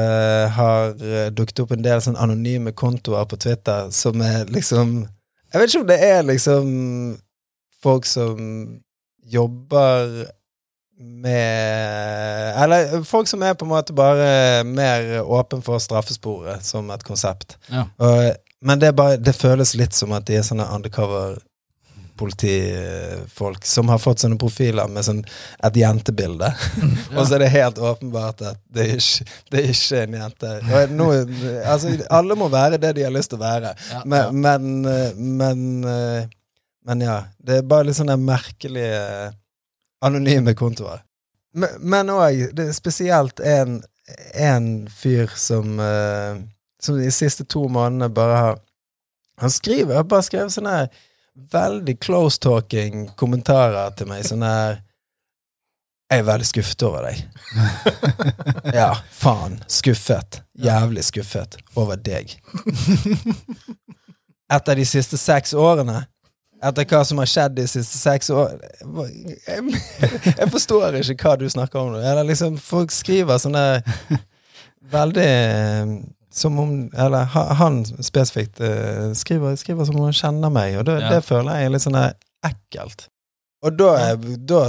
har 0.56 0.94
eh, 0.98 1.28
dukket 1.34 1.62
opp 1.64 1.74
en 1.74 1.84
del 1.84 2.02
sånn 2.02 2.18
anonyme 2.20 2.74
kontoer 2.76 3.26
på 3.30 3.38
Twitter 3.40 3.90
som 3.94 4.22
er 4.24 4.48
liksom 4.50 5.04
Jeg 5.52 5.60
vet 5.60 5.70
ikke 5.70 5.82
om 5.84 5.90
det 5.92 6.00
er 6.02 6.24
liksom 6.26 6.72
folk 7.84 8.08
som 8.08 8.40
jobber 9.24 10.24
med 10.98 12.54
Eller 12.64 13.02
folk 13.06 13.28
som 13.28 13.42
er 13.42 13.54
på 13.58 13.66
en 13.66 13.72
måte 13.74 13.94
bare 13.96 14.64
mer 14.66 15.22
åpen 15.22 15.62
for 15.62 15.82
straffesporet 15.82 16.64
som 16.64 16.90
et 16.94 17.02
konsept. 17.04 17.56
Ja. 17.68 17.88
Og, 17.98 18.36
men 18.64 18.80
det, 18.80 18.94
bare, 18.96 19.18
det 19.18 19.34
føles 19.36 19.74
litt 19.74 19.94
som 19.94 20.14
at 20.16 20.26
de 20.28 20.38
er 20.38 20.46
sånne 20.46 20.68
undercover 20.70 21.40
politifolk 22.16 23.64
som 23.66 23.88
har 23.88 23.98
fått 23.98 24.22
sånne 24.22 24.38
profiler 24.38 24.90
med 24.90 25.06
sånn 25.06 25.22
et 25.66 25.78
jentebilde. 25.78 26.50
Og 27.16 27.26
så 27.26 27.36
er 27.36 27.44
det 27.44 27.52
helt 27.54 27.80
åpenbart 27.82 28.44
at 28.46 28.60
det 28.74 28.86
er 28.86 29.00
ikke, 29.00 29.26
det 29.50 29.62
er 29.62 29.72
ikke 29.72 30.02
en 30.02 30.18
jente. 30.20 30.52
Nå, 30.94 31.08
altså, 31.64 31.94
alle 32.14 32.38
må 32.38 32.50
være 32.52 32.78
det 32.82 32.94
de 32.98 33.06
har 33.06 33.14
lyst 33.14 33.32
til 33.34 33.40
å 33.40 33.44
være. 33.44 33.74
Ja, 33.90 34.02
Men, 34.04 34.40
men, 34.44 34.70
eh, 34.90 35.16
men, 35.18 35.64
eh, 35.90 36.28
men 36.86 37.02
ja. 37.04 37.18
Det 37.38 37.58
er 37.58 37.66
bare 37.68 37.88
litt 37.88 37.98
sånne 37.98 38.16
merkelige 38.20 39.32
anonyme 40.04 40.54
kontoer. 40.58 41.02
Men 41.54 42.10
òg 42.10 42.58
spesielt 42.74 43.40
en, 43.40 43.78
en 44.34 44.70
fyr 44.90 45.30
som 45.38 45.78
uh, 45.78 46.40
Som 46.82 46.98
de 46.98 47.12
siste 47.14 47.46
to 47.48 47.62
månedene 47.70 48.10
bare 48.12 48.36
har 48.36 48.58
Han 49.40 49.50
skriver, 49.50 49.94
har 49.94 50.08
bare 50.10 50.26
skrevet 50.26 50.52
sånne 50.52 50.88
veldig 51.34 51.98
close-talking 52.00 53.10
kommentarer 53.18 53.94
til 53.98 54.10
meg. 54.10 54.24
Sånn 54.26 54.44
der 54.44 54.82
Jeg 56.12 56.20
er 56.20 56.26
veldig 56.28 56.46
skuffet 56.46 56.82
over 56.86 57.06
deg. 57.08 57.22
ja, 58.78 58.90
faen. 59.10 59.56
Skuffet. 59.66 60.42
Jævlig 60.54 61.04
skuffet 61.06 61.56
over 61.80 61.96
deg. 61.96 62.36
Etter 64.52 64.78
de 64.78 64.84
siste 64.86 65.18
seks 65.18 65.54
årene 65.56 66.04
etter 66.64 66.86
hva 66.88 67.00
som 67.04 67.18
har 67.20 67.28
skjedd 67.28 67.56
de 67.58 67.64
siste 67.68 67.98
seks 67.98 68.30
årene 68.32 69.34
jeg, 69.44 69.80
jeg, 70.30 70.46
forstår 70.52 70.96
ikke 71.02 71.28
hva 71.28 71.34
du 71.40 71.44
snakker 71.50 71.80
om. 71.80 71.96
Eller 71.98 72.24
liksom, 72.28 72.56
folk 72.60 72.94
skriver 72.94 73.40
sånne 73.42 73.64
veldig 74.94 75.32
som 76.34 76.58
om 76.58 76.90
Eller 76.98 77.24
han 77.30 77.84
spesifikt 77.84 78.60
uh, 78.60 79.12
skriver, 79.14 79.56
skriver, 79.56 79.86
som 79.86 80.00
om 80.00 80.08
han 80.08 80.16
kjenner 80.16 80.50
meg, 80.50 80.78
og 80.80 80.88
det, 80.88 80.98
ja. 81.02 81.12
det 81.14 81.24
føler 81.26 81.60
jeg 81.60 81.68
er 81.68 81.74
litt 81.74 81.84
sånn 81.84 82.00
ekkelt. 82.44 83.06
Og 83.64 83.78
da, 83.78 83.92
da, 84.38 84.62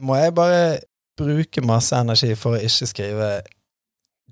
må 0.00 0.16
jeg 0.20 0.34
bare 0.36 0.60
bruke 1.18 1.64
masse 1.66 1.96
energi 1.96 2.34
for 2.38 2.56
å 2.56 2.60
ikke 2.64 2.88
skrive 2.88 3.30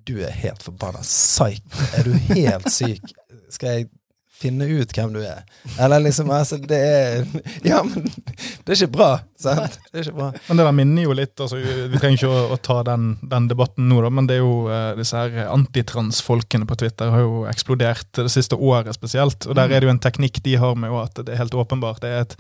Du 0.09 0.15
er 0.25 0.33
helt 0.33 0.63
forbanna 0.65 1.03
psyk'. 1.05 1.65
Er 1.99 2.07
du 2.07 2.15
helt 2.31 2.71
syk? 2.73 3.11
Skal 3.53 3.75
jeg 3.75 3.89
finne 4.39 4.69
ut 4.71 4.93
hvem 4.95 5.15
du 5.15 5.21
er. 5.23 5.43
Eller 5.81 6.03
liksom 6.05 6.31
altså, 6.35 6.59
det 6.63 6.79
er 6.79 7.25
Ja, 7.67 7.83
men 7.87 8.07
det 8.07 8.73
er 8.73 8.77
ikke 8.77 8.95
bra, 8.99 9.11
sant? 9.41 9.79
Det 9.91 10.01
er 10.01 10.07
ikke 10.07 10.19
bra. 10.19 10.29
Men 10.49 10.61
det 10.61 10.69
der 10.69 10.77
minner 10.77 11.07
jo 11.09 11.17
litt 11.17 11.43
altså, 11.43 11.59
Vi 11.59 11.99
trenger 11.99 12.19
ikke 12.19 12.31
å, 12.31 12.45
å 12.55 12.61
ta 12.63 12.79
den, 12.87 13.11
den, 13.23 13.49
debatten 13.51 13.89
nå, 13.91 14.01
da, 14.05 14.13
men 14.15 14.31
det 14.31 14.39
er 14.39 14.45
jo 14.45 14.69
uh, 14.71 14.93
disse 14.99 15.19
her 15.19 15.51
antitransfolkene 15.51 16.69
på 16.69 16.79
Twitter 16.83 17.13
har 17.15 17.25
jo 17.25 17.43
eksplodert 17.51 18.11
det 18.21 18.31
siste 18.35 18.59
året 18.59 18.95
spesielt. 18.97 19.49
Og 19.49 19.59
der 19.59 19.73
er 19.73 19.81
det 19.81 19.91
jo 19.91 19.97
en 19.97 20.03
teknikk 20.03 20.43
de 20.45 20.59
har 20.61 20.79
med 20.79 20.95
at 21.03 21.23
det 21.25 21.35
er 21.35 21.43
helt 21.43 21.59
åpenbart 21.59 22.03
det 22.05 22.15
er 22.15 22.27
et 22.27 22.39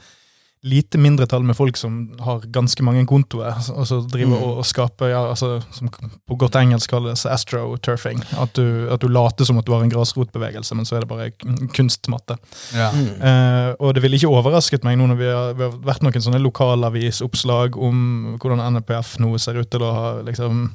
lite 0.60 0.98
mindretall 0.98 1.42
med 1.42 1.56
folk 1.56 1.76
som 1.76 2.18
har 2.20 2.42
ganske 2.50 2.82
mange 2.82 3.04
kontoer, 3.06 3.54
og 3.70 3.86
så 3.86 4.00
driver 4.10 4.34
mm. 4.34 4.42
og, 4.42 4.56
og 4.58 4.66
skaper 4.66 5.12
ja, 5.12 5.20
altså, 5.30 5.60
som 5.74 5.90
på 5.90 6.38
godt 6.40 6.58
engelsk 6.58 6.90
kalles 6.90 7.22
astroturfing. 7.30 8.24
At 8.42 8.56
du, 8.58 8.88
at 8.90 9.02
du 9.02 9.06
later 9.12 9.46
som 9.46 9.60
at 9.60 9.68
du 9.68 9.72
har 9.76 9.84
en 9.86 9.92
grasrotbevegelse, 9.92 10.74
men 10.74 10.88
så 10.88 10.98
er 10.98 11.06
det 11.06 11.10
bare 11.12 11.30
kunstmatte. 11.76 12.38
Ja. 12.74 12.90
Mm. 12.90 13.06
Uh, 13.22 13.70
og 13.78 13.94
det 13.94 14.02
ville 14.02 14.18
ikke 14.18 14.32
overrasket 14.32 14.86
meg 14.86 14.98
nå 14.98 15.06
når 15.12 15.20
vi 15.22 15.30
har, 15.30 15.54
vi 15.54 15.66
har 15.68 15.78
vært 15.92 16.02
noen 16.06 16.26
sånne 16.26 16.42
lokalavisoppslag 16.42 17.78
om 17.78 18.02
hvordan 18.42 18.64
NPF 18.80 19.16
nå 19.22 19.32
ser 19.38 19.62
ut 19.62 19.70
til 19.70 19.86
å 19.86 19.94
ha 19.94 20.12
liksom, 20.26 20.66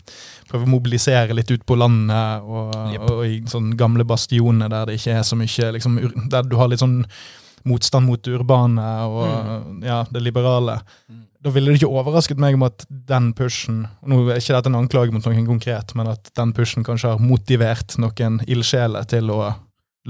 prøve 0.50 0.68
å 0.68 0.74
mobilisere 0.78 1.36
litt 1.36 1.52
ut 1.52 1.68
på 1.68 1.78
landet, 1.80 2.48
og, 2.48 2.72
yep. 2.96 3.04
og, 3.04 3.16
og 3.20 3.28
i 3.28 3.40
sånne 3.52 3.76
gamle 3.80 4.08
bastioner 4.08 4.72
der 4.72 4.88
det 4.88 5.00
ikke 5.02 5.20
er 5.20 5.28
så 5.28 5.36
mye 5.40 5.72
liksom, 5.76 5.98
Der 6.32 6.46
du 6.48 6.56
har 6.60 6.70
litt 6.72 6.82
sånn 6.82 7.02
motstand 7.70 8.08
mot 8.10 8.28
urbane 8.28 8.88
og 9.08 9.28
mm. 9.28 9.84
ja, 9.86 10.02
det 10.12 10.24
liberale. 10.24 10.80
Mm. 11.10 11.22
Da 11.44 11.52
ville 11.52 11.72
det 11.72 11.82
ikke 11.82 11.92
overrasket 11.92 12.40
meg 12.40 12.56
om 12.56 12.64
at 12.70 12.86
den 12.88 13.34
pushen 13.36 13.84
Nå 14.08 14.22
er 14.30 14.40
ikke 14.40 14.56
dette 14.56 14.72
en 14.72 14.80
anklage 14.80 15.12
mot 15.12 15.26
noen 15.28 15.48
konkret, 15.48 15.92
men 16.00 16.12
at 16.14 16.32
den 16.40 16.54
pushen 16.56 16.86
kanskje 16.88 17.16
har 17.16 17.24
motivert 17.24 17.98
noen 18.00 18.40
ildsjeler 18.48 19.08
til 19.12 19.32
å 19.34 19.42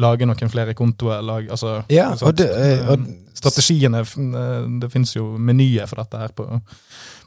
lage 0.02 0.26
noen 0.30 0.50
flere 0.50 0.74
kontoer. 0.78 1.22
Lage, 1.26 1.52
altså, 1.54 1.80
ja, 1.94 2.12
og 2.22 2.38
det, 2.38 2.50
eh, 2.50 2.90
og, 2.90 3.06
strategiene 3.38 4.02
eh, 4.02 4.66
Det 4.82 4.90
finnes 4.94 5.14
jo 5.16 5.34
menyer 5.38 5.90
for 5.90 6.02
dette 6.02 6.22
her 6.22 6.34
på, 6.38 6.48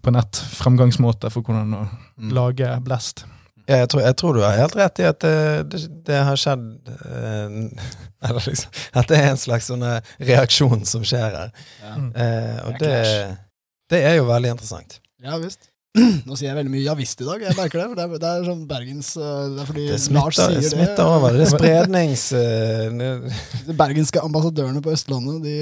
på 0.03 0.15
nett. 0.15 0.43
Framgangsmåter 0.59 1.35
for 1.35 1.47
hvordan 1.47 1.75
å 1.79 1.87
mm. 1.87 2.31
lage 2.35 2.75
blest. 2.87 3.27
Ja, 3.67 3.81
jeg 3.83 3.89
tror, 3.91 4.03
jeg 4.07 4.17
tror, 4.17 4.37
du 4.37 4.43
har 4.45 4.55
helt 4.55 4.77
rett 4.79 5.01
i 5.03 5.07
at 5.09 5.21
det, 5.25 5.39
det, 5.73 5.81
det 6.07 6.19
har 6.29 6.39
skjedd 6.39 6.67
eh, 6.87 7.57
Eller 8.27 8.47
liksom 8.47 8.83
At 8.97 9.09
det 9.11 9.19
er 9.19 9.31
en 9.33 9.41
slags 9.41 9.71
sånn 9.71 9.83
eh, 9.87 10.13
reaksjon 10.29 10.87
som 10.89 11.05
skjer 11.07 11.35
her. 11.35 11.51
Ja. 11.83 11.95
Eh, 12.23 12.61
og 12.67 12.79
det, 12.83 12.93
det, 13.93 14.03
er 14.03 14.21
jo 14.21 14.29
veldig 14.31 14.55
interessant. 14.57 15.01
Ja 15.23 15.41
visst. 15.43 15.71
Nå 15.97 16.37
sier 16.37 16.51
jeg 16.51 16.57
veldig 16.59 16.73
mye 16.73 16.85
'ja 16.85 16.95
visst' 16.97 17.23
i 17.23 17.27
dag. 17.27 17.43
Jeg 17.47 17.57
merker 17.57 17.81
det. 17.81 17.87
Det 17.97 18.05
er, 18.05 18.21
det 18.23 18.31
er 18.31 18.47
sånn 18.47 18.63
Bergens 18.69 19.11
eh, 19.17 19.43
Det 19.55 19.63
er 19.63 19.69
fordi 19.71 19.85
det 19.89 19.99
smitter, 20.03 20.19
Lars 20.19 20.39
sier 20.41 20.57
det. 20.61 20.71
smitter 20.73 21.13
over. 21.17 21.37
Det 21.37 21.47
er 21.47 21.53
sprednings... 21.57 22.25
Uh, 22.33 23.37
de 23.67 23.77
bergenske 23.77 24.23
ambassadørene 24.23 24.83
på 24.85 24.93
Østlandet, 24.95 25.39
de, 25.45 25.55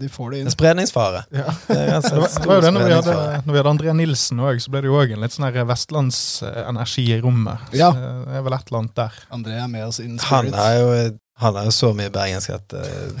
de 0.00 0.10
får 0.12 0.32
det 0.32 0.40
inn. 0.40 0.48
Det 0.48 0.54
er 0.54 0.58
spredningsfare. 0.58 1.22
Ja. 1.30 1.52
Det, 1.68 1.76
er 1.76 2.08
det, 2.08 2.46
var 2.46 2.58
jo 2.58 2.64
det 2.66 2.72
når 2.74 2.88
vi 2.88 2.96
hadde, 2.96 3.18
når 3.44 3.52
vi 3.52 3.60
hadde 3.60 3.74
André 3.74 3.94
Nilsen 4.00 4.42
òg, 4.42 4.62
så 4.62 4.72
ble 4.72 4.82
det 4.84 4.90
jo 4.90 4.98
òg 4.98 5.14
en 5.14 5.22
litt 5.22 5.36
sånn 5.36 5.60
vestlandsenergi 5.70 7.06
i 7.14 7.20
rommet. 7.22 7.70
Ja. 7.76 7.92
det 7.94 8.40
er 8.40 8.48
vel 8.48 8.58
et 8.58 8.66
eller 8.72 8.82
annet 8.82 8.98
der. 8.98 9.22
André 9.38 9.60
er 9.62 9.70
med 9.70 9.86
oss 9.86 10.02
in 10.02 10.18
spirit. 10.18 10.32
Han 10.32 10.66
er 10.66 10.80
jo 10.80 10.90
han 11.36 11.52
er 11.60 11.66
jo 11.68 11.72
så 11.76 11.90
mye 11.92 12.08
bergensk 12.08 12.54
at 12.54 12.74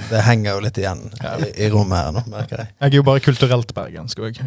det 0.08 0.22
henger 0.24 0.54
jo 0.54 0.60
litt 0.64 0.78
igjen 0.80 1.02
i, 1.20 1.50
i 1.66 1.66
rommet 1.68 2.00
her 2.00 2.14
nå, 2.16 2.22
merker 2.32 2.62
jeg. 2.62 2.70
Jeg 2.78 2.88
er 2.88 2.96
jo 2.96 3.04
bare 3.04 3.20
kulturelt 3.20 3.74
bergensk 3.76 4.22
òg. 4.24 4.40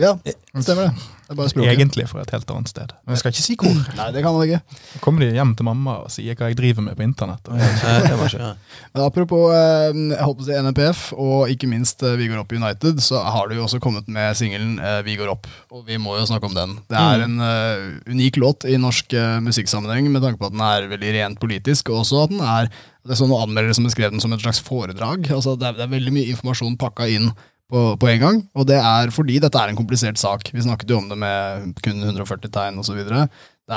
Ja, 0.00 0.14
stemmer 0.56 0.88
det. 0.88 1.10
Egentlig 1.30 2.04
fra 2.10 2.22
et 2.24 2.32
helt 2.34 2.50
annet 2.50 2.70
sted. 2.72 2.92
Men 3.04 3.14
jeg 3.14 3.22
skal 3.22 3.32
ikke 3.32 3.44
si 3.44 3.56
hvor. 3.60 3.78
Nei, 3.98 4.08
det 4.14 4.22
kan 4.24 4.38
jeg 4.40 4.50
ikke. 4.50 4.78
Så 4.92 5.02
kommer 5.04 5.24
de 5.24 5.30
hjem 5.36 5.54
til 5.58 5.68
mamma 5.68 5.96
og 6.02 6.12
sier 6.12 6.36
hva 6.38 6.50
jeg 6.50 6.58
driver 6.58 6.86
med 6.88 6.98
på 6.98 7.06
internett. 7.06 7.48
det 7.48 8.16
var 8.18 8.28
ikke, 8.28 8.50
Men 8.92 9.04
apropos 9.04 9.46
uh, 9.52 9.90
jeg 9.94 10.20
håper 10.20 10.48
det 10.48 10.56
er 10.58 10.68
NPF 10.68 11.02
og 11.16 11.52
ikke 11.52 11.70
minst 11.70 12.02
uh, 12.04 12.14
Vi 12.20 12.28
går 12.30 12.42
opp 12.42 12.52
United, 12.52 13.02
så 13.04 13.22
har 13.22 13.48
du 13.48 13.56
jo 13.56 13.66
også 13.66 13.80
kommet 13.82 14.08
med 14.12 14.36
singelen 14.38 14.78
uh, 14.82 15.00
Vi 15.06 15.16
går 15.20 15.32
opp. 15.32 15.48
Og 15.72 15.86
vi 15.88 15.98
må 16.02 16.16
jo 16.18 16.28
snakke 16.28 16.50
om 16.50 16.56
den. 16.56 16.78
Det 16.90 16.98
er 16.98 17.22
mm. 17.22 17.40
en 17.40 18.16
unik 18.16 18.38
låt 18.42 18.66
i 18.68 18.78
norsk 18.80 19.14
musikksammenheng, 19.44 20.10
med 20.12 20.24
tanke 20.24 20.40
på 20.40 20.50
at 20.50 20.54
den 20.54 20.64
er 20.64 20.88
veldig 20.90 21.14
rent 21.16 21.40
politisk, 21.40 21.90
og 21.92 22.02
også 22.02 22.26
at 22.26 22.34
den 22.34 22.42
er 22.44 22.72
det 23.02 23.16
er 23.16 23.18
sånn 23.18 23.32
noen 23.32 23.48
anmeldere 23.48 23.74
som 23.74 23.86
beskrev 23.88 24.12
den 24.12 24.22
som 24.22 24.30
et 24.34 24.42
slags 24.44 24.60
foredrag. 24.62 25.26
Altså 25.34 25.56
det, 25.58 25.66
er, 25.66 25.78
det 25.80 25.86
er 25.88 25.94
veldig 25.96 26.12
mye 26.14 26.34
informasjon 26.34 26.76
pakka 26.78 27.08
inn 27.10 27.32
på, 27.72 27.86
på, 27.96 28.10
en 28.12 28.20
gang. 28.20 28.42
Og 28.58 28.68
det 28.68 28.76
er 28.76 29.14
fordi 29.14 29.40
dette 29.42 29.58
er 29.58 29.72
en 29.72 29.78
komplisert 29.78 30.20
sak. 30.20 30.50
Vi 30.52 30.64
snakket 30.64 30.92
jo 30.92 31.00
om 31.00 31.08
det 31.08 31.18
med 31.20 31.72
kun 31.84 32.04
140 32.04 32.52
tegn 32.52 32.78
osv. 32.82 33.00
Det, 33.00 33.24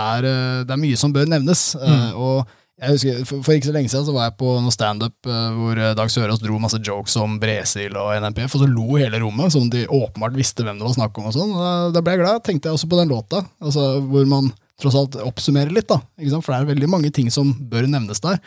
er, 0.02 0.28
eh, 0.28 0.62
det 0.68 0.76
er 0.76 0.82
mye 0.82 1.00
som 1.00 1.16
bør 1.16 1.30
nevnes. 1.32 1.68
Eh, 1.80 1.96
mm. 1.96 2.20
og 2.20 2.56
jeg 2.76 2.92
husker, 2.92 3.20
for, 3.24 3.40
for, 3.40 3.56
ikke 3.56 3.70
så 3.70 3.74
lenge 3.78 3.92
siden 3.94 4.04
så 4.10 4.14
var 4.18 4.28
jeg 4.28 4.36
på 4.42 4.58
noe 4.60 4.74
standup 4.76 5.30
uh, 5.32 5.54
hvor 5.56 5.80
Dag 5.96 6.10
Sørås 6.12 6.42
dro 6.44 6.58
masse 6.60 6.82
jokes 6.84 7.14
om 7.22 7.38
Bresil 7.40 7.96
og 7.96 8.10
NMPF, 8.20 8.58
og 8.58 8.66
så 8.66 8.68
lo 8.68 8.98
hele 9.00 9.22
rommet, 9.24 9.54
sånn 9.54 9.72
de 9.72 9.86
åpenbart 9.88 10.36
visste 10.36 10.66
hvem 10.68 10.82
det 10.82 10.84
var 10.84 10.98
snakk 10.98 11.16
om. 11.22 11.30
og 11.30 11.38
sånn. 11.38 11.56
Da, 11.56 11.72
da 11.96 12.04
ble 12.04 12.18
jeg 12.18 12.24
glad. 12.26 12.44
Tenkte 12.44 12.68
jeg 12.68 12.76
også 12.76 12.92
på 12.92 13.00
den 13.00 13.16
låta, 13.16 13.46
altså, 13.64 13.88
hvor 14.04 14.28
man 14.28 14.52
tross 14.82 14.98
alt 15.00 15.16
oppsummerer 15.24 15.72
litt. 15.72 15.88
da, 15.88 16.02
For 16.42 16.52
det 16.52 16.60
er 16.60 16.72
veldig 16.74 16.92
mange 16.92 17.14
ting 17.16 17.32
som 17.32 17.56
bør 17.72 17.88
nevnes 17.88 18.20
der. 18.24 18.42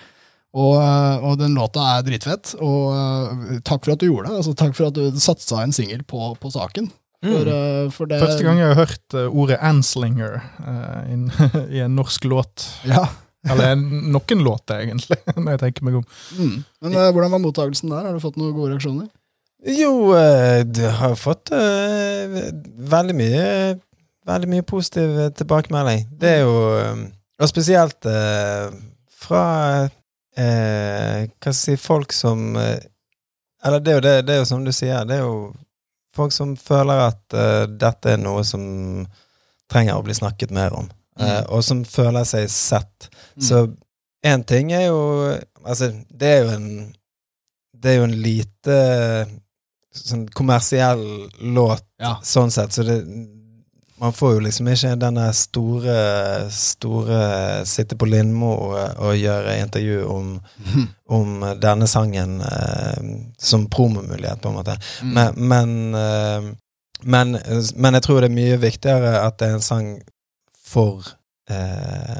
Og, 0.56 0.78
eh, 0.80 1.26
og, 1.26 1.36
den 1.40 1.56
låta 1.58 1.84
er 1.96 2.06
dritfett. 2.06 2.54
Og 2.64 2.94
uh, 2.94 3.58
takk 3.66 3.84
for 3.84 3.94
at 3.94 4.00
du 4.00 4.08
gjorde 4.08 4.30
det. 4.30 4.38
Altså, 4.40 4.54
takk 4.56 4.74
for 4.78 4.88
at 4.88 4.96
du 4.96 5.20
satsa 5.20 5.62
en 5.62 5.74
singel 5.76 6.04
på, 6.08 6.32
på, 6.40 6.52
saken. 6.54 6.88
For, 7.24 7.50
uh, 7.50 7.88
for 7.92 8.08
det, 8.08 8.20
Første 8.22 8.46
gang 8.46 8.60
jeg 8.62 8.72
har 8.72 8.78
hørt 8.78 9.16
uh, 9.18 9.26
ordet 9.28 9.58
'anslinger' 9.58 10.38
in, 11.10 11.28
i 11.76 11.82
en 11.84 11.98
norsk 11.98 12.24
låt. 12.30 12.64
Ja. 12.88 13.04
Eller 13.48 13.76
noen 13.76 14.42
låter, 14.44 14.82
egentlig, 14.86 15.20
når 15.36 15.56
jeg 15.56 15.62
tenker 15.66 15.88
meg 15.88 16.00
om. 16.00 16.08
Mm. 16.38 16.56
Men 16.84 16.98
hvordan 17.12 17.36
var 17.36 17.44
mottakelsen 17.44 17.92
der? 17.92 18.08
Har 18.08 18.16
du 18.16 18.24
fått 18.24 18.40
noen 18.40 18.56
gode 18.56 18.72
reaksjoner? 18.74 19.08
Jo, 19.74 20.14
du 20.70 20.84
har 21.00 21.16
fått 21.18 21.50
veldig 21.50 23.16
mye 23.18 23.46
Veldig 24.28 24.48
mye 24.52 24.62
positiv 24.62 25.14
tilbakemelding. 25.38 26.02
Det 26.20 26.28
er 26.28 26.42
jo 26.44 26.58
Og 27.40 27.48
spesielt 27.48 28.06
fra 29.18 29.40
eh, 30.38 31.24
Hva 31.28 31.52
skal 31.52 31.52
jeg 31.52 31.58
si 31.60 31.76
Folk 31.80 32.14
som 32.16 32.56
eh, 32.56 32.78
Eller 33.66 33.82
det 33.82 33.92
er 33.92 33.98
jo 33.98 34.04
det, 34.06 34.14
det 34.28 34.36
er 34.36 34.42
jo 34.42 34.50
som 34.52 34.64
du 34.64 34.72
sier, 34.74 35.06
det 35.08 35.18
er 35.18 35.26
jo 35.26 35.50
folk 36.18 36.34
som 36.34 36.56
føler 36.58 36.98
at 37.04 37.34
uh, 37.36 37.64
dette 37.70 38.14
er 38.14 38.18
noe 38.18 38.40
som 38.46 38.62
trenger 39.70 39.98
å 39.98 40.02
bli 40.02 40.16
snakket 40.16 40.50
mer 40.54 40.74
om, 40.74 40.88
mm. 40.88 41.22
uh, 41.22 41.42
og 41.54 41.62
som 41.62 41.84
føler 41.86 42.26
seg 42.26 42.48
sett. 42.50 43.06
Mm. 43.36 43.44
Så 43.44 43.60
én 44.26 44.42
ting 44.48 44.72
er 44.74 44.88
jo 44.88 45.02
Altså, 45.68 45.90
det 46.08 46.28
er 46.32 46.38
jo 46.46 46.52
en 46.54 46.68
Det 47.74 47.90
er 47.90 47.96
jo 47.98 48.06
en 48.06 48.16
lite 48.22 48.76
sånn 49.94 50.24
kommersiell 50.34 51.02
låt, 51.54 51.84
ja. 52.00 52.14
sånn 52.24 52.50
sett, 52.54 52.72
så 52.72 52.84
det, 52.86 52.96
man 54.00 54.12
får 54.12 54.32
jo 54.32 54.40
liksom 54.40 54.68
ikke 54.72 54.94
denne 55.00 55.26
store, 55.34 55.96
store 56.54 57.20
Sitte 57.66 57.96
på 57.98 58.08
Lindmo 58.08 58.50
og, 58.52 58.78
og 59.02 59.18
gjøre 59.18 59.58
intervju 59.62 60.04
om, 60.12 60.30
mm. 60.38 60.86
om 61.18 61.44
denne 61.60 61.88
sangen 61.90 62.40
eh, 62.40 63.12
som 63.38 63.66
promomulighet, 63.70 64.40
på 64.42 64.52
en 64.52 64.58
måte. 64.58 64.78
Mm. 65.02 65.14
Men, 65.14 65.48
men, 65.52 65.94
eh, 65.94 66.50
men, 67.02 67.38
men, 67.74 67.98
jeg 67.98 68.06
tror 68.06 68.20
det 68.20 68.30
er 68.30 68.38
mye 68.38 68.60
viktigere 68.62 69.14
at 69.22 69.38
det 69.40 69.48
er 69.48 69.58
en 69.58 69.66
sang 69.66 69.92
for 70.68 71.14
eh, 71.50 72.17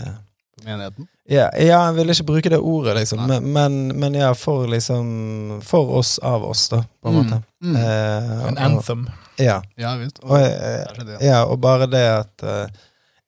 Menigheten? 0.99 1.09
Ja, 1.29 1.51
ja, 1.61 1.79
jeg 1.87 1.95
vil 1.99 2.09
ikke 2.15 2.25
bruke 2.25 2.51
det 2.51 2.59
ordet, 2.59 2.95
liksom, 2.97 3.27
men, 3.29 3.45
men, 3.53 3.99
men 4.01 4.15
ja, 4.15 4.31
for 4.35 4.67
liksom 4.67 5.61
For 5.63 5.91
oss 5.99 6.19
av 6.25 6.45
oss, 6.45 6.69
da, 6.73 6.83
på 7.03 7.09
en 7.11 7.15
måte. 7.19 7.43
Mm. 7.63 7.77
Eh, 7.77 8.47
En 8.49 8.57
og- 8.57 8.63
anthem. 8.65 9.09
Ja. 9.39 9.61
Ja 9.77 9.97
visst. 10.01 10.19
Og, 10.23 10.39
eh, 10.41 10.87
skjedde 10.95 11.07
det. 11.19 11.19
ja, 11.27 11.45
og 11.45 11.61
bare 11.61 11.87
det 11.87 12.07
at 12.09 12.43
eh, 12.43 12.67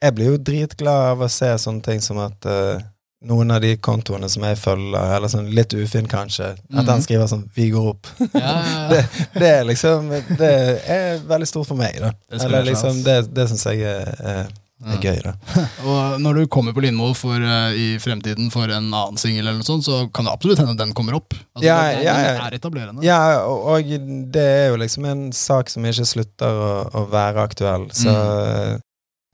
Jeg 0.03 0.15
blir 0.15 0.31
jo 0.33 0.39
dritglad 0.39 1.11
av 1.13 1.21
å 1.21 1.29
se 1.29 1.53
sånne 1.59 1.83
ting 1.85 2.01
som 2.01 2.19
at 2.19 2.47
eh, 2.47 2.81
noen 3.23 3.51
av 3.53 3.61
de 3.61 3.75
kontoene 3.77 4.31
som 4.33 4.43
jeg 4.49 4.57
følger, 4.57 5.11
eller 5.19 5.29
sånn 5.29 5.51
litt 5.55 5.75
ufin 5.77 6.07
kanskje, 6.09 6.55
at 6.55 6.71
Mhm. 6.73 6.87
han 6.89 7.03
skriver 7.03 7.27
sånn 7.29 7.51
'Vi 7.55 7.71
går 7.71 7.91
opp'. 7.93 8.07
Det, 8.91 9.05
det 9.35 9.49
er 9.59 9.65
liksom 9.65 10.09
Det 10.39 10.81
er 10.89 11.19
veldig 11.29 11.47
stort 11.47 11.67
for 11.69 11.75
meg, 11.77 12.01
da. 12.01 12.13
Det 12.31 12.43
Eller 12.45 12.63
liksom, 12.65 13.03
det, 13.05 13.35
det 13.35 13.49
syns 13.51 13.65
jeg 13.67 13.83
er, 13.83 14.49
Ja. 14.81 14.95
er 14.97 15.03
gøy, 15.05 15.19
det. 15.27 15.33
Og 15.91 16.21
når 16.25 16.35
du 16.41 16.47
kommer 16.49 16.73
på 16.73 16.81
Lindmo 16.85 17.11
for, 17.15 17.37
uh, 17.37 17.71
i 17.77 17.99
fremtiden 18.01 18.51
for 18.53 18.65
en 18.73 18.87
annen 18.95 19.19
singel, 19.21 19.49
så 19.65 19.99
kan 20.15 20.25
det 20.25 20.33
absolutt 20.33 20.59
hende 20.63 20.77
den 20.81 20.95
kommer 20.97 21.19
opp. 21.19 21.35
Altså, 21.55 21.67
Ja, 21.67 21.81
den, 21.93 22.05
ja, 22.07 22.15
ja. 22.25 22.47
er 22.47 22.57
etablerende. 22.57 23.05
Ja, 23.05 23.19
og, 23.45 23.67
og 23.75 23.91
det 24.33 24.47
er 24.47 24.69
jo 24.73 24.79
liksom 24.81 25.05
en 25.11 25.27
sak 25.37 25.69
som 25.69 25.85
ikke 25.85 26.07
slutter 26.09 26.49
å, 26.65 26.71
å 26.97 27.05
være 27.13 27.45
aktuell. 27.51 27.91
Så 27.93 28.09
Mm. 28.15 28.81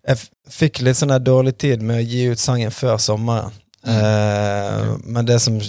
jeg 0.07 0.17
f 0.19 0.27
fikk 0.57 0.83
litt 0.87 0.99
sånn 0.99 1.15
dårlig 1.23 1.57
tid 1.59 1.81
med 1.83 1.99
å 2.03 2.07
gi 2.07 2.27
ut 2.31 2.39
sangen 2.43 2.71
før 2.75 2.99
sommeren. 3.03 3.55
Mm. 3.87 3.95
Eh, 4.03 4.97
men 5.07 5.27
det 5.27 5.39
som 5.43 5.61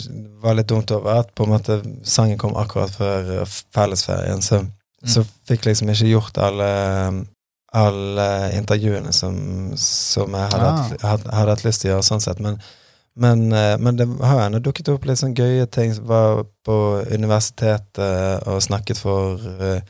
var 0.42 0.56
litt 0.58 0.68
dumt, 0.70 0.90
over 0.94 1.20
at 1.22 1.30
på 1.38 1.46
en 1.46 1.52
måte 1.54 1.80
sangen 2.06 2.38
kom 2.42 2.56
akkurat 2.58 2.90
før 2.98 3.42
eh, 3.44 3.56
fellesferien, 3.78 4.42
så, 4.42 4.64
Mm. 4.98 5.10
så 5.14 5.22
fikk 5.46 5.68
liksom 5.70 5.90
ikke 5.94 6.08
gjort 6.10 6.38
alle 6.42 6.68
alle 7.74 8.52
intervjuene 8.58 9.12
som, 9.14 9.36
som 9.78 10.34
jeg 10.34 10.52
hadde, 10.54 10.68
Ah. 10.72 10.84
hatt, 11.12 11.24
hadde, 11.32 11.50
hatt 11.52 11.64
lyst 11.66 11.82
til 11.82 11.92
å 11.92 11.96
gjøre, 11.98 12.04
sånn 12.08 12.22
sett. 12.24 12.40
Men, 12.40 12.60
men, 13.16 13.52
eh, 13.52 13.78
men 13.78 13.98
det 14.00 14.08
har 14.22 14.46
ennå 14.46 14.60
dukket 14.64 14.90
opp 14.94 15.06
litt 15.06 15.18
sånn 15.20 15.36
gøye 15.36 15.66
ting. 15.72 15.94
Var 16.08 16.44
på 16.66 16.78
universitetet 17.12 18.48
og 18.48 18.62
snakket 18.64 18.98
for 19.02 19.42
eh, 19.60 19.82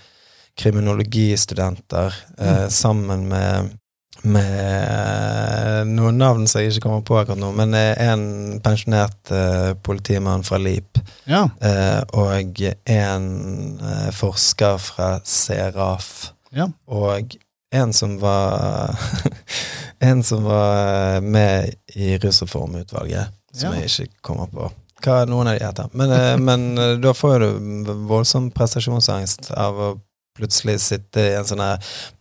kriminologistudenter 0.57 2.13
eh, 2.39 2.67
sammen 2.69 3.27
med 3.29 3.75
med 4.23 5.87
noen 5.93 6.17
navn 6.17 6.47
som 6.49 6.59
jeg 6.63 6.71
ikke 6.73 6.87
kommer 6.87 7.03
på 7.05 7.17
akkurat 7.19 7.37
nå, 7.39 7.51
men 7.55 7.75
eh, 7.77 7.93
en 8.09 8.23
pensjonert 8.65 9.29
eh, 9.31 9.73
politimann 9.85 10.41
fra 10.43 10.57
LIP 10.57 10.97
Ja. 11.29 11.43
eh, 11.61 12.01
og 12.17 12.63
en 12.89 13.27
eh, 13.77 14.09
forsker 14.17 14.77
fra 14.81 15.11
Seraf 15.23 16.31
Ja. 16.51 16.65
og 16.87 17.35
en 17.75 17.93
som 17.93 18.17
var 18.19 18.95
En 19.99 20.21
som 20.23 20.43
var 20.45 21.21
med 21.21 21.73
i 21.95 22.17
Rusreformutvalget, 22.21 23.27
som 23.53 23.73
Ja. 23.73 23.79
jeg 23.81 23.89
ikke 23.89 24.07
kommer 24.21 24.45
på 24.53 24.67
hva 25.01 25.23
noen 25.29 25.47
av 25.47 25.57
de 25.57 25.65
heter. 25.65 25.89
Men, 25.93 26.11
eh, 26.11 26.37
men 26.49 26.77
eh, 26.77 26.95
da 27.01 27.13
får 27.13 27.39
du 27.39 27.49
voldsom 28.09 28.51
prestasjonsangst 28.53 29.51
av 29.57 29.79
å 29.79 29.89
plutselig 30.37 30.77
sitte 30.81 31.19
i 31.21 31.33
en 31.37 31.45
sånn 31.49 31.63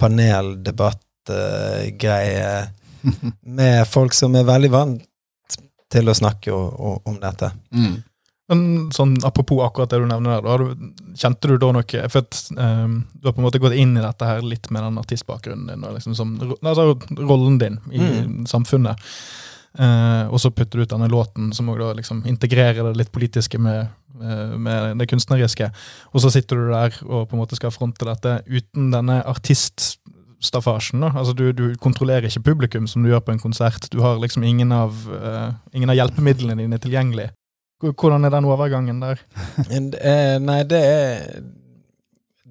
paneldebattgreie 0.01 2.69
med 3.59 3.87
folk 3.89 4.15
som 4.17 4.35
er 4.37 4.45
veldig 4.49 4.71
vant 4.73 5.03
til 5.93 6.09
å 6.11 6.15
snakke 6.17 6.53
om 6.53 7.19
dette. 7.23 7.51
Mm. 7.73 8.03
Men 8.49 8.61
sånn, 8.95 9.17
apropos 9.27 9.65
akkurat 9.67 9.91
det 9.91 9.99
du 9.99 10.07
nevner 10.07 10.39
der, 10.39 10.63
da, 10.63 10.91
kjente 11.19 11.49
du 11.51 11.57
da 11.59 11.73
noe 11.75 12.03
For 12.13 12.23
at 12.23 12.39
um, 12.55 13.01
du 13.19 13.27
har 13.27 13.35
på 13.35 13.43
en 13.43 13.47
måte 13.49 13.59
gått 13.63 13.75
inn 13.75 13.97
i 13.99 14.05
dette 14.05 14.29
her 14.29 14.45
litt 14.47 14.71
med 14.71 14.85
den 14.87 15.01
artistbakgrunnen 15.03 15.67
din, 15.73 15.83
og 15.83 15.97
liksom 15.97 16.15
som, 16.15 16.37
altså 16.61 16.93
rollen 17.19 17.59
din 17.59 17.81
i 17.91 17.99
Mm. 18.07 18.47
samfunnet. 18.47 19.03
Uh, 19.77 20.31
og 20.33 20.39
så 20.41 20.49
putter 20.55 20.79
du 20.79 20.87
ut 20.87 20.93
denne 20.95 21.09
låten 21.11 21.51
som 21.53 21.69
også 21.69 21.83
da 21.83 21.97
liksom 21.99 22.23
integrerer 22.31 22.87
det 22.87 22.97
litt 22.97 23.13
politiske 23.13 23.59
med, 23.61 23.91
eh, 24.23 24.55
med 24.57 24.97
det 24.97 25.09
kunstneriske. 25.11 25.69
Og 26.15 26.23
så 26.23 26.31
sitter 26.33 26.57
du 26.57 26.71
der 26.71 26.97
og 27.05 27.29
på 27.29 27.37
en 27.37 27.43
måte 27.43 27.59
skal 27.59 27.75
fronte 27.75 28.07
dette 28.09 28.39
uten 28.49 28.91
denne 28.95 29.19
artiststaffasjen. 29.27 31.01
da. 31.05 31.11
Altså 31.13 31.35
du, 31.37 31.53
du 31.53 31.75
kontrollerer 31.77 32.25
ikke 32.25 32.47
publikum 32.55 32.87
som 32.89 33.03
du 33.03 33.11
gjør 33.11 33.21
på 33.27 33.33
en 33.35 33.43
konsert. 33.43 33.91
Du 33.91 34.01
har 34.01 34.17
liksom 34.23 34.47
ingen 34.49 34.73
av, 34.73 34.95
uh, 35.13 35.53
ingen 35.75 35.91
av 35.91 35.97
hjelpemidlene 35.97 36.57
dine 36.63 36.79
tilgjengelig. 36.79 37.29
Hvordan 37.83 38.25
er 38.25 38.33
den 38.33 38.49
overgangen 38.49 39.01
der? 39.03 39.21
Eh, 39.69 40.37
Nei, 40.41 40.63
det 40.65 40.81
er 40.81 41.43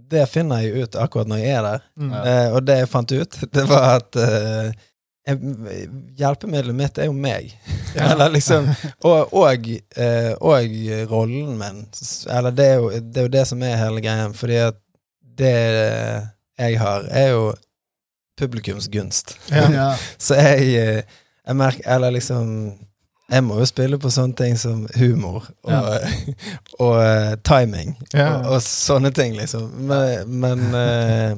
Det 0.05 0.28
finner 0.30 0.61
jeg 0.61 0.86
ut 0.86 0.97
akkurat 1.01 1.28
når 1.28 1.39
jeg 1.41 1.55
er 1.57 1.63
der. 1.65 1.86
Mm. 1.97 2.11
Eh, 2.13 2.49
og 2.53 2.59
det 2.67 2.76
jeg 2.78 2.91
fant 2.91 3.11
ut, 3.15 3.39
det 3.57 3.63
var 3.69 3.88
at 3.95 4.19
eh, 4.21 4.69
hjelpemiddelet 6.19 6.78
mitt 6.78 7.01
er 7.01 7.09
jo 7.09 7.15
meg. 7.17 7.55
Eller 8.09 8.30
liksom 8.30 8.69
Og, 9.01 9.34
og, 9.34 9.69
eh, 9.97 10.32
og 10.38 10.78
rollen 11.09 11.57
min. 11.57 11.84
Eller 12.30 12.53
det 12.53 12.69
er, 12.69 12.76
jo, 12.80 12.91
det 13.01 13.21
er 13.21 13.30
jo 13.30 13.34
det 13.39 13.45
som 13.49 13.63
er 13.65 13.80
hele 13.82 14.03
greien. 14.05 14.38
Fordi 14.38 14.61
at 14.67 14.78
det 15.36 15.55
jeg 16.55 16.80
har, 16.80 17.07
er 17.11 17.32
jo 17.34 17.53
publikums 18.39 18.88
gunst. 18.91 19.38
Ja. 19.49 19.65
Ja. 19.71 19.89
Så 20.17 20.38
jeg, 20.39 20.76
eh, 20.76 21.01
jeg 21.45 21.55
merker 21.55 21.95
Eller 21.95 22.11
liksom 22.15 22.76
Jeg 23.32 23.41
må 23.43 23.55
jo 23.57 23.65
spille 23.65 23.97
på 23.97 24.09
sånne 24.13 24.36
ting 24.38 24.57
som 24.61 24.84
humor 24.99 25.47
og, 25.63 25.86
og 26.80 26.97
og 26.99 27.39
timing 27.47 27.95
Ja. 28.13 28.28
og, 28.38 28.51
og 28.57 28.61
sånne 28.61 29.11
ting, 29.15 29.34
liksom. 29.39 29.71
Men, 29.89 30.30
men 30.43 30.65
eh, 30.76 31.38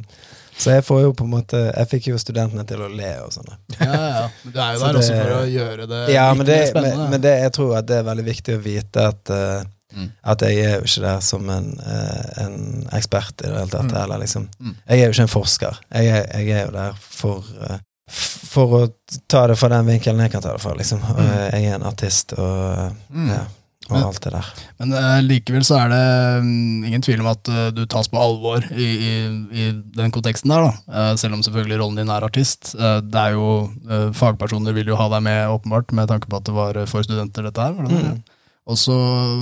Så 0.57 0.71
jeg 0.73 0.83
får 0.83 1.01
jo 1.03 1.11
på 1.13 1.23
en 1.23 1.29
måte 1.35 1.59
Jeg 1.69 1.87
fikk 1.91 2.07
jo 2.11 2.17
studentene 2.17 2.65
til 2.67 2.81
å 2.81 2.89
le 2.91 3.13
og 3.23 3.31
sånn. 3.35 3.51
ja, 3.79 3.87
ja. 3.93 4.27
Men 4.43 4.53
du 4.53 4.59
er 4.59 4.73
jo 4.73 4.83
der 4.83 4.99
også 4.99 5.15
for 5.21 5.33
å 5.37 5.41
gjøre 5.53 5.87
det 5.87 6.03
Ja, 6.15 6.27
litt 6.33 6.37
men, 6.41 6.47
det, 6.51 6.59
spennende. 6.73 6.97
men, 7.05 7.09
men 7.15 7.21
det, 7.27 7.35
jeg 7.45 7.55
tror 7.59 7.75
at 7.79 7.87
det 7.87 7.97
er 8.01 8.07
veldig 8.11 8.25
viktig 8.33 8.57
å 8.59 8.63
vite 8.67 9.09
at 9.13 9.33
eh, 9.39 9.65
Mm. 9.97 10.09
At 10.29 10.41
jeg 10.43 10.57
er 10.61 10.73
jo 10.75 10.83
ikke 10.83 11.01
der 11.05 11.21
som 11.23 11.45
en, 11.49 11.69
eh, 11.79 12.41
en 12.43 12.57
ekspert 12.93 13.39
i 13.39 13.47
det 13.47 13.53
hele 13.55 13.69
tatt. 13.71 13.87
Mm. 13.87 13.95
Eller 14.03 14.19
liksom 14.19 14.43
Mm. 14.59 14.73
Jeg 14.89 14.99
er 14.99 15.05
jo 15.07 15.13
ikke 15.15 15.23
en 15.23 15.31
forsker. 15.31 15.77
Jeg 15.95 16.09
er, 16.11 16.25
jeg 16.41 16.49
er 16.57 16.65
jo 16.65 16.73
der 16.75 16.97
for 16.99 17.47
eh, 17.63 17.77
f- 17.79 17.86
For 18.07 18.73
å 18.77 18.81
ta 19.29 19.45
det 19.51 19.57
fra 19.59 19.69
den 19.73 19.85
vinkelen 19.89 20.21
jeg 20.23 20.31
kan 20.33 20.41
ta 20.43 20.53
det 20.55 20.61
fra, 20.63 20.73
liksom. 20.79 21.01
Mm. 21.03 21.31
Jeg 21.51 21.65
er 21.67 21.75
en 21.77 21.87
artist, 21.89 22.33
og, 22.39 22.93
Mm. 23.11 23.27
ja, 23.33 23.41
og 23.89 23.91
Men- 23.97 24.03
alt 24.03 24.21
det 24.23 24.31
der. 24.31 24.45
Men 24.79 24.93
uh, 24.93 25.19
likevel 25.21 25.63
så 25.67 25.75
er 25.81 25.89
det 25.91 26.43
mm, 26.43 26.85
ingen 26.87 27.01
tvil 27.03 27.19
om 27.21 27.27
at 27.27 27.47
uh, 27.51 27.69
du 27.71 27.85
tas 27.85 28.07
på 28.07 28.17
alvor 28.19 28.63
i, 28.71 28.87
i, 29.09 29.11
i 29.51 29.67
den 29.99 30.11
konteksten 30.15 30.49
der, 30.51 30.69
da. 30.69 30.71
Eh, 31.11 31.15
selv 31.19 31.33
om 31.35 31.43
selvfølgelig 31.43 31.79
rollen 31.81 31.95
din 31.99 32.09
er 32.09 32.23
artist. 32.23 32.73
Eh, 32.79 33.01
det 33.01 33.15
er 33.21 33.35
jo 33.35 33.69
eh, 33.89 34.09
Fagpersoner 34.15 34.73
vil 34.73 34.87
jo 34.87 34.95
ha 34.99 35.09
deg 35.09 35.23
med, 35.27 35.47
åpenbart, 35.51 35.91
med 35.91 36.07
tanke 36.07 36.27
på 36.31 36.37
at 36.39 36.47
det 36.47 36.55
var 36.55 36.75
eh, 36.77 36.85
for 36.89 37.03
studenter, 37.03 37.43
dette 37.43 37.59
her. 37.67 37.73
var 37.77 37.87
det 37.87 37.95
det? 38.01 38.15
Mm. 38.17 38.23
Og 38.67 38.75
så 38.75 38.91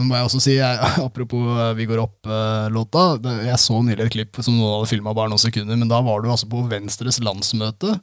må 0.05 0.13
jeg 0.13 0.25
også 0.27 0.39
si, 0.41 0.57
jeg, 0.59 0.77
apropos 1.07 1.47
eh, 1.57 1.71
Vi 1.79 1.87
går 1.89 2.01
opp-låta, 2.03 3.05
jeg 3.45 3.57
så 3.61 3.79
nylig 3.81 4.05
et 4.05 4.13
klipp 4.13 4.41
som 4.45 4.53
noen 4.57 4.75
hadde 4.81 4.91
filma 4.91 5.13
bare 5.17 5.29
noen 5.33 5.41
sekunder, 5.41 5.77
men 5.77 5.89
da 5.89 6.01
var 6.05 6.21
du 6.21 6.29
altså 6.29 6.49
på 6.49 6.61
Venstres 6.69 7.17
landsmøte 7.25 7.95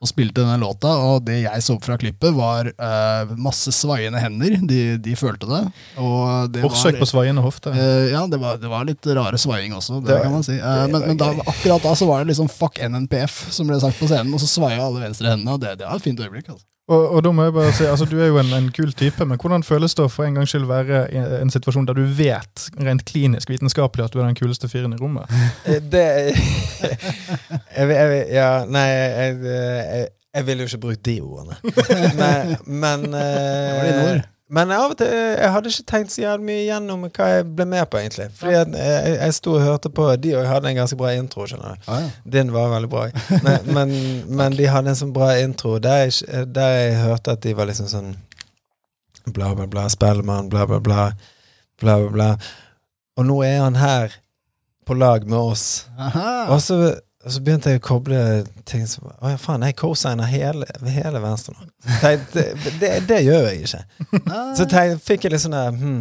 og 0.00 0.08
spilte 0.08 0.40
denne 0.40 0.56
låta, 0.56 0.94
og 0.96 1.26
det 1.26 1.42
jeg 1.42 1.64
så 1.64 1.74
fra 1.84 1.98
klippet, 2.00 2.32
var 2.32 2.70
uh, 2.72 3.32
masse 3.36 3.72
svaiende 3.76 4.22
hender. 4.22 4.56
De, 4.70 4.80
de 5.02 5.16
følte 5.18 5.48
det. 5.50 5.60
Og 6.00 6.48
det 6.54 6.62
Forsøk 6.64 6.94
var, 6.94 7.02
på 7.02 7.08
svaiende 7.10 7.44
hofte. 7.44 7.72
Uh, 7.74 8.08
ja, 8.08 8.22
det 8.30 8.40
var, 8.40 8.56
det 8.62 8.70
var 8.72 8.88
litt 8.88 9.10
rare 9.18 9.40
svaiing 9.40 9.76
også, 9.76 10.00
det, 10.00 10.14
Det 10.14 10.22
kan 10.24 10.32
man 10.38 10.46
si. 10.46 10.56
Uh, 10.56 10.86
men 10.88 11.04
men 11.10 11.20
da, 11.20 11.34
akkurat 11.44 11.84
da 11.84 11.92
så 11.98 12.08
var 12.08 12.24
det 12.24 12.32
liksom 12.32 12.48
'fuck 12.48 12.80
NNPF' 12.80 13.50
som 13.52 13.68
ble 13.68 13.80
sagt 13.82 14.00
på 14.00 14.08
scenen, 14.08 14.32
og 14.32 14.40
så 14.40 14.48
svaia 14.48 14.80
alle 14.86 15.04
venstre 15.04 15.34
hendene, 15.34 15.58
og 15.58 15.60
det, 15.60 15.76
det 15.82 15.88
var 15.88 16.00
et 16.00 16.08
fint 16.08 16.20
øyeblikk. 16.20 16.48
altså. 16.48 16.64
Og, 16.90 17.04
og 17.14 17.22
da 17.22 17.30
må 17.34 17.44
jeg 17.46 17.54
bare 17.54 17.72
si, 17.76 17.84
altså 17.86 18.06
Du 18.10 18.16
er 18.18 18.26
jo 18.32 18.38
en, 18.40 18.50
en 18.56 18.70
kul 18.74 18.90
type, 18.98 19.24
men 19.24 19.38
hvordan 19.38 19.62
føles 19.66 19.94
det 19.94 20.02
å 20.04 20.10
for 20.10 20.26
en 20.26 20.34
gangs 20.40 20.50
skyld 20.50 20.66
være 20.66 21.04
i 21.14 21.20
en 21.40 21.52
situasjon 21.54 21.86
der 21.86 21.98
du 22.00 22.02
vet 22.18 22.64
rent 22.82 23.04
klinisk 23.06 23.52
vitenskapelig 23.52 24.08
at 24.08 24.14
du 24.16 24.18
er 24.20 24.26
den 24.26 24.38
kuleste 24.38 24.68
fyren 24.70 24.96
i 24.96 24.98
rommet? 25.00 25.30
Eh, 25.70 25.78
Det 25.92 26.02
jeg, 27.76 27.86
jeg, 27.94 28.24
Ja, 28.34 28.50
nei, 28.66 28.86
jeg, 28.90 29.38
jeg, 29.44 30.08
jeg 30.34 30.46
vil 30.46 30.64
jo 30.64 30.68
ikke 30.70 30.82
bruke 30.88 31.02
de 31.06 31.16
ordene. 31.20 31.56
Men, 32.20 32.56
men 32.66 33.06
Det 33.12 33.24
var 33.76 33.86
dine 33.86 34.04
ord. 34.10 34.28
Men 34.50 34.72
av 34.74 34.92
og 34.92 34.96
til 34.98 35.10
Jeg 35.10 35.50
hadde 35.54 35.70
ikke 35.70 35.86
tenkt 35.86 36.12
så 36.14 36.22
jævlig 36.24 36.46
mye 36.48 36.62
gjennom 36.66 37.04
hva 37.06 37.26
jeg 37.30 37.44
ble 37.54 37.66
med 37.70 37.84
på, 37.90 38.00
egentlig. 38.00 38.26
Fordi 38.38 38.54
jeg, 38.56 38.70
jeg, 38.74 39.12
jeg 39.20 39.36
sto 39.36 39.52
og 39.54 39.62
hørte 39.62 39.92
på 39.94 40.06
De 40.18 40.32
og 40.34 40.40
jeg 40.42 40.50
hadde 40.50 40.72
en 40.72 40.80
ganske 40.80 40.98
bra 40.98 41.12
intro, 41.14 41.46
skjønner 41.46 41.76
du. 41.76 41.84
Ah, 41.86 42.00
ja. 42.02 42.08
Din 42.36 42.50
var 42.54 42.72
veldig 42.74 42.90
bra. 42.90 43.04
Men, 43.46 43.68
men, 43.76 43.92
men 44.40 44.56
de 44.58 44.66
hadde 44.70 44.90
en 44.92 44.98
sånn 44.98 45.14
bra 45.14 45.30
intro 45.38 45.76
der 45.82 46.08
jeg, 46.08 46.48
der 46.54 46.74
jeg 46.74 46.98
hørte 47.04 47.36
at 47.36 47.44
de 47.46 47.54
var 47.56 47.70
liksom 47.70 47.90
sånn 47.90 48.10
Bla, 49.30 49.52
bla, 49.54 49.66
bla. 49.70 49.84
Spellemann, 49.92 50.48
bla, 50.50 50.64
bla, 50.66 50.80
bla. 50.82 51.10
Bla, 51.78 51.98
bla, 52.00 52.10
bla. 52.10 52.28
Og 53.20 53.26
nå 53.28 53.36
er 53.46 53.58
han 53.60 53.76
her 53.78 54.16
på 54.88 54.96
lag 54.96 55.26
med 55.28 55.38
oss. 55.38 55.66
Aha. 56.00 56.48
Og 56.54 56.62
så, 56.64 56.78
og 57.20 57.32
så 57.34 57.40
begynte 57.44 57.68
jeg 57.68 57.82
å 57.82 57.84
koble 57.84 58.18
ting 58.68 58.86
som 58.88 59.10
Å 59.12 59.34
ja, 59.34 59.36
faen, 59.40 59.64
jeg 59.68 59.76
cosigner 59.76 60.28
hele, 60.30 60.64
hele 60.88 61.20
venstre 61.20 61.52
nå. 61.52 61.66
Tenkte, 62.00 62.46
det, 62.80 62.92
det 63.10 63.18
gjør 63.26 63.48
jeg 63.50 63.66
ikke. 63.66 63.80
Så 64.56 64.66
tenk, 64.70 65.02
fikk 65.04 65.26
jeg 65.26 65.34
litt 65.34 65.42
sånn 65.44 65.56
der 65.56 65.74
hmm, 65.74 65.98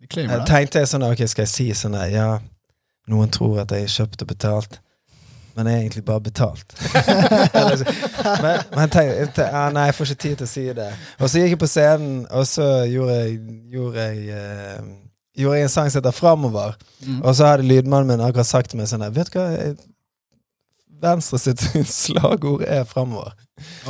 de. 0.00 0.24
Tenkte 0.48 0.80
jeg 0.80 0.88
sånn 0.88 1.04
Ok, 1.04 1.26
skal 1.28 1.44
jeg 1.44 1.52
si 1.52 1.66
sånn 1.76 1.96
der 1.98 2.12
Ja, 2.14 2.28
noen 3.12 3.32
tror 3.34 3.60
at 3.66 3.74
jeg 3.76 3.90
kjøpte 3.92 4.28
betalt. 4.28 4.78
men 5.58 5.66
jeg 5.66 5.74
er 5.74 5.80
egentlig 5.82 6.04
bare 6.06 6.20
betalt. 6.22 6.74
Men 8.44 8.60
men 8.76 8.90
tenk, 8.94 9.08
jeg 9.10 9.30
tenk, 9.34 9.48
ah, 9.50 9.72
nei, 9.74 9.88
jeg 9.88 9.94
får 9.96 10.10
ikke 10.12 10.22
tid 10.22 10.36
til 10.38 10.46
å 10.46 10.50
si 10.50 10.64
det. 10.76 10.88
Og 11.18 11.30
så 11.30 11.40
gikk 11.40 11.54
jeg 11.56 11.58
på 11.58 11.68
scenen, 11.72 12.20
og 12.30 12.44
så 12.46 12.66
gjorde 12.86 13.16
jeg, 13.16 13.38
gjorde 13.74 14.04
jeg, 14.04 14.38
uh, 14.38 14.84
gjorde 15.42 15.56
jeg 15.58 15.66
en 15.66 15.72
sang 15.72 15.90
som 15.90 15.98
heter 15.98 16.14
Framover. 16.14 16.76
Mm. 17.02 17.18
Og 17.24 17.34
så 17.34 17.50
hadde 17.50 17.66
lydmannen 17.66 18.12
min 18.12 18.22
akkurat 18.22 18.46
sagt 18.46 18.70
til 18.70 18.78
meg 18.78 18.86
sånn 18.86 19.02
Vet 19.16 19.32
du 19.34 19.40
hva? 19.40 19.48
Venstre 21.02 21.38
sitt 21.38 21.62
slagord 22.02 22.62
er 22.66 22.84
framover. 22.88 23.32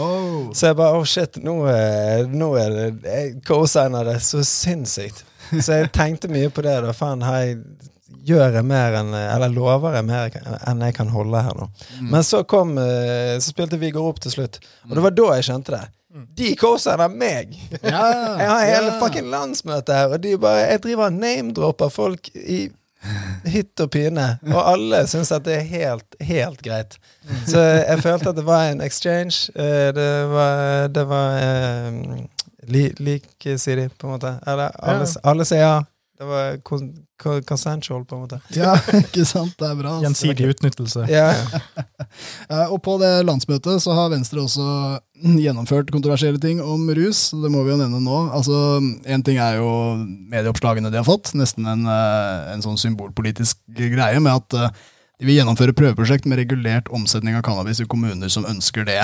Oh. 0.01 0.49
Så 0.57 0.71
jeg 0.71 0.77
bare 0.79 0.97
oh 0.97 1.05
shit, 1.09 1.37
nå, 1.45 1.59
er- 1.69 2.29
nå 2.33 2.55
er 2.57 2.71
det 2.73 2.87
Jeg 3.05 3.35
co-signer 3.49 4.07
det 4.09 4.19
så 4.25 4.41
sinnssykt. 4.45 5.25
Så 5.61 5.79
jeg 5.83 5.91
tenkte 5.97 6.29
mye 6.33 6.49
på 6.53 6.65
det. 6.65 6.79
da 6.85 6.93
Faen, 6.97 7.23
hei, 7.25 7.57
gjør 8.29 8.57
jeg 8.59 8.65
mer 8.69 8.97
enn 8.99 9.13
Eller 9.17 9.53
lover 9.53 9.95
jeg 9.97 10.05
mer 10.09 10.33
enn 10.69 10.83
jeg 10.85 10.97
kan 10.97 11.09
holde 11.13 11.41
her 11.45 11.57
nå. 11.57 11.69
Mm. 12.01 12.09
Men 12.13 12.25
så 12.25 12.43
kom 12.49 12.75
eh, 12.81 13.37
Så 13.41 13.53
spilte 13.55 13.79
Viggo 13.81 14.05
opp 14.09 14.21
til 14.25 14.33
slutt. 14.35 14.59
Og 14.89 14.97
det 14.99 15.05
var 15.05 15.17
da 15.17 15.29
jeg 15.39 15.49
skjønte 15.51 15.77
det. 15.77 15.85
De 16.39 16.55
co-signer 16.59 17.13
meg! 17.13 17.53
Ja, 17.83 18.03
Jeg 18.41 18.49
har 18.49 18.63
hele 18.65 18.89
ja. 18.95 18.97
fucking 19.01 19.29
landsmøte 19.31 19.95
her, 19.95 20.15
og 20.17 20.23
de 20.25 20.33
bare 20.41 20.65
Jeg 20.73 20.81
driver 20.87 21.11
og 21.13 21.19
name-dropper 21.21 21.93
folk 21.93 22.31
i 22.35 22.63
hytt 23.49 23.81
og 23.81 23.91
pine, 23.95 24.39
og 24.53 24.59
alle 24.73 25.05
syns 25.09 25.31
at 25.33 25.45
det 25.47 25.55
er 25.61 25.67
helt, 25.71 26.17
helt 26.21 26.63
greit. 26.63 26.97
Så 27.47 27.61
jeg 27.61 28.01
følte 28.03 28.33
at 28.33 28.37
det 28.41 28.45
var 28.47 28.71
en 28.73 28.81
exchange. 28.85 29.53
eh, 29.55 29.93
Det 29.95 30.09
var, 30.33 30.89
det 30.89 31.05
var 31.09 31.39
eh, 31.43 31.93
li, 32.69 32.89
Liksidig, 32.99 33.91
på 33.99 34.07
en 34.09 34.17
måte. 34.17 34.35
Eller 34.47 34.75
alle, 34.83 35.07
alle 35.25 35.45
sier 35.49 35.63
ja. 35.63 35.77
Det 36.19 36.27
var 36.27 36.57
con, 36.67 36.89
con, 37.23 37.43
consensual, 37.47 38.03
på 38.05 38.17
en 38.17 38.23
måte. 38.25 38.41
Ja, 38.51 38.73
ikke 38.99 39.23
sant? 39.25 39.53
Det 39.61 39.69
er 39.69 39.77
bra. 39.79 39.93
altså. 40.01 40.03
Gjensidig 40.09 40.49
utnyttelse. 40.57 41.07
Ja, 41.13 41.29
Eh, 42.51 42.73
Og 42.73 42.81
på 42.83 42.95
det 42.99 43.11
landsmøtet 43.29 43.83
så 43.83 43.93
har 43.93 44.09
Venstre 44.11 44.41
også 44.41 44.65
gjennomført 45.23 45.91
kontroversielle 45.93 46.41
ting 46.43 46.61
om 46.63 46.87
rus. 46.95 47.29
Det 47.35 47.51
må 47.53 47.63
vi 47.67 47.73
jo 47.73 47.79
nevne 47.81 48.01
nå. 48.03 48.19
Altså, 48.35 48.79
En 49.07 49.25
ting 49.27 49.39
er 49.43 49.59
jo 49.59 49.71
medieoppslagene 50.31 50.91
de 50.93 51.01
har 51.01 51.07
fått. 51.07 51.33
Nesten 51.39 51.67
en, 51.67 51.87
eh, 51.87 52.53
en 52.55 52.63
sånn 52.65 52.79
symbolpolitisk 52.79 53.59
greie 53.69 54.21
med 54.21 54.33
at 54.33 54.55
eh, 54.55 54.83
de 55.19 55.27
vil 55.27 55.41
gjennomføre 55.41 55.75
prøveprosjekt 55.75 56.27
med 56.27 56.39
regulert 56.39 56.89
omsetning 56.95 57.35
av 57.39 57.43
cannabis 57.43 57.81
i 57.83 57.89
kommuner 57.91 58.31
som 58.31 58.47
ønsker 58.47 58.87
det. 58.87 59.01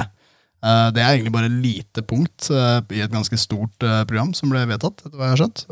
Eh, 0.64 0.90
Det 0.94 1.02
er 1.02 1.16
egentlig 1.16 1.34
bare 1.34 1.50
et 1.50 1.58
lite 1.64 2.02
punkt 2.06 2.50
i 2.50 3.00
et 3.02 3.12
ganske 3.12 3.36
stort 3.38 3.78
program 4.06 4.32
som 4.34 4.50
ble 4.50 4.64
vedtatt. 4.70 5.02
etter 5.04 5.18
hva 5.18 5.28
jeg 5.28 5.36
har 5.36 5.42
skjønt. 5.42 5.66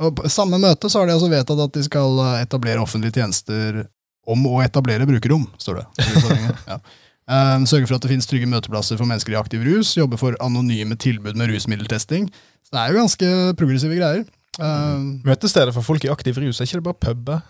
Og, 0.00 0.16
på 0.16 0.30
samme 0.30 0.58
møte 0.58 0.88
så 0.88 1.00
har 1.00 1.06
de 1.06 1.12
altså 1.12 1.28
vedtatt 1.30 1.60
at 1.60 1.72
de 1.76 1.82
skal 1.84 2.18
etablere 2.40 2.80
offentlige 2.80 3.20
tjenester 3.20 3.86
om 4.26 4.46
å 4.46 4.60
etablere 4.62 5.06
brukerrom, 5.08 5.46
står 5.58 5.80
det. 5.80 5.86
ja. 6.70 6.78
Eh, 7.30 7.64
Sørge 7.70 7.86
for 7.86 7.94
at 7.98 8.02
det 8.04 8.10
finnes 8.10 8.26
trygge 8.26 8.48
møteplasser 8.50 8.98
for 8.98 9.06
mennesker 9.06 9.36
i 9.36 9.40
aktiv 9.40 9.62
rus. 9.66 9.94
Jobbe 9.98 10.18
for 10.20 10.34
anonyme 10.42 10.96
tilbud 10.98 11.38
med 11.38 11.52
rusmiddeltesting. 11.52 12.26
Så 12.66 12.74
det 12.74 12.82
er 12.82 12.92
jo 12.94 13.00
ganske 13.04 13.30
progressive 13.60 13.96
greier. 13.98 14.26
Eh, 14.60 14.98
Møtestedet 15.26 15.72
for 15.76 15.86
folk 15.86 16.04
i 16.04 16.10
aktiv 16.12 16.36
rus, 16.42 16.58
er 16.60 16.66
ikke 16.68 16.80
det 16.82 16.88
bare 16.90 17.02
puber? 17.06 17.40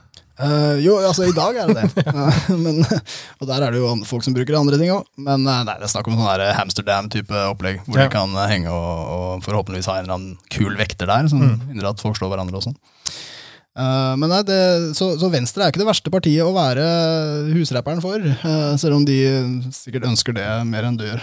Uh, 0.41 0.79
jo, 0.81 0.95
altså 1.05 1.27
i 1.29 1.35
dag 1.37 1.57
er 1.61 1.69
det 1.69 1.83
det. 1.83 2.05
Eh, 2.17 2.53
men, 2.57 2.79
og 2.81 3.49
der 3.51 3.61
er 3.67 3.75
det 3.75 3.81
jo 3.83 3.91
folk 4.09 4.25
som 4.25 4.33
bruker 4.33 4.57
andre 4.57 4.79
ting 4.81 4.89
òg. 4.95 5.03
Men 5.21 5.45
eh, 5.45 5.59
nei, 5.69 5.75
det 5.77 5.85
er 5.85 5.93
snakk 5.93 6.09
om 6.09 6.17
sånn 6.17 6.45
Hamsterdam-type 6.57 7.43
opplegg, 7.51 7.83
hvor 7.85 8.01
Ja. 8.01 8.07
de 8.09 8.15
kan 8.15 8.33
eh, 8.41 8.47
henge 8.49 8.73
og, 8.73 9.11
og 9.17 9.45
forhåpentligvis 9.45 9.91
ha 9.91 9.99
en 9.99 10.07
eller 10.07 10.17
annen 10.17 10.39
kul 10.49 10.79
vekter 10.81 11.11
der, 11.13 11.29
som 11.29 11.43
Mm. 11.45 11.59
hindrer 11.75 11.91
at 11.93 12.01
folk 12.01 12.17
slår 12.17 12.33
hverandre 12.33 12.57
og 12.57 12.65
sånn. 12.71 12.79
Eh, 13.79 14.13
men 14.19 14.33
nei, 14.33 14.41
det, 14.49 14.59
så, 14.99 15.13
så 15.21 15.31
Venstre 15.31 15.63
er 15.65 15.71
ikke 15.73 15.83
det 15.83 15.89
verste 15.89 16.11
partiet 16.13 16.43
å 16.43 16.51
være 16.57 16.85
husrapperen 17.55 18.03
for, 18.03 18.19
uh, 18.19 18.75
selv 18.81 18.99
om 18.99 19.05
de 19.07 19.19
sikkert 19.75 20.09
ønsker 20.11 20.35
det 20.37 20.47
mer 20.67 20.89
enn 20.89 20.99
du 20.99 21.07
gjør. 21.07 21.23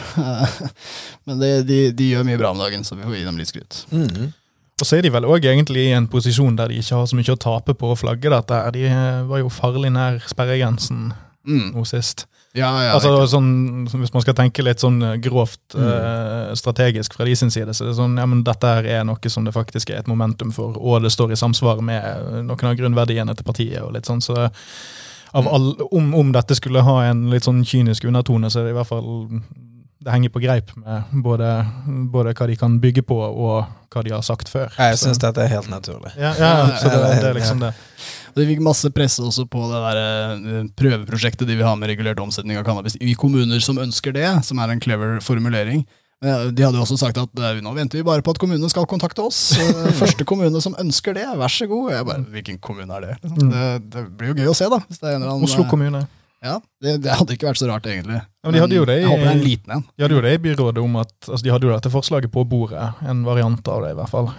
men 1.28 1.42
det, 1.44 1.52
de, 1.68 1.80
de 1.98 2.12
gjør 2.14 2.28
mye 2.28 2.40
bra 2.40 2.54
om 2.56 2.62
dagen, 2.64 2.88
så 2.88 2.96
vi 2.96 3.04
får 3.08 3.20
gi 3.20 3.26
dem 3.28 3.40
litt 3.42 3.52
skryt. 3.52 3.84
Mhm. 3.92 4.34
Og 4.78 4.86
så 4.86 5.00
er 5.00 5.08
de 5.08 5.10
vel 5.10 5.26
òg 5.26 5.42
egentlig 5.50 5.88
i 5.88 5.94
en 5.98 6.06
posisjon 6.06 6.54
der 6.54 6.70
de 6.70 6.76
ikke 6.78 7.00
har 7.00 7.08
så 7.10 7.18
mye 7.18 7.34
å 7.34 7.40
tape 7.42 7.74
på 7.74 7.88
å 7.90 7.96
flagge 7.98 8.30
dette. 8.30 8.60
De 8.76 8.84
eh, 8.86 9.24
var 9.26 9.42
jo 9.42 9.50
farlig 9.50 9.90
nær 9.96 10.20
sperregrensen 10.30 11.08
Mm. 11.48 11.72
nå 11.74 11.86
sist. 11.88 12.26
Ja, 12.58 12.72
ja, 12.84 12.94
altså 12.98 13.12
sånn, 13.30 13.86
Hvis 13.92 14.14
man 14.16 14.24
skal 14.26 14.34
tenke 14.38 14.64
litt 14.66 14.82
sånn 14.82 14.98
eh, 15.06 15.18
grovt 15.22 15.76
Mm. 15.78 15.88
eh, 15.88 16.54
strategisk 16.58 17.14
fra 17.14 17.26
de 17.28 17.36
sin 17.38 17.52
side, 17.54 17.70
så 17.78 17.86
er 17.86 17.92
det 17.92 17.98
sånn 18.00 18.18
ja, 18.18 18.26
men 18.26 18.42
dette 18.48 18.66
her 18.68 18.88
er 18.98 19.04
noe 19.06 19.30
som 19.30 19.46
det 19.46 19.54
faktisk 19.54 19.92
er 19.94 20.00
et 20.02 20.08
momentum 20.10 20.52
for, 20.56 20.78
og 20.80 21.04
det 21.06 21.12
står 21.14 21.32
i 21.36 21.40
samsvar 21.40 21.82
med 21.86 22.02
eh, 22.04 22.42
noen 22.42 22.72
av 22.72 22.76
grunnverdiene 22.80 23.36
til 23.38 23.46
partiet. 23.46 23.82
og 23.84 23.94
litt 23.94 24.06
sånn, 24.10 24.22
så 24.26 24.50
av 25.38 25.48
all, 25.52 25.74
om, 25.92 26.14
om 26.16 26.32
dette 26.32 26.56
skulle 26.56 26.82
ha 26.82 27.02
en 27.10 27.30
litt 27.30 27.44
sånn 27.46 27.64
kynisk 27.68 28.06
undertone, 28.08 28.50
så 28.50 28.62
er 28.62 28.70
det 28.70 28.76
i 28.76 28.78
hvert 28.80 28.88
fall 28.90 29.10
det 30.00 30.14
henger 30.14 30.30
på 30.30 30.40
greip 30.40 30.70
med 30.78 31.04
både, 31.26 31.48
både 32.14 32.32
hva 32.38 32.48
de 32.48 32.56
kan 32.56 32.80
bygge 32.80 33.02
på, 33.04 33.18
og 33.18 33.66
hva 33.92 34.04
de 34.06 34.14
har 34.14 34.22
sagt 34.24 34.48
før. 34.50 34.70
Jeg 34.78 34.98
syns 35.02 35.18
dette 35.20 35.42
er 35.44 35.50
helt 35.52 35.70
naturlig. 35.74 36.14
ja, 36.16 36.32
ja, 36.38 36.52
så 36.80 36.92
det, 36.94 37.00
det 37.24 37.30
er 37.32 37.34
liksom 37.36 37.60
det. 37.66 37.74
Og 38.38 38.42
De 38.44 38.48
fikk 38.52 38.60
masse 38.62 38.90
presse 38.94 39.24
også 39.26 39.48
på 39.50 39.64
det 39.72 39.80
der 39.82 40.00
eh, 40.00 40.66
prøveprosjektet 40.78 41.48
de 41.50 41.56
vil 41.58 41.66
ha 41.66 41.74
med 41.80 41.90
regulert 41.90 42.20
omsetning 42.22 42.60
av 42.60 42.66
cannabis 42.68 42.94
i 43.02 43.16
kommuner 43.18 43.58
som 43.66 43.80
ønsker 43.82 44.14
det, 44.14 44.28
som 44.46 44.60
er 44.62 44.76
en 44.76 44.84
clever 44.84 45.18
formulering. 45.26 45.82
De 46.22 46.30
hadde 46.66 46.74
jo 46.78 46.82
også 46.82 46.96
sagt 46.98 47.18
at 47.22 47.42
eh, 47.42 47.60
nå 47.66 47.74
venter 47.78 47.98
vi 48.00 48.06
bare 48.06 48.22
på 48.26 48.34
at 48.34 48.40
kommunene 48.42 48.70
skal 48.74 48.86
kontakte 48.90 49.26
oss. 49.26 49.42
Eh, 49.62 49.90
Første 49.98 50.26
kommune 50.30 50.62
som 50.62 50.78
ønsker 50.78 51.18
det, 51.18 51.26
vær 51.38 51.50
så 51.50 51.66
god. 51.70 51.90
Jeg 51.96 52.06
bare, 52.12 52.24
Hvilken 52.36 52.62
kommune 52.62 52.94
er 52.98 53.04
det? 53.08 53.18
Liksom. 53.24 53.50
Mm. 53.50 53.52
Det, 53.58 53.90
det 53.98 54.06
blir 54.22 54.32
jo 54.32 54.38
gøy 54.44 54.54
å 54.54 54.56
se, 54.58 54.70
da. 54.70 54.80
Det 54.94 55.16
annen, 55.18 55.46
Oslo 55.50 55.66
eh, 55.66 55.70
kommune. 55.74 56.04
Ja, 56.46 56.60
det, 56.86 57.00
det 57.02 57.16
hadde 57.18 57.34
ikke 57.34 57.48
vært 57.50 57.58
så 57.62 57.66
rart, 57.70 57.86
egentlig. 57.90 58.20
Ja, 58.22 58.46
men 58.46 58.54
de 58.54 58.62
hadde 58.62 58.78
jo 58.78 58.86
det 58.86 59.00
i- 59.00 59.02
Jeg 59.02 59.10
håper 59.10 59.24
det 59.26 59.32
er 59.32 59.38
en 59.40 59.46
liten 59.46 59.74
en. 59.80 59.84
De 59.98 60.06
hadde 60.06 60.18
jo 60.18 60.22
det 60.26 60.34
i 60.38 60.42
byrådet 60.44 60.84
om 60.86 60.98
at 61.02 61.14
altså 61.26 61.42
De 61.48 61.54
hadde 61.54 61.66
jo 61.66 61.74
dette 61.74 61.92
forslaget 61.94 62.34
på 62.34 62.44
bordet, 62.50 62.86
en 63.10 63.24
variant 63.26 63.72
av 63.74 63.82
det 63.86 63.94
i 63.96 63.98
hvert 63.98 64.14
fall. 64.14 64.30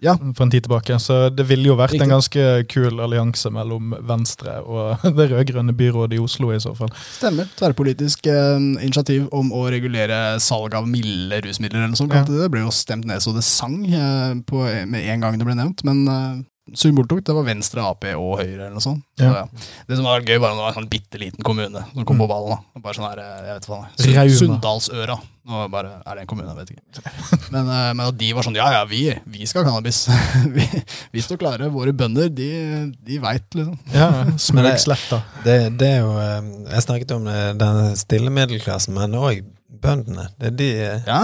Ja. 0.00 0.14
For 0.34 0.46
en 0.46 0.52
tid 0.52 0.64
tilbake. 0.64 0.96
Så 1.02 1.28
det 1.34 1.44
ville 1.48 1.68
jo 1.70 1.76
vært 1.78 1.94
Riktig. 1.94 2.06
en 2.06 2.14
ganske 2.16 2.44
kul 2.72 3.00
allianse 3.04 3.52
mellom 3.52 3.94
Venstre 4.08 4.58
og 4.64 5.04
det 5.18 5.28
rød-grønne 5.32 5.74
byrådet 5.76 6.18
i 6.18 6.22
Oslo 6.22 6.52
i 6.54 6.60
så 6.62 6.74
fall. 6.78 6.92
Stemmer. 7.18 7.48
Tverrpolitisk 7.60 8.26
eh, 8.30 8.56
initiativ 8.80 9.28
om 9.36 9.52
å 9.56 9.66
regulere 9.72 10.38
salg 10.42 10.74
av 10.78 10.88
milde 10.88 11.42
rusmidler. 11.44 11.82
eller 11.82 11.92
noe 11.94 12.00
sånt. 12.00 12.16
Ja. 12.16 12.24
Det 12.26 12.50
ble 12.52 12.64
jo 12.64 12.74
stemt 12.74 13.08
ned 13.08 13.22
så 13.22 13.34
det 13.36 13.44
sang 13.46 13.82
eh, 13.86 14.38
på, 14.46 14.64
med 14.88 15.04
en 15.14 15.26
gang 15.26 15.38
det 15.40 15.48
ble 15.48 15.58
nevnt. 15.58 15.84
Men 15.88 16.02
eh, 16.08 16.40
symboltungt, 16.74 17.24
det 17.26 17.34
var 17.34 17.44
Venstre, 17.46 17.82
Ap 17.82 18.04
og 18.14 18.38
Høyre 18.40 18.66
eller 18.66 18.70
noe 18.76 18.80
sånt. 18.84 19.02
Så, 19.18 19.24
Ja. 19.26 19.46
Det 19.88 19.96
som 19.96 20.04
var 20.04 20.20
gøy, 20.20 20.38
var 20.40 20.50
at 20.50 20.56
det 20.56 20.62
var 20.62 20.68
en 20.74 20.78
sånn 20.82 20.88
bitte 20.90 21.18
liten 21.18 21.42
kommune 21.42 21.84
som 21.94 22.04
kom 22.04 22.16
Mm. 22.16 22.22
på 22.22 22.28
ballen. 22.28 22.50
da. 22.74 22.80
Bare 22.80 22.94
sånn 22.94 23.08
her, 23.10 23.18
eh, 23.18 23.46
jeg 23.46 23.54
vet 23.54 23.66
hva 23.66 23.86
det 23.96 24.16
er. 24.16 24.28
Sunndalsøra. 24.28 25.20
Nå 25.50 25.68
bare, 25.70 26.02
er 26.06 26.14
det 26.14 26.20
en 26.20 26.26
kommune? 26.26 26.54
Jeg 26.54 26.56
vet 26.56 26.70
ikke. 26.70 27.50
Men, 27.50 27.68
eh, 27.68 27.92
men 27.94 28.06
at 28.06 28.16
de 28.18 28.32
var 28.32 28.42
sånn 28.42 28.54
Ja, 28.54 28.70
ja, 28.72 28.84
vi, 28.84 29.18
vi 29.26 29.46
skal 29.46 29.64
ha 29.64 29.70
cannabis. 29.70 30.06
vi, 30.56 30.66
vi 31.12 31.20
står 31.20 31.38
klare. 31.38 31.70
Våre 31.72 31.92
bønder, 31.92 32.28
de, 32.28 32.92
de 33.02 33.18
veit, 33.18 33.48
liksom. 33.54 33.78
Ja, 33.94 34.24
Smøgsletta. 34.36 35.22
Det, 35.44 35.76
det 35.78 35.88
er 35.88 36.00
jo 36.04 36.12
eh, 36.18 36.72
Jeg 36.74 36.82
snakket 36.86 37.10
om 37.16 37.24
den 37.24 37.96
stille 37.96 38.30
middelklassen, 38.30 38.94
men 38.94 39.12
òg 39.18 39.42
bøndene. 39.80 40.28
Det 40.38 40.46
er, 40.52 40.56
de, 40.56 40.70
Ja, 41.06 41.22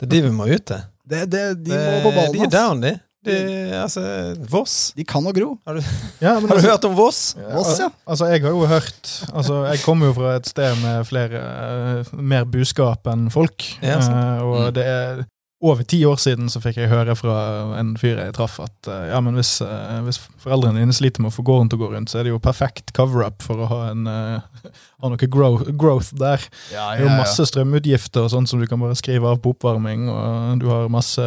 det 0.00 0.06
er 0.06 0.12
de 0.14 0.22
vi 0.22 0.30
må 0.30 0.46
ut 0.48 0.64
til. 0.66 0.82
det, 1.06 1.28
det, 1.30 1.64
de 1.64 1.70
Det- 1.70 2.02
må 2.04 2.10
på 2.10 2.14
ballen. 2.16 2.32
De 2.32 2.40
er 2.46 2.50
down, 2.50 2.80
de. 2.80 3.00
De 3.26 3.36
altså, 3.82 4.02
Voss. 4.50 4.92
De 4.96 5.04
kan 5.04 5.26
å 5.26 5.32
gro. 5.36 5.58
Har 5.66 5.74
du, 5.78 5.82
Ja, 6.24 6.34
men 6.40 6.48
har 6.48 6.56
du 6.56 6.62
altså- 6.62 6.70
hørt 6.72 6.84
om 6.90 6.96
Voss? 6.98 7.20
Voss, 7.52 7.78
ja. 7.82 7.90
Altså, 8.06 8.30
jeg 8.32 8.42
har 8.46 8.50
jo 8.56 8.66
hørt 8.70 9.12
altså, 9.34 9.60
Jeg 9.72 9.82
kommer 9.84 10.06
jo 10.12 10.16
fra 10.20 10.34
et 10.40 10.46
sted 10.50 10.76
med 10.82 11.06
flere 11.08 11.44
eh, 11.44 12.12
mer 12.16 12.44
buskap 12.48 13.06
enn 13.12 13.28
folk. 13.34 13.66
Ja, 13.82 13.98
eh, 13.98 14.42
og 14.42 14.56
Mm. 14.66 14.74
det 14.74 14.86
er 14.86 15.24
over 15.64 15.82
ti 15.88 16.02
år 16.04 16.18
siden 16.20 16.50
så 16.52 16.60
fikk 16.60 16.76
jeg 16.82 16.90
høre 16.90 17.14
fra 17.16 17.34
en 17.80 17.94
fyr 17.96 18.18
jeg 18.20 18.34
traff, 18.36 18.58
at 18.60 18.88
eh, 18.92 19.06
ja, 19.08 19.20
men 19.24 19.38
hvis, 19.38 19.54
eh, 19.64 20.02
hvis 20.04 20.18
foreldrene 20.42 20.82
dine 20.82 20.92
sliter 20.92 21.24
med 21.24 21.30
å 21.32 21.36
få 21.36 21.44
gården 21.48 21.70
til 21.72 21.78
å 21.78 21.82
gå 21.86 21.88
rundt, 21.94 22.12
så 22.12 22.20
er 22.20 22.26
det 22.28 22.34
jo 22.34 22.40
perfekt 22.44 22.92
cover-up 22.96 23.40
for 23.44 23.62
å 23.64 23.68
ha, 23.70 23.78
en, 23.94 24.04
eh, 24.10 24.68
ha 25.00 25.08
noe 25.12 25.30
grow, 25.32 25.56
growth 25.72 26.12
der. 26.20 26.44
Ja, 26.74 26.90
Det 26.92 27.00
er 27.00 27.06
jo 27.06 27.14
masse 27.16 27.48
strømutgifter 27.48 28.26
og 28.26 28.34
sånt 28.34 28.52
som 28.52 28.60
du 28.60 28.68
kan 28.68 28.82
bare 28.84 28.98
skrive 29.00 29.32
av 29.32 29.40
på 29.40 29.54
oppvarming, 29.56 30.10
og 30.12 30.60
du 30.60 30.68
har 30.68 30.92
masse, 30.92 31.24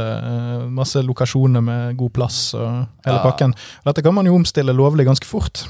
masse 0.69 1.01
lokasjoner 1.09 1.65
med 1.65 1.97
god 1.97 2.13
plass 2.13 2.53
og 2.53 2.69
hele 3.07 3.17
Ja. 3.17 3.23
pakken. 3.25 3.57
Dette 3.89 4.05
kan 4.05 4.13
man 4.13 4.29
jo 4.29 4.37
omstille 4.37 4.75
lovlig 4.77 5.09
ganske 5.09 5.25
fort. 5.25 5.65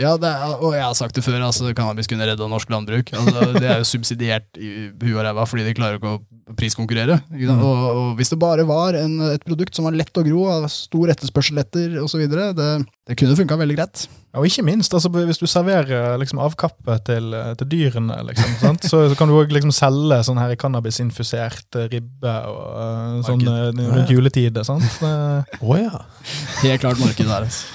Ja, 0.00 0.14
det 0.16 0.28
er, 0.28 0.54
og 0.56 0.72
jeg 0.72 0.84
har 0.86 0.94
sagt 0.96 1.16
det 1.18 1.24
før, 1.24 1.42
altså 1.44 1.68
cannabis 1.76 2.08
kunne 2.08 2.24
redda 2.24 2.46
norsk 2.48 2.70
landbruk. 2.72 3.12
Altså, 3.12 3.50
det 3.58 3.66
er 3.68 3.82
jo 3.82 3.88
subsidiert 3.94 4.48
i 4.56 4.88
huet 4.88 5.18
og 5.18 5.26
ræva 5.26 5.44
fordi 5.48 5.66
de 5.66 5.74
klarer 5.76 6.00
ikke 6.00 6.14
å 6.16 6.22
priskonkurrere. 6.56 7.18
Ikke? 7.32 7.52
Mm. 7.52 7.60
Og, 7.60 7.84
og 7.90 8.16
hvis 8.18 8.32
det 8.32 8.40
bare 8.40 8.64
var 8.68 8.96
en, 8.98 9.18
et 9.32 9.44
produkt 9.44 9.76
som 9.76 9.86
var 9.88 9.96
lett 9.96 10.16
å 10.18 10.24
gro, 10.26 10.46
av 10.52 10.66
stor 10.72 11.12
etterspørsel 11.12 11.60
etter 11.62 12.00
osv., 12.02 12.24
det, 12.32 12.72
det 13.08 13.16
kunne 13.20 13.36
funka 13.38 13.58
veldig 13.60 13.76
greit. 13.78 14.06
Ja, 14.32 14.40
Og 14.40 14.48
ikke 14.48 14.64
minst, 14.64 14.94
altså, 14.96 15.10
hvis 15.12 15.40
du 15.42 15.46
serverer 15.50 16.16
liksom, 16.20 16.40
avkappet 16.40 17.04
til, 17.08 17.34
til 17.60 17.68
dyrene, 17.68 18.16
liksom, 18.30 18.54
sant? 18.62 18.86
Så, 18.88 19.02
så 19.12 19.18
kan 19.18 19.28
du 19.28 19.36
òg 19.36 19.52
liksom, 19.52 19.74
selge 19.76 20.22
sånn 20.24 20.40
her 20.40 20.54
cannabisinfusert 20.60 21.78
ribbe 21.92 22.36
og 22.48 22.62
uh, 22.72 23.18
sånn 23.28 23.44
eh, 23.44 23.68
rundt 23.92 24.12
juletid? 24.12 24.60
Eh, 25.02 25.56
Å 25.66 25.76
ja. 25.76 25.98
Helt 26.62 26.82
klart 26.82 27.00
marked 27.00 27.26
der. 27.26 27.44
Altså. 27.44 27.66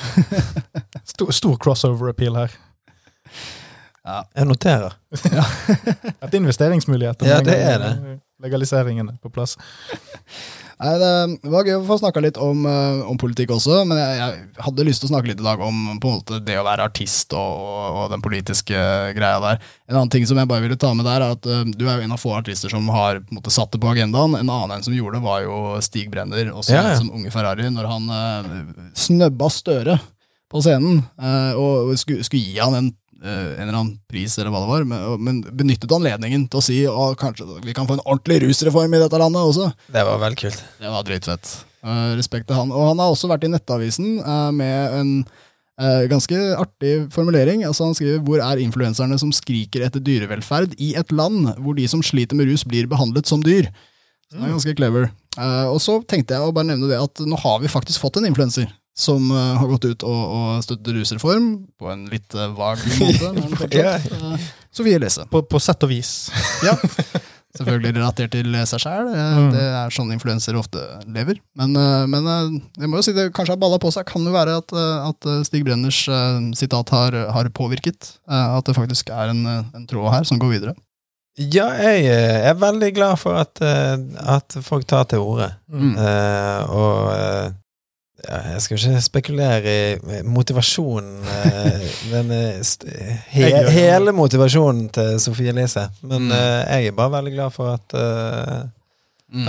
Stor, 1.08 1.32
stor 1.36 1.58
crossover 1.62 2.07
appeal 2.14 2.38
her. 2.40 2.54
Ja. 4.08 4.22
Jeg 4.38 4.48
noterer. 4.48 4.96
Et 6.24 6.40
investeringsmulighet. 6.40 7.28
Ja, 7.28 7.42
det 7.44 7.58
er 7.60 7.84
det. 7.84 7.92
Legaliseringen 8.44 9.10
er 9.10 9.20
på 9.20 9.32
plass. 9.34 9.58
Nei, 10.78 10.92
det 11.02 11.50
var 11.50 11.66
gøy 11.66 11.80
å 11.80 11.86
få 11.88 11.96
snakka 11.98 12.22
litt 12.22 12.36
om, 12.38 12.60
eh, 12.70 13.00
om 13.10 13.18
politikk 13.18 13.50
også, 13.56 13.80
men 13.90 13.98
jeg, 13.98 14.18
jeg 14.20 14.66
hadde 14.68 14.86
lyst 14.86 15.02
til 15.02 15.08
å 15.08 15.12
snakke 15.16 15.32
litt 15.32 15.40
i 15.42 15.46
dag 15.48 15.62
om 15.66 15.80
på 15.98 16.12
en 16.12 16.20
måte 16.20 16.38
det 16.46 16.60
å 16.62 16.66
være 16.68 16.86
artist 16.86 17.34
og, 17.34 17.64
og, 17.64 17.88
og 18.04 18.12
den 18.14 18.22
politiske 18.22 18.84
greia 19.18 19.40
der. 19.42 19.64
En 19.90 19.98
annen 19.98 20.12
ting 20.14 20.28
som 20.30 20.38
jeg 20.38 20.50
bare 20.52 20.62
ville 20.62 20.78
ta 20.78 20.92
med 20.94 21.10
der, 21.10 21.26
er 21.26 21.34
at 21.34 21.50
uh, 21.50 21.64
du 21.66 21.88
er 21.88 21.98
jo 21.98 22.06
en 22.06 22.14
av 22.14 22.22
få 22.22 22.36
artister 22.38 22.70
som 22.70 22.86
har 22.94 23.24
på 23.24 23.34
en 23.34 23.40
måte, 23.40 23.54
satt 23.56 23.74
det 23.74 23.82
på 23.82 23.90
agendaen. 23.90 24.38
En 24.38 24.54
annen 24.54 24.76
en 24.78 24.86
som 24.86 24.94
gjorde 24.94 25.18
det, 25.18 25.26
var 25.26 25.42
jo 25.48 25.58
Stig 25.82 26.14
Brenner, 26.14 26.54
også 26.54 26.78
Ja, 26.78 26.86
ja. 26.92 27.00
som 27.02 27.10
unge 27.10 27.34
Ferrari, 27.34 27.72
når 27.74 27.90
han 27.90 28.14
uh, 28.14 28.94
snøbba 28.94 29.50
Støre 29.58 29.98
på 30.52 30.64
scenen 30.64 31.02
eh, 31.20 31.60
og 31.60 31.94
skulle, 32.00 32.26
skulle 32.28 32.44
gi 32.46 32.60
han 32.62 32.78
en 32.78 32.90
eh, 33.24 33.54
en 33.58 33.66
eller 33.68 33.74
annen 33.74 33.96
pris, 34.10 34.38
eller 34.38 34.54
hva 34.54 34.64
det 34.64 34.70
var, 34.72 34.86
men, 34.88 35.24
men 35.24 35.42
benyttet 35.60 35.92
anledningen 35.94 36.46
til 36.52 36.62
å 36.62 36.64
si 36.64 36.78
at 36.88 37.18
kanskje 37.20 37.48
vi 37.66 37.76
kan 37.76 37.90
få 37.90 37.98
en 37.98 38.06
ordentlig 38.06 38.44
rusreform 38.46 38.94
i 38.96 39.02
dette 39.02 39.20
landet 39.20 39.50
også. 39.50 39.72
Det 39.92 40.06
var 40.08 40.22
veldig 40.22 40.40
kult. 40.44 40.64
Det 40.80 40.94
var 40.94 41.08
dritfett. 41.08 41.52
Eh, 41.84 42.14
respekt 42.20 42.48
til 42.50 42.60
han. 42.60 42.72
Og 42.72 42.92
han 42.92 43.04
har 43.04 43.12
også 43.12 43.30
vært 43.32 43.48
i 43.48 43.52
Nettavisen 43.52 44.22
med 44.56 44.96
en 45.02 45.12
eh, 45.82 46.08
ganske 46.12 46.40
artig 46.62 46.96
formulering. 47.14 47.66
Altså 47.68 47.90
Han 47.90 47.98
skriver 47.98 48.24
hvor 48.26 48.42
er 48.46 48.64
influenserne 48.64 49.20
som 49.20 49.34
skriker 49.36 49.84
etter 49.88 50.04
dyrevelferd 50.04 50.78
i 50.80 50.94
et 51.00 51.12
land 51.16 51.52
hvor 51.58 51.78
de 51.78 51.90
som 51.92 52.06
sliter 52.06 52.40
med 52.40 52.52
rus, 52.52 52.66
blir 52.68 52.90
behandlet 52.90 53.30
som 53.30 53.44
dyr. 53.44 53.72
Så 54.28 54.38
det 54.40 54.46
er 54.46 54.56
ganske 54.58 54.80
clever. 54.80 55.12
Og 55.72 55.78
så 55.80 56.02
tenkte 56.10 56.36
jeg 56.36 56.44
å 56.44 56.52
bare 56.52 56.68
nevne 56.74 56.90
det 56.90 56.98
at 57.00 57.22
nå 57.24 57.38
har 57.40 57.62
vi 57.64 57.70
faktisk 57.72 58.02
fått 58.04 58.18
en 58.20 58.26
influenser. 58.28 58.68
Som 58.98 59.30
uh, 59.30 59.54
har 59.60 59.68
gått 59.70 59.86
ut 59.86 60.04
og, 60.10 60.22
og 60.34 60.64
støttet 60.66 60.96
rusreform 60.96 61.50
på 61.78 61.90
en 61.94 62.08
litt 62.10 62.34
uh, 62.34 62.48
vag 62.58 62.82
måte. 62.98 63.32
Men 63.36 63.52
fortsatt. 63.60 64.08
Eh, 64.10 64.48
Sofie 64.74 64.98
Elise. 64.98 65.28
På, 65.30 65.44
på 65.46 65.62
sett 65.62 65.86
og 65.86 65.92
vis. 65.94 66.14
Ja. 66.66 66.74
Selvfølgelig 67.58 67.94
relatert 67.96 68.34
til 68.36 68.54
seg 68.70 68.82
sjæl. 68.84 69.08
Mm. 69.10 69.48
Det 69.54 69.62
er 69.80 69.94
sånn 69.94 70.12
influensere 70.14 70.60
ofte 70.60 70.82
lever. 71.10 71.40
Men, 71.58 71.72
eh, 71.80 72.04
men 72.10 72.28
eh, 72.30 72.58
jeg 72.84 72.90
må 72.92 73.00
jo 73.00 73.06
si 73.08 73.14
det 73.18 73.32
kanskje 73.34 73.56
har 73.56 73.62
balla 73.62 73.80
på 73.82 73.90
seg. 73.94 74.06
Kan 74.10 74.26
jo 74.28 74.34
være 74.36 74.58
at, 74.62 74.74
eh, 74.78 75.08
at 75.08 75.30
Stig 75.48 75.64
Brenners 75.66 76.04
eh, 76.10 76.42
sitat 76.60 76.92
har, 76.94 77.18
har 77.34 77.50
påvirket. 77.58 78.12
eh, 78.30 78.58
At 78.60 78.68
det 78.70 78.76
faktisk 78.78 79.10
er 79.14 79.32
en, 79.34 79.42
eh, 79.50 79.64
en 79.78 79.88
tråd 79.90 80.12
her 80.14 80.28
som 80.30 80.42
går 80.42 80.54
videre. 80.58 80.76
Ja, 81.38 81.68
jeg 81.78 82.06
eh, 82.10 82.48
er 82.50 82.58
veldig 82.58 82.92
glad 82.98 83.20
for 83.22 83.38
at, 83.38 83.62
eh, 83.62 83.96
at 84.38 84.58
folk 84.66 84.86
tar 84.90 85.06
til 85.10 85.22
orde. 85.22 85.52
Mm. 85.70 85.92
Uh, 85.98 86.62
og 86.74 87.12
eh, 87.14 87.52
jeg 88.26 88.62
skal 88.64 88.78
ikke 88.80 89.02
spekulere 89.06 89.74
i 89.74 90.22
motivasjonen 90.26 91.20
eh, 91.30 91.84
Den 92.14 92.32
eh, 92.34 93.20
he 93.30 93.50
gjør 93.52 93.68
det. 93.68 93.74
hele 93.76 94.14
motivasjonen 94.18 94.88
til 94.96 95.20
Sofie 95.22 95.54
Elise. 95.54 95.88
Men 96.02 96.28
Mm. 96.28 96.32
eh, 96.34 96.82
jeg 96.82 96.88
er 96.88 96.98
bare 96.98 97.14
veldig 97.20 97.34
glad 97.36 97.54
for 97.54 97.76
at, 97.76 97.94
uh, 97.94 98.66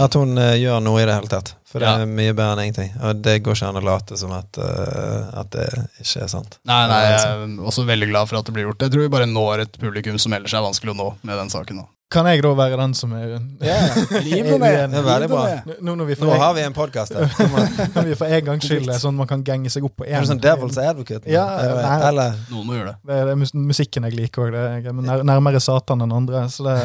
at 0.04 0.14
hun 0.20 0.36
eh, 0.38 0.56
gjør 0.60 0.80
noe 0.84 1.00
i 1.00 1.06
det 1.08 1.14
hele 1.16 1.32
tatt. 1.32 1.54
For 1.68 1.80
det 1.80 1.88
Ja. 1.88 1.98
er 2.02 2.06
mye 2.08 2.32
bedre 2.32 2.52
enn 2.56 2.64
ingenting. 2.68 2.92
Og 3.04 3.22
det 3.24 3.42
går 3.44 3.54
ikke 3.56 3.68
an 3.68 3.76
å 3.80 3.84
late 3.84 4.16
som 4.16 4.32
at, 4.32 4.56
uh, 4.60 5.40
at 5.40 5.50
det 5.52 5.66
ikke 6.00 6.22
er 6.24 6.30
sant. 6.32 6.58
Nei, 6.68 6.86
nei, 6.88 7.00
jeg 7.08 7.20
er 7.24 7.58
også 7.68 7.84
veldig 7.88 8.08
glad 8.08 8.28
for 8.30 8.38
at 8.40 8.46
det 8.48 8.54
blir 8.56 8.64
gjort. 8.68 8.80
Jeg 8.86 8.92
tror 8.94 9.04
vi 9.04 9.08
bare 9.16 9.26
når 9.28 9.64
et 9.66 9.78
publikum 9.80 10.18
som 10.18 10.32
ellers 10.32 10.54
er 10.56 10.64
vanskelig 10.64 10.92
å 10.94 11.00
nå 11.02 11.08
med 11.22 11.36
den 11.40 11.48
saken. 11.52 11.76
nå. 11.82 11.88
Kan 12.08 12.24
jeg 12.24 12.40
da 12.40 12.50
være 12.56 12.76
den 12.80 12.94
som 12.96 13.10
er 13.12 13.34
Riv 13.36 14.46
det 14.48 14.58
ned. 14.62 14.92
Det 14.94 14.96
er 14.96 15.02
veldig 15.04 15.26
bra. 15.28 15.40
Nå 15.84 15.92
når 15.98 16.06
vi 16.08 16.14
Nå 16.22 16.36
har 16.40 16.54
vi 16.56 16.62
en 16.64 16.72
podkast 16.76 17.12
her. 17.12 17.28
Når 17.94 18.06
vi 18.06 18.14
for 18.16 18.32
en 18.32 18.46
gangs 18.46 18.64
skyld 18.64 18.88
er 18.88 19.00
sånn 19.02 19.18
man 19.18 19.28
kan 19.28 19.42
genge 19.44 19.68
seg 19.72 19.84
opp 19.84 19.98
på 20.00 20.06
Er 20.06 20.16
én 20.16 20.24
du 20.24 20.30
sånn 20.30 20.40
devil's 20.40 20.78
advocate? 20.80 21.28
Ja, 21.28 21.44
Eller- 21.60 22.08
Eller 22.08 22.38
Noen 22.48 22.64
må 22.64 22.78
gjøre 22.78 22.94
det. 22.94 22.96
Det 23.10 23.18
er, 23.18 23.28
det 23.28 23.34
er 23.36 23.60
musikken 23.68 24.08
jeg 24.08 24.16
liker 24.16 24.46
òg. 24.46 24.56
Jeg 24.56 24.88
er 24.88 24.96
nær, 25.04 25.26
nærmere 25.34 25.60
Satan 25.60 26.06
enn 26.06 26.16
andre. 26.16 26.46
Så 26.48 26.64
det, 26.64 26.78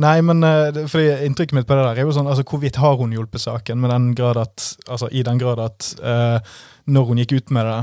nei, 0.00 0.16
men 0.24 0.42
eh, 0.48 0.82
fordi 0.88 1.12
Inntrykket 1.28 1.58
mitt 1.60 1.68
på 1.68 1.76
det 1.76 1.84
der 1.90 2.00
er 2.00 2.08
jo 2.08 2.16
sånn 2.16 2.30
altså 2.32 2.46
Hvorvidt 2.48 2.80
har 2.80 2.96
hun 2.96 3.12
hjulpet 3.12 3.44
saken, 3.44 3.76
med 3.84 3.92
den 3.92 4.10
grad 4.16 4.40
at, 4.40 4.70
altså, 4.88 5.12
i 5.12 5.20
den 5.26 5.36
grad 5.42 5.60
at 5.60 5.92
uh, 6.00 6.40
når 6.88 7.10
hun 7.12 7.20
gikk 7.20 7.36
ut 7.36 7.52
med 7.60 7.68
det, 7.68 7.78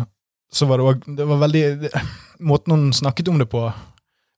så 0.58 0.66
var 0.66 0.82
det 0.82 0.90
òg 0.90 1.06
Det 1.22 1.26
var 1.30 1.46
veldig 1.46 1.66
det, 1.86 1.92
Måten 2.42 2.74
hun 2.74 2.90
snakket 2.98 3.30
om 3.30 3.38
det 3.38 3.46
på, 3.54 3.68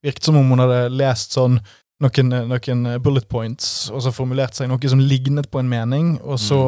virket 0.04 0.28
som 0.28 0.36
om 0.40 0.52
hun 0.52 0.68
hadde 0.68 0.90
lest 1.00 1.40
sånn 1.40 1.62
noen, 2.04 2.32
noen 2.48 2.86
bullet 3.04 3.28
points, 3.32 3.90
og 3.92 4.04
så 4.06 4.14
formulerte 4.16 4.62
seg 4.62 4.70
noe 4.72 4.92
som 4.92 5.02
lignet 5.04 5.50
på 5.52 5.60
en 5.62 5.72
mening, 5.72 6.14
og 6.24 6.40
så 6.42 6.60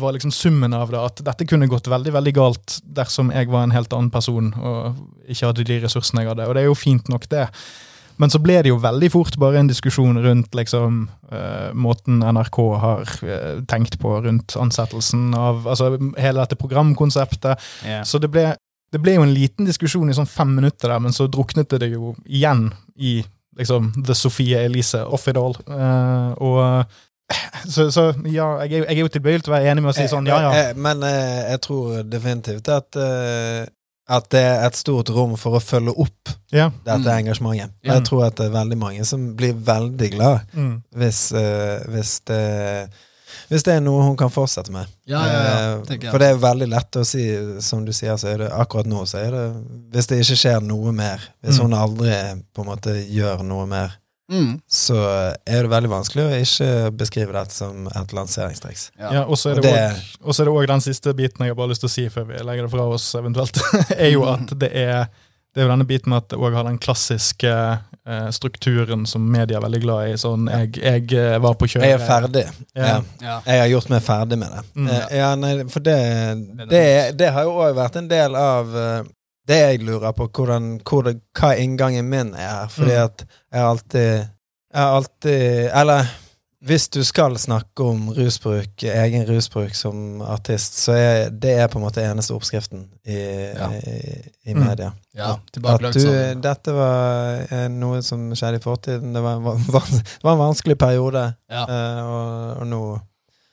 var 0.00 0.16
liksom 0.16 0.32
summen 0.32 0.74
av 0.76 0.92
det 0.92 1.00
at 1.00 1.22
dette 1.26 1.46
kunne 1.48 1.68
gått 1.70 1.90
veldig 1.90 2.14
veldig 2.16 2.34
galt 2.36 2.80
dersom 2.84 3.32
jeg 3.34 3.50
var 3.52 3.66
en 3.66 3.76
helt 3.76 3.92
annen 3.96 4.12
person 4.12 4.52
og 4.56 5.00
ikke 5.28 5.50
hadde 5.50 5.66
de 5.68 5.78
ressursene 5.84 6.24
jeg 6.24 6.32
hadde. 6.32 6.48
Og 6.48 6.56
det 6.56 6.64
er 6.64 6.70
jo 6.70 6.78
fint 6.78 7.12
nok, 7.12 7.28
det. 7.30 7.46
Men 8.20 8.32
så 8.32 8.40
ble 8.42 8.58
det 8.60 8.72
jo 8.72 8.80
veldig 8.80 9.08
fort 9.12 9.36
bare 9.40 9.60
en 9.60 9.68
diskusjon 9.70 10.18
rundt 10.20 10.56
liksom, 10.56 11.02
uh, 11.32 11.70
måten 11.72 12.20
NRK 12.20 12.58
har 12.82 13.12
uh, 13.24 13.60
tenkt 13.68 13.96
på 14.00 14.16
rundt 14.26 14.56
ansettelsen 14.60 15.30
av 15.36 15.68
altså, 15.68 15.94
hele 16.20 16.42
dette 16.42 16.58
programkonseptet. 16.60 17.68
Så 18.04 18.20
det 18.20 18.28
ble, 18.32 18.50
det 18.92 19.00
ble 19.00 19.16
jo 19.16 19.24
en 19.24 19.32
liten 19.36 19.68
diskusjon 19.68 20.08
i 20.12 20.16
sånn 20.16 20.28
fem 20.28 20.52
minutter 20.56 20.92
der, 20.92 21.00
men 21.04 21.16
så 21.16 21.28
druknet 21.32 21.72
det 21.80 21.92
jo 21.94 22.14
igjen 22.26 22.68
i 22.96 23.20
liksom 23.58 23.92
The 24.06 24.14
Sophie 24.14 24.54
Elise 24.58 25.02
off 25.06 25.26
it 25.28 25.36
all. 25.36 25.56
Uh, 25.66 26.32
og 26.38 26.84
så, 27.70 27.90
så 27.94 28.08
ja, 28.26 28.46
jeg 28.64 28.72
er, 28.72 28.78
jo- 28.78 28.86
jeg 28.88 28.96
er 28.96 29.00
jo 29.04 29.08
tilbøyelig 29.08 29.44
til 29.44 29.52
å 29.52 29.56
være 29.56 29.70
enig 29.70 29.82
med 29.84 29.92
å 29.92 29.96
si 29.98 30.06
sånn 30.10 30.26
ja, 30.26 30.40
ja. 30.42 30.50
Eh, 30.50 30.70
eh, 30.70 30.76
Men 30.76 31.02
eh, 31.06 31.50
jeg 31.52 31.60
tror 31.66 32.00
definitivt 32.10 32.68
at 32.74 32.96
eh, 32.98 33.66
at 34.10 34.24
det 34.34 34.40
er 34.42 34.64
et 34.66 34.74
stort 34.74 35.06
rom 35.14 35.36
for 35.38 35.54
å 35.54 35.60
følge 35.62 35.92
opp 36.02 36.32
ja. 36.50 36.64
dette 36.82 37.06
Mm. 37.06 37.18
engasjementet. 37.20 37.70
Ja. 37.86 37.92
Jeg 37.94 38.04
tror 38.08 38.24
at 38.26 38.34
det 38.40 38.48
er 38.48 38.56
veldig 38.56 38.78
mange 38.80 39.04
som 39.06 39.28
blir 39.38 39.52
veldig 39.54 40.08
glad 40.16 40.40
Mm. 40.56 40.72
hvis, 40.98 41.20
eh, 41.38 41.84
hvis, 41.92 42.16
det, 42.26 42.40
hvis 43.48 43.62
det 43.66 43.74
er 43.76 43.80
noe 43.80 44.02
hun 44.02 44.16
kan 44.16 44.30
fortsette 44.30 44.70
med. 44.74 44.86
Ja, 45.06 45.20
ja, 45.26 45.32
ja, 45.32 45.56
Eh, 45.76 45.84
tenker 45.86 46.04
jeg 46.08 46.10
For 46.12 46.18
det 46.18 46.28
er 46.30 46.36
veldig 46.42 46.68
lett 46.70 46.96
å 47.00 47.04
si, 47.06 47.24
som 47.60 47.84
du 47.84 47.92
sier, 47.92 48.16
så 48.16 48.28
er 48.34 48.38
det 48.44 48.50
akkurat 48.52 48.86
nå 48.86 49.04
så 49.06 49.18
er 49.26 49.30
det 49.30 49.46
Hvis 49.92 50.06
det 50.10 50.20
ikke 50.24 50.36
skjer 50.42 50.60
noe 50.62 50.92
mer, 50.92 51.18
hvis 51.44 51.58
Mm. 51.58 51.62
hun 51.62 51.72
aldri 51.74 52.42
på 52.54 52.62
en 52.62 52.70
måte 52.70 52.94
gjør 53.08 53.42
noe 53.44 53.66
mer, 53.66 53.96
Mm. 54.30 54.60
så 54.70 54.94
er 55.44 55.62
det 55.62 55.70
veldig 55.70 55.88
vanskelig 55.90 56.22
å 56.22 56.40
ikke 56.40 56.90
beskrive 56.96 57.32
dette 57.32 57.50
som 57.52 57.88
et 57.88 58.12
lanseringstriks. 58.14 58.90
Ja. 58.98 59.10
Ja, 59.12 59.22
og 59.24 59.34
så 59.36 59.50
er 59.50 59.54
det 59.56 59.62
det- 59.64 59.90
også- 59.90 60.16
og 60.24 60.34
så 60.34 60.40
er 60.40 60.44
det 60.44 60.54
òg 60.54 60.66
den 60.68 60.80
siste 60.80 61.14
biten 61.14 61.38
jeg 61.40 61.48
har 61.48 61.54
bare 61.56 61.68
lyst 61.70 61.80
til 61.80 61.88
å 61.88 61.90
si 61.90 62.08
før 62.08 62.26
vi 62.28 62.34
legger 62.38 62.62
det 62.62 62.70
fra 62.70 62.86
oss, 62.86 63.12
eventuelt, 63.14 63.58
er 63.98 64.10
jo 64.12 64.22
at 64.24 64.56
det 64.58 64.70
er 64.72 65.08
det 65.54 65.60
er 65.60 65.66
jo 65.66 65.70
denne 65.72 65.86
biten 65.88 66.12
med 66.12 66.22
at 66.22 66.28
det 66.30 66.38
òg 66.38 66.54
har 66.54 66.66
den 66.68 66.78
klassiske 66.78 67.50
eh, 67.50 68.28
strukturen 68.34 69.06
som 69.06 69.24
media 69.32 69.58
er 69.58 69.64
veldig 69.64 69.80
glad 69.82 70.10
i. 70.12 70.18
Sånn 70.20 70.46
jeg, 70.50 70.76
jeg 70.78 71.06
eh, 71.18 71.38
var 71.42 71.56
på 71.58 71.66
kjøret 71.70 71.88
Jeg 71.88 71.96
er 71.98 72.04
ferdig. 72.06 72.44
Ja. 72.78 72.92
Ja. 73.22 73.38
Jeg 73.46 73.62
har 73.64 73.70
gjort 73.72 73.90
meg 73.90 74.04
ferdig 74.06 74.38
med 74.38 74.54
det. 74.54 74.62
Mm. 74.78 74.90
ja. 74.94 75.00
ja, 75.20 75.30
nei, 75.42 75.54
for 75.72 75.82
det, 75.86 75.96
det, 76.70 76.84
det 77.18 77.32
har 77.34 77.48
jo 77.48 77.56
òg 77.66 77.74
vært 77.80 77.98
en 77.98 78.10
del 78.10 78.38
av 78.38 78.76
eh, 78.78 79.00
det 79.50 79.58
jeg 79.58 79.82
lurer 79.82 80.12
på, 80.14 80.28
hvordan, 80.30 80.66
hvor 80.86 81.02
det, 81.08 81.16
hva 81.34 81.54
inngangen 81.58 82.06
min 82.06 82.34
er. 82.38 82.68
Fordi 82.70 82.94
Mm. 82.94 83.04
at 83.08 83.24
jeg 83.50 83.64
alltid 83.72 84.10
Jeg 84.70 84.78
har 84.78 84.92
alltid 85.00 85.70
Eller 85.80 86.10
hvis 86.62 86.88
du 86.92 86.98
skal 87.04 87.36
snakke 87.40 87.84
om 87.88 88.10
rusbruk, 88.12 88.82
egen 88.84 89.22
rusbruk 89.28 89.74
som 89.74 90.20
artist, 90.22 90.74
så 90.82 90.92
er 90.92 91.30
det 91.30 91.54
er 91.58 91.68
på 91.72 91.78
en 91.80 91.84
måte 91.86 92.02
eneste 92.04 92.34
oppskriften 92.36 92.82
i, 93.06 93.16
Ja. 93.54 93.70
i, 93.72 94.30
i 94.44 94.54
Mm. 94.54 94.64
media. 94.66 94.92
Ja, 95.16 95.32
At 95.34 95.52
tilbakelagt 95.52 95.94
du, 95.94 96.00
sånn. 96.00 96.40
dette 96.44 96.72
var 96.76 97.46
eh, 97.50 97.68
noe 97.68 98.02
som 98.02 98.30
skjedde 98.36 98.56
i 98.60 98.64
fortiden. 98.64 99.12
Det 99.14 99.22
var, 99.22 99.36
en 99.36 99.44
van- 99.44 100.02
var 100.22 100.32
en 100.32 100.38
vanskelig 100.44 100.76
periode, 100.78 101.34
Ja. 101.50 101.64
uh, 101.64 102.02
og, 102.04 102.60
og 102.60 102.66
nå 102.66 103.00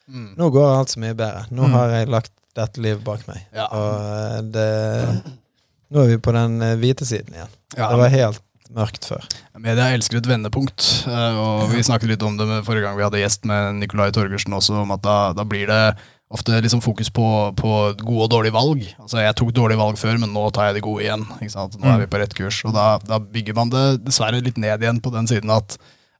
Mm. 0.09 0.35
nå 0.37 0.49
går 0.51 0.77
alt 0.79 0.89
så 0.89 0.99
mye 0.99 1.13
bedre. 1.15 1.45
Nå 1.51 1.63
Mm. 1.67 1.71
har 1.73 1.89
jeg 1.89 2.07
lagt 2.09 2.31
dette 2.55 2.77
livet 2.81 3.03
bak 3.03 3.27
meg. 3.27 3.41
Ja. 3.53 3.65
Og 3.67 4.37
eh, 4.37 4.41
det 4.41 5.23
Nå 5.91 6.01
er 6.03 6.07
vi 6.07 6.17
på 6.17 6.31
den 6.33 6.59
hvite 6.81 7.05
siden 7.07 7.33
igjen. 7.33 7.47
Ja. 7.77 7.89
Det 7.89 7.97
var 7.97 8.09
helt 8.09 8.41
mørkt 8.75 9.05
før. 9.07 9.23
Media 9.59 9.89
elsker 9.95 10.17
et 10.19 10.27
vendepunkt, 10.29 11.07
eh, 11.07 11.39
og 11.39 11.69
vi 11.71 11.83
snakket 11.85 12.09
litt 12.13 12.23
om 12.23 12.37
det 12.37 12.47
med 12.49 12.65
forrige 12.67 12.83
gang 12.87 12.97
vi 12.97 13.03
hadde 13.07 13.21
gjest 13.23 13.45
med 13.45 13.75
Nicolai 13.81 14.11
Torgersen 14.11 14.53
også, 14.57 14.81
om 14.83 14.91
at 14.95 15.01
da, 15.05 15.17
da 15.37 15.43
blir 15.47 15.67
det 15.67 15.81
ofte 16.29 16.57
liksom 16.59 16.81
fokus 16.83 17.07
på, 17.09 17.25
på 17.55 17.69
gode 18.03 18.25
og 18.25 18.31
dårlige 18.33 18.51
valg. 18.57 18.81
Altså 18.99 19.21
Jeg 19.23 19.35
tok 19.39 19.53
dårlige 19.55 19.79
valg 19.79 19.95
før, 19.97 20.17
men 20.19 20.33
nå 20.35 20.49
tar 20.51 20.67
jeg 20.67 20.75
de 20.75 20.81
gode 20.83 21.05
igjen. 21.05 21.23
Nå 21.23 21.47
er 21.47 21.93
Mm. 21.95 22.01
vi 22.03 22.09
på 22.11 22.19
rett 22.19 22.35
kurs. 22.35 22.57
Og 22.67 22.73
da, 22.75 22.97
da 22.99 23.19
bygger 23.19 23.55
man 23.55 23.69
det 23.71 24.03
dessverre 24.03 24.41
litt 24.43 24.57
ned 24.59 24.81
igjen 24.83 24.99
på 24.99 25.13
den 25.13 25.27
siden 25.27 25.49
at 25.55 25.77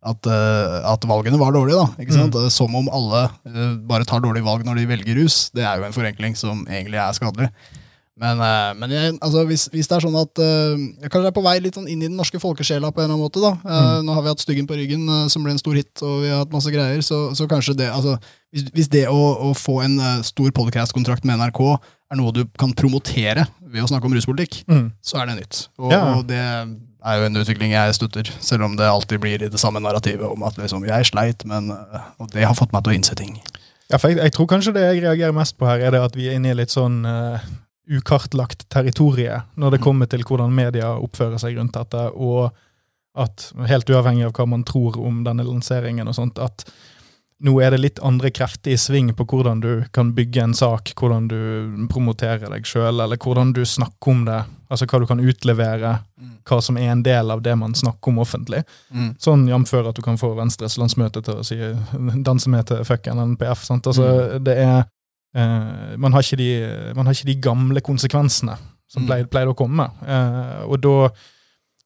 at, 0.08 0.24
eh, 0.30 0.86
at 0.88 1.04
valgene 1.10 1.40
var 1.42 1.52
dårlige. 1.52 1.76
da? 1.98 2.40
Eh, 2.46 2.50
Som 2.54 2.76
om 2.78 2.88
alle 2.94 3.26
eh, 3.50 3.76
bare 3.90 4.06
tar 4.06 4.22
dårlige 4.24 4.46
valg 4.46 4.64
når 4.64 4.78
de 4.78 4.86
velger 4.88 5.18
rus. 5.20 5.50
Det 5.52 5.66
er 5.66 5.82
jo 5.82 5.84
en 5.84 5.92
forenkling 5.92 6.38
som 6.38 6.62
egentlig 6.70 6.96
er 7.02 7.12
skadelig. 7.18 7.50
Men, 8.18 8.40
eh, 8.42 8.72
men 8.82 8.90
jeg, 8.96 9.12
altså, 9.22 9.44
hvis, 9.46 9.68
hvis 9.70 9.88
det 9.90 9.94
er 10.00 10.04
sånn 10.08 10.16
at 10.18 10.40
eh, 10.42 10.80
jeg 11.04 11.12
kanskje 11.14 11.30
er 11.30 11.36
på 11.36 11.44
vei 11.46 11.60
litt 11.62 11.76
sånn 11.78 11.86
inn 11.92 12.02
i 12.02 12.08
den 12.10 12.18
norske 12.18 12.40
folkesjela 12.42 12.90
på 12.90 13.04
en 13.04 13.06
eller 13.06 13.14
annen 13.14 13.28
måte, 13.28 13.44
da. 13.44 13.52
Mm. 13.62 14.08
Nå 14.08 14.16
har 14.18 14.24
vi 14.26 14.32
hatt 14.34 14.42
Styggen 14.42 14.66
på 14.70 14.78
ryggen, 14.80 15.04
eh, 15.06 15.28
som 15.30 15.44
ble 15.46 15.54
en 15.54 15.62
stor 15.62 15.78
hit, 15.78 15.94
og 16.02 16.24
vi 16.24 16.32
har 16.34 16.42
hatt 16.42 16.56
masse 16.56 16.74
greier. 16.74 17.04
Så, 17.06 17.20
så 17.38 17.46
kanskje 17.52 17.76
det 17.78 17.92
altså, 17.94 18.16
hvis, 18.56 18.66
hvis 18.74 18.90
det 18.90 19.04
å, 19.12 19.20
å 19.50 19.52
få 19.58 19.84
en 19.86 20.00
eh, 20.02 20.18
stor 20.26 20.50
podcast-kontrakt 20.58 21.28
med 21.30 21.38
NRK 21.44 21.62
er 22.10 22.18
noe 22.18 22.32
du 22.34 22.42
kan 22.58 22.74
promotere 22.74 23.46
ved 23.62 23.84
å 23.84 23.90
snakke 23.92 24.10
om 24.10 24.18
ruspolitikk, 24.18 24.64
Mm. 24.72 24.88
så 25.04 25.22
er 25.22 25.30
det 25.30 25.38
nytt. 25.44 25.62
Og, 25.78 25.92
Ja. 25.94 26.02
og 26.18 26.26
det 26.32 26.40
er 26.42 27.20
jo 27.22 27.28
en 27.28 27.38
utvikling 27.44 27.72
jeg 27.76 27.94
støtter, 28.00 28.32
selv 28.42 28.64
om 28.66 28.76
det 28.80 28.88
alltid 28.90 29.22
blir 29.22 29.44
i 29.46 29.52
det 29.52 29.60
samme 29.62 29.80
narrativet 29.84 30.26
om 30.26 30.42
at 30.48 30.58
liksom, 30.58 30.88
jeg 30.88 31.06
sleit, 31.12 31.46
men 31.46 31.70
Og 32.18 32.32
det 32.34 32.48
har 32.48 32.56
fått 32.58 32.74
meg 32.74 32.84
til 32.84 32.96
å 32.96 32.98
innse 32.98 33.16
ting. 33.20 33.38
Ja, 33.92 34.00
for 34.02 34.10
jeg, 34.12 34.18
jeg 34.24 34.34
tror 34.36 34.48
kanskje 34.52 34.74
det 34.76 34.82
jeg 34.88 35.04
reagerer 35.06 35.36
mest 35.36 35.56
på 35.60 35.68
her, 35.70 35.80
er 35.86 35.92
det 35.94 36.02
at 36.02 36.16
vi 36.18 36.28
er 36.28 36.36
inne 36.40 36.50
i 36.52 36.58
litt 36.58 36.74
sånn 36.74 37.06
eh, 37.08 37.46
ukartlagt 37.90 38.70
territorie 38.70 39.42
når 39.56 39.72
det 39.72 39.80
Mm. 39.80 39.84
kommer 39.84 40.06
til 40.10 40.24
hvordan 40.24 40.54
media 40.54 40.94
oppfører 40.98 41.40
seg 41.40 41.58
rundt 41.58 41.74
dette, 41.74 42.12
og 42.16 42.52
at, 43.16 43.52
helt 43.68 43.90
uavhengig 43.90 44.26
av 44.26 44.34
hva 44.34 44.46
man 44.48 44.64
tror 44.64 44.98
om 45.00 45.24
denne 45.24 45.44
lanseringen 45.44 46.08
og 46.08 46.16
sånt, 46.16 46.38
at 46.40 46.66
nå 47.40 47.62
er 47.62 47.70
det 47.72 47.80
litt 47.80 48.00
andre 48.00 48.32
krefter 48.32 48.72
i 48.72 48.78
sving 48.78 49.12
på 49.14 49.24
hvordan 49.26 49.60
du 49.62 49.84
kan 49.94 50.12
bygge 50.14 50.42
en 50.42 50.54
sak, 50.54 50.94
hvordan 50.98 51.28
du 51.28 51.88
promoterer 51.88 52.50
deg 52.50 52.66
sjøl, 52.66 53.00
eller 53.04 53.18
hvordan 53.18 53.54
du 53.54 53.62
snakker 53.66 54.12
om 54.12 54.26
det. 54.26 54.44
Altså 54.70 54.86
hva 54.90 55.00
du 55.00 55.06
kan 55.06 55.20
utlevere, 55.22 56.00
hva 56.50 56.62
som 56.62 56.78
er 56.78 56.90
en 56.92 57.04
del 57.04 57.30
av 57.32 57.42
det 57.46 57.54
man 57.56 57.74
snakker 57.78 58.10
om 58.10 58.20
offentlig. 58.20 58.64
Mm. 58.92 59.16
Sånn 59.22 59.48
jf. 59.48 59.74
at 59.88 59.96
du 59.96 60.02
kan 60.02 60.18
få 60.18 60.36
Venstres 60.36 60.78
landsmøte 60.78 61.22
til 61.24 61.36
å 61.36 61.46
si 61.46 61.56
'danse 62.24 62.48
med 62.50 62.66
til 62.68 62.84
fucken 62.84 63.38
NPF'. 63.38 63.66
Sant? 63.66 63.86
Altså, 63.88 64.40
det 64.44 64.58
er 64.58 64.86
man, 65.98 66.12
har 66.14 66.22
ikke 66.26 66.38
de, 66.40 66.94
man 66.96 67.06
har 67.06 67.14
ikke 67.14 67.30
de 67.32 67.36
gamle 67.42 67.82
konsekvensene 67.82 68.58
som 68.88 69.04
Mm. 69.04 69.08
pleide, 69.08 69.28
pleide 69.30 69.52
å 69.52 69.56
komme. 69.58 69.84
Eh, 70.08 70.64
og 70.66 70.80
da, 70.82 71.10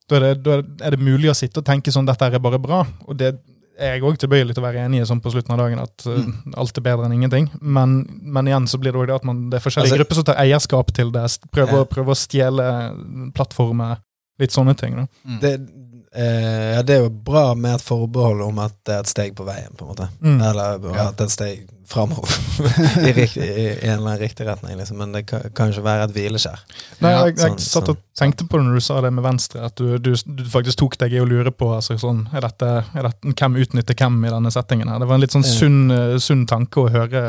da, 0.08 0.16
er 0.16 0.20
det, 0.20 0.42
da 0.44 0.86
er 0.86 0.90
det 0.94 1.00
mulig 1.02 1.28
å 1.30 1.34
sitte 1.34 1.58
og 1.58 1.64
tenke 1.66 1.90
sånn 1.90 2.06
'dette 2.06 2.22
er 2.34 2.38
bare 2.38 2.58
bra'. 2.62 2.86
Og 3.08 3.16
det 3.18 3.34
er 3.80 3.94
jeg 3.96 4.02
òg 4.02 4.18
tilbøyelig 4.18 4.54
til 4.54 4.62
å 4.62 4.66
være 4.68 4.84
enig 4.86 5.00
i 5.00 5.04
sånn 5.08 5.20
på 5.20 5.32
slutten 5.32 5.50
av 5.52 5.58
dagen, 5.58 5.78
at 5.80 6.06
eh, 6.06 6.22
Mm. 6.22 6.54
alt 6.56 6.78
er 6.78 6.82
bedre 6.82 7.04
enn 7.06 7.12
ingenting. 7.18 7.50
Men, 7.60 8.06
men 8.22 8.46
igjen 8.46 8.68
så 8.68 8.78
blir 8.78 8.92
det 8.92 9.00
òg 9.00 9.06
det 9.08 9.14
at 9.16 9.24
man, 9.24 9.50
det 9.50 9.56
er 9.58 9.64
forskjellige 9.70 9.90
Altså- 9.92 9.98
grupper 10.04 10.14
som 10.14 10.24
tar 10.24 10.36
eierskap 10.36 10.92
til 10.92 11.10
det, 11.10 11.24
prøver, 11.50 11.78
Ja. 11.78 11.84
prøver 11.84 12.12
å 12.12 12.16
stjele 12.16 13.32
plattformer, 13.34 13.98
litt 14.38 14.50
sånne 14.52 14.76
ting. 14.76 14.94
Da. 14.96 15.06
Det, 15.40 15.68
eh, 16.14 16.74
ja, 16.76 16.82
det 16.82 16.96
er 16.96 17.04
jo 17.06 17.10
bra 17.10 17.54
med 17.54 17.74
et 17.78 17.82
forbehold 17.86 18.42
om 18.46 18.58
at 18.64 18.74
det 18.86 18.94
er 18.96 19.04
et 19.04 19.12
steg 19.12 19.34
på 19.38 19.44
veien, 19.48 19.72
på 19.76 19.86
en 19.86 19.92
måte. 19.94 20.08
Mm. 20.20 20.40
Eller 20.50 20.90
Ja. 20.94 21.08
at 21.10 21.16
det 21.16 21.24
er 21.26 21.30
et 21.30 21.36
steg 21.38 21.68
framover 21.92 22.30
I, 23.04 23.10
i, 23.10 23.26
i 23.36 23.64
en 23.84 23.98
eller 23.98 24.14
annen 24.14 24.18
riktig 24.22 24.46
retning, 24.48 24.78
liksom. 24.78 24.96
Men 25.02 25.12
det 25.12 25.26
kan, 25.28 25.42
kan 25.52 25.68
ikke 25.72 25.82
være 25.84 26.06
et 26.06 26.14
hvileskjær. 26.16 26.62
Nei, 27.04 27.10
Ja, 27.12 27.24
jeg, 27.26 27.34
jeg 27.36 27.50
sånn- 27.50 27.58
satt 27.66 27.90
og 27.92 27.96
sånn- 27.98 28.20
tenkte 28.22 28.46
på 28.48 28.56
det 28.60 28.64
når 28.68 28.78
du 28.80 28.84
sa 28.86 29.00
det 29.04 29.10
med 29.12 29.24
Venstre, 29.26 29.64
at 29.66 29.76
du, 29.76 29.98
du, 29.98 30.12
du 30.14 30.44
faktisk 30.48 30.78
tok 30.80 30.96
deg 31.02 31.12
i 31.12 31.20
å 31.20 31.26
lure 31.28 31.52
på 31.52 31.68
altså, 31.74 31.98
sånn, 32.00 32.22
er 32.32 32.46
dette, 32.46 32.70
er 32.96 33.08
dette, 33.10 33.34
hvem 33.36 33.58
utnytter 33.64 33.98
hvem 33.98 34.22
i 34.24 34.32
denne 34.32 34.52
settingen. 34.54 34.88
her. 34.88 35.02
Det 35.02 35.08
var 35.10 35.20
en 35.20 35.24
litt 35.26 35.36
sånn 35.36 35.44
sunn, 35.44 35.82
eh, 35.92 36.16
sunn 36.22 36.46
tanke 36.48 36.80
å 36.86 36.88
høre 36.92 37.22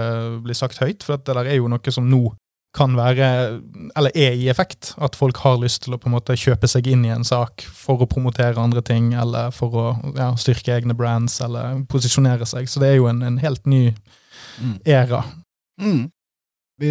bli 0.46 0.56
sagt 0.56 0.80
høyt, 0.80 1.04
for 1.04 1.18
det 1.18 1.36
der 1.36 1.52
er 1.52 1.60
jo 1.60 1.68
noe 1.72 1.92
som 1.92 2.08
nå 2.12 2.24
kan 2.74 2.96
være, 2.98 3.28
eller 3.96 4.16
er 4.18 4.34
i 4.34 4.48
effekt, 4.50 4.96
at 4.98 5.16
folk 5.16 5.38
har 5.44 5.60
lyst 5.62 5.84
til 5.86 5.94
å 5.94 6.00
på 6.02 6.10
en 6.10 6.16
måte 6.16 6.34
kjøpe 6.40 6.66
seg 6.72 6.88
inn 6.90 7.04
i 7.06 7.12
en 7.14 7.26
sak 7.28 7.62
for 7.70 8.02
å 8.02 8.08
promotere 8.10 8.58
andre 8.58 8.82
ting, 8.82 9.12
eller 9.14 9.52
for 9.54 9.78
å 9.78 9.86
ja, 10.18 10.32
styrke 10.42 10.74
egne 10.74 10.96
brands, 10.98 11.38
eller 11.46 11.84
posisjonere 11.92 12.48
seg. 12.50 12.66
Så 12.72 12.82
det 12.82 12.90
er 12.94 12.98
jo 12.98 13.10
en, 13.12 13.22
en 13.30 13.38
helt 13.44 13.66
ny 13.70 13.86
Mm. 14.62 14.76
æra. 14.86 15.24
Mm. 15.82 16.12
Vi 16.82 16.90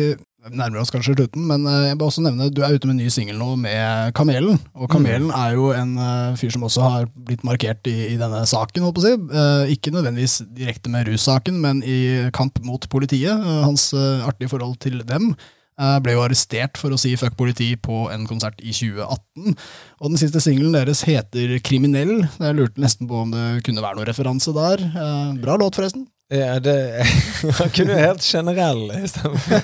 nærmer 0.50 0.80
oss 0.80 0.90
kanskje 0.90 1.14
slutten, 1.14 1.44
men 1.46 1.62
eh, 1.66 1.88
jeg 1.90 1.98
vil 1.98 2.06
også 2.08 2.22
nevne 2.24 2.48
du 2.50 2.60
er 2.64 2.74
ute 2.74 2.88
med 2.88 2.96
en 2.96 3.02
ny 3.04 3.10
singel 3.12 3.38
nå 3.38 3.52
med 3.60 4.10
Kamelen. 4.18 4.58
Og 4.74 4.90
Kamelen 4.90 5.30
er 5.30 5.54
jo 5.54 5.68
en 5.76 5.92
eh, 6.02 6.34
fyr 6.40 6.50
som 6.54 6.64
også 6.66 6.82
har 6.82 7.06
blitt 7.14 7.44
markert 7.46 7.86
i, 7.90 7.94
i 8.14 8.18
denne 8.18 8.42
saken, 8.50 8.82
holdt 8.82 8.98
på 8.98 9.04
å 9.04 9.06
si. 9.06 9.14
Eh, 9.14 9.74
ikke 9.76 9.94
nødvendigvis 9.94 10.40
direkte 10.56 10.90
med 10.90 11.06
russaken, 11.10 11.60
men 11.62 11.82
i 11.86 12.00
kamp 12.34 12.58
mot 12.66 12.86
politiet. 12.90 13.30
Eh, 13.30 13.60
hans 13.66 13.90
artige 13.94 14.50
forhold 14.50 14.78
til 14.82 15.02
dem. 15.06 15.32
Eh, 15.78 15.98
ble 16.04 16.16
jo 16.16 16.24
arrestert 16.24 16.78
for 16.80 16.94
å 16.94 16.98
si 17.00 17.14
'fuck 17.16 17.36
politi' 17.38 17.76
på 17.80 18.06
en 18.12 18.26
konsert 18.26 18.60
i 18.60 18.72
2018. 18.72 19.56
Og 20.00 20.10
den 20.10 20.18
siste 20.18 20.40
singelen 20.40 20.72
deres 20.72 21.04
heter 21.08 21.58
'Kriminell'. 21.60 22.28
Jeg 22.38 22.56
lurte 22.56 22.80
nesten 22.80 23.08
på 23.08 23.22
om 23.22 23.30
det 23.30 23.64
kunne 23.64 23.82
være 23.82 23.96
noen 23.96 24.08
referanse 24.08 24.52
der. 24.52 24.82
Eh, 24.82 25.40
bra 25.40 25.56
låt, 25.56 25.76
forresten. 25.76 26.06
Ja, 26.32 26.54
det 26.64 26.74
Han 27.58 27.70
kunne 27.76 27.92
jo 27.92 27.98
helt 28.00 28.22
generell 28.24 28.82
istedenfor. 29.04 29.60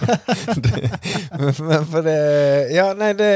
Men 1.68 1.86
for 1.88 2.02
det 2.04 2.16
Ja, 2.74 2.88
nei, 2.98 3.12
det, 3.16 3.28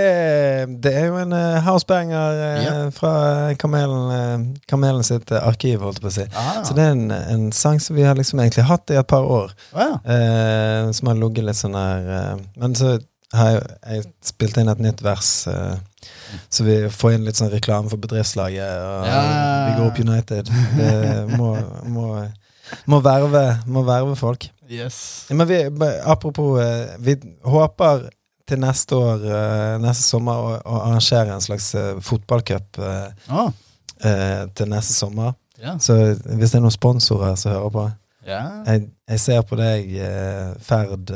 det 0.85 0.93
er 1.01 1.07
jo 1.09 1.17
en 1.23 1.33
uh, 1.33 1.61
housebanger 1.65 2.41
uh, 2.43 2.65
Ja. 2.65 2.75
fra 2.95 3.13
Kamelen, 3.61 4.11
uh, 4.13 4.59
Kamelen 4.69 5.05
sitt 5.07 5.31
eh, 5.33 5.41
arkiv, 5.49 5.81
holdt 5.85 6.01
jeg 6.01 6.05
på 6.05 6.11
å 6.11 6.15
si. 6.19 6.27
Ah. 6.37 6.61
Så 6.67 6.77
det 6.77 6.85
er 6.85 6.93
en, 6.97 7.07
en 7.13 7.47
sang 7.57 7.81
som 7.83 7.97
vi 7.97 8.05
har 8.07 8.19
liksom 8.19 8.41
egentlig 8.43 8.67
hatt 8.69 8.93
i 8.93 8.99
et 9.01 9.09
par 9.09 9.25
år. 9.25 9.55
Ah. 9.73 9.97
Eh, 10.05 10.91
som 10.97 11.09
har 11.13 11.19
ligget 11.23 11.47
litt 11.49 11.59
sånn 11.59 11.77
her 11.79 12.13
eh, 12.19 12.37
Men 12.61 12.77
så 12.79 12.99
har 13.33 13.55
jeg, 13.55 13.65
jeg 13.89 14.05
spilt 14.29 14.59
inn 14.61 14.69
et 14.69 14.83
nytt 14.85 15.01
vers. 15.05 15.31
eh, 15.49 15.81
så 16.53 16.65
vi 16.67 16.77
får 16.93 17.15
inn 17.17 17.25
litt 17.29 17.39
sånn 17.39 17.51
reklame 17.53 17.89
for 17.93 18.01
bedriftslaget. 18.03 18.77
Og 18.85 19.09
Ja. 19.09 19.23
Vi 19.71 19.75
går 19.79 19.87
opp 19.89 20.01
United. 20.03 20.53
Det 20.77 20.93
må, 21.39 21.53
må, 21.93 22.07
må, 22.91 23.01
verve, 23.05 23.45
må 23.67 23.83
verve 23.87 24.17
folk. 24.19 24.49
Yes. 24.73 25.27
Men 25.31 25.47
vi, 25.49 25.59
apropos 26.05 26.61
eh, 26.61 26.95
Vi 26.99 27.17
håper 27.45 28.09
til 28.49 28.61
neste 28.61 28.97
år, 28.97 29.25
eh, 29.25 29.75
neste 29.83 30.05
sommer, 30.07 30.39
å, 30.39 30.55
å 30.65 30.79
arrangere 30.87 31.35
en 31.35 31.45
slags 31.45 31.75
eh, 31.79 31.99
fotballcup 32.03 32.81
Ah, 32.83 33.53
til 34.03 34.67
neste 34.67 34.97
sommer. 34.97 35.37
Yeah. 35.61 35.77
Så 35.79 35.95
hvis 35.95 36.51
det 36.51 36.59
er 36.59 36.65
noen 36.65 36.75
sponsorer 36.75 37.37
som 37.39 37.53
hører 37.53 37.71
på 37.71 37.85
yeah. 38.27 38.65
jeg, 38.67 38.89
jeg 39.13 39.21
ser 39.23 39.45
på 39.47 39.59
deg, 39.61 39.93
Ferd 40.67 41.13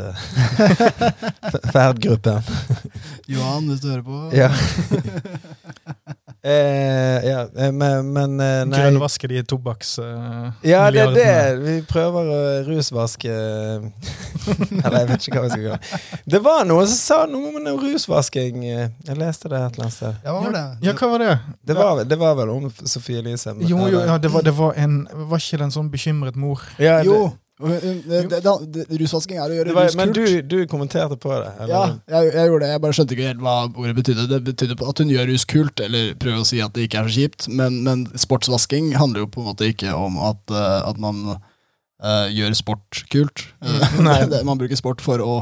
Ferdgruppen. 1.75 2.47
Johan, 3.33 3.67
hvis 3.73 3.83
du 3.83 3.91
hører 3.91 4.07
på. 4.07 4.21
Ja. 4.37 4.53
eh, 6.45 7.24
ja, 7.28 7.41
eh, 7.57 7.70
men, 7.72 8.12
men 8.12 8.41
eh, 8.41 8.64
nei 8.68 8.80
Grønnvaske 8.82 9.28
de 9.28 9.43
tobakksmilliardene. 9.43 10.53
eh, 10.62 10.70
Ja, 10.70 10.91
det 10.91 11.01
er 11.03 11.12
det. 11.16 11.62
Vi 11.64 11.74
prøver 11.89 12.30
å 12.32 12.41
rusvaske 12.68 13.30
Eller 14.84 14.99
jeg 15.01 15.09
vet 15.11 15.26
ikke 15.26 15.39
hva 15.41 15.45
vi 15.47 15.51
skal 15.55 15.64
gjøre. 15.64 16.01
Det 16.37 16.41
var 16.45 16.64
noen 16.68 16.87
som 16.91 16.99
sa 17.01 17.18
noe 17.30 17.49
om 17.51 17.57
noe 17.64 17.80
rusvasking. 17.82 18.61
eh, 18.68 18.89
Jeg 19.09 19.18
leste 19.18 19.49
det 19.51 19.59
et 19.59 19.78
eller 19.78 19.87
annet 19.89 19.97
sted. 19.97 20.20
Ja, 20.24 20.32
hva 20.37 20.43
var 20.45 20.53
det? 20.59 20.64
Ja, 20.87 20.93
hva 21.01 21.09
var 21.14 21.24
det? 21.24 21.32
Det 21.66 21.76
var, 21.80 22.05
det 22.12 22.18
var 22.20 22.37
vel 22.43 22.51
om 22.55 22.68
Sofie 22.84 23.18
Elise. 23.24 23.55
Jo, 23.66 23.80
jo, 23.91 24.05
ja, 24.07 24.18
det 24.18 24.30
var, 24.34 24.43
det 24.47 24.55
var 24.57 24.74
en 24.78 25.01
Var 25.12 25.39
ikke 25.43 25.59
det 25.62 25.66
en 25.70 25.74
sånn 25.74 25.91
bekymret 25.91 26.37
mor? 26.39 26.62
Ja, 26.78 26.99
det- 27.03 27.11
Jo, 27.11 27.32
det, 27.57 28.03
det, 28.05 28.41
det, 28.45 28.53
det, 28.69 28.85
rusvasking 29.01 29.39
er 29.41 29.49
å 29.49 29.55
gjøre 29.57 29.73
var, 29.73 29.87
rus 29.89 29.95
men 29.97 30.11
du, 30.13 30.25
du 30.45 30.59
kommenterte 30.69 31.17
på 31.17 31.31
det? 31.33 31.55
eller? 31.55 31.71
Ja, 31.73 32.19
jeg, 32.19 32.33
jeg 32.35 32.51
gjorde 32.51 32.67
det. 32.67 32.73
Jeg 32.75 32.83
bare 32.85 32.97
skjønte 32.99 33.17
ikke 33.17 33.29
helt 33.31 33.45
hva 33.47 33.55
ordet 33.71 33.95
betydde. 33.97 34.27
Det 34.29 34.41
betydde 34.45 34.77
at 34.93 35.01
hun 35.01 35.13
gjør 35.15 35.31
rus 35.33 35.47
kult, 35.49 35.83
eller 35.87 36.11
prøver 36.21 36.43
å 36.43 36.49
si 36.49 36.61
at 36.61 36.75
det 36.77 36.85
ikke 36.85 37.01
er 37.01 37.09
så 37.09 37.17
kjipt. 37.17 37.49
Men, 37.49 37.79
men 37.87 38.05
sportsvasking 38.13 38.91
handler 39.01 39.25
jo 39.25 39.31
på 39.33 39.41
en 39.41 39.49
måte 39.49 39.71
ikke 39.73 39.95
om 39.97 40.21
at, 40.29 40.43
eh, 40.53 40.81
at 40.91 41.01
man 41.01 41.23
uh, 41.33 42.27
gjør 42.29 42.59
sport 42.61 43.03
kult. 43.15 43.47
Nei. 44.05 44.19
man 44.51 44.61
bruker 44.61 44.77
sport 44.77 45.01
for 45.05 45.25
å 45.25 45.39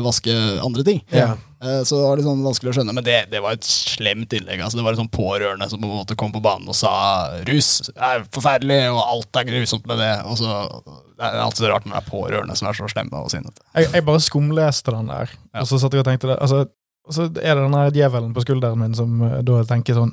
vaske 0.00 0.32
andre 0.64 0.84
ting. 0.86 1.00
Ja. 1.12 1.34
Eh, 1.62 1.82
Så 1.86 1.94
det 1.98 2.02
var 2.06 2.16
litt 2.16 2.26
sånn 2.26 2.42
vanskelig 2.42 2.72
å 2.72 2.74
skjønne, 2.78 2.94
men 2.96 3.04
det, 3.04 3.16
det 3.30 3.40
var 3.44 3.52
et 3.58 3.64
slemt 3.68 4.32
innlegg. 4.32 4.60
Altså, 4.64 4.78
det 4.80 4.84
var 4.86 4.92
et 4.96 5.00
sånn 5.02 5.12
pårørende 5.12 5.68
som 5.70 5.78
på 5.82 5.86
en 5.90 6.00
måte 6.00 6.16
kom 6.18 6.32
på 6.34 6.40
banen 6.42 6.68
og 6.72 6.74
sa 6.74 6.92
rus 7.46 7.90
er 7.94 8.24
forferdelig, 8.34 8.80
og 8.90 9.02
alt 9.04 9.36
er 9.42 9.48
grusomt 9.50 9.86
med 9.86 9.98
det. 10.02 10.12
Og 10.26 10.38
så, 10.40 10.56
Det 11.18 11.28
er 11.28 11.38
alltid 11.44 11.64
så 11.66 11.70
rart 11.70 11.84
når 11.86 11.98
det 11.98 12.02
er 12.02 12.10
pårørende 12.10 12.56
som 12.58 12.68
er 12.68 12.78
så 12.80 12.88
slemme 12.90 13.20
og 13.20 13.30
sinnete. 13.30 13.60
Jeg, 13.76 13.92
jeg 13.92 14.04
bare 14.08 14.20
skumleste 14.24 14.90
den 14.96 15.12
der, 15.12 15.30
Ja. 15.52 15.60
og 15.60 15.66
så 15.70 15.78
satt 15.78 15.92
jeg 15.92 16.00
og 16.02 16.08
tenkte 16.08 16.32
det. 16.32 16.38
Altså, 16.40 16.64
så 17.10 17.26
er 17.28 17.54
det 17.58 17.62
den 17.66 17.78
djevelen 17.98 18.32
på 18.34 18.42
skulderen 18.46 18.78
min 18.78 18.94
som 18.94 19.22
eh, 19.26 19.40
da 19.42 19.62
tenker 19.66 19.94
sånn 19.98 20.12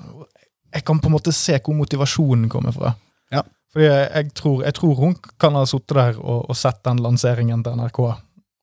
Jeg 0.74 0.84
kan 0.86 1.00
på 1.02 1.10
en 1.10 1.14
måte 1.16 1.32
se 1.34 1.58
hvor 1.66 1.74
motivasjonen 1.78 2.50
kommer 2.50 2.74
fra. 2.74 2.92
Ja. 3.34 3.42
Fordi 3.74 3.86
jeg, 3.86 4.06
jeg, 4.14 4.34
tror, 4.38 4.64
jeg 4.66 4.74
tror 4.78 4.96
hun 4.98 5.16
kan 5.42 5.54
ha 5.58 5.64
sittet 5.70 5.94
der 5.98 6.18
og, 6.22 6.46
og 6.50 6.58
sett 6.58 6.80
den 6.86 6.98
lanseringen 7.02 7.62
til 7.66 7.74
NRK, 7.78 8.00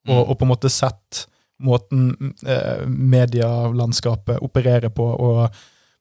og, 0.09 0.17
Mm. 0.17 0.31
og 0.31 0.39
på 0.39 0.45
en 0.47 0.53
måte 0.53 0.71
sett 0.71 1.27
måten 1.63 2.35
eh, 2.47 2.85
medielandskapet 2.87 4.43
opererer 4.45 4.89
på, 4.93 5.05
og 5.05 5.51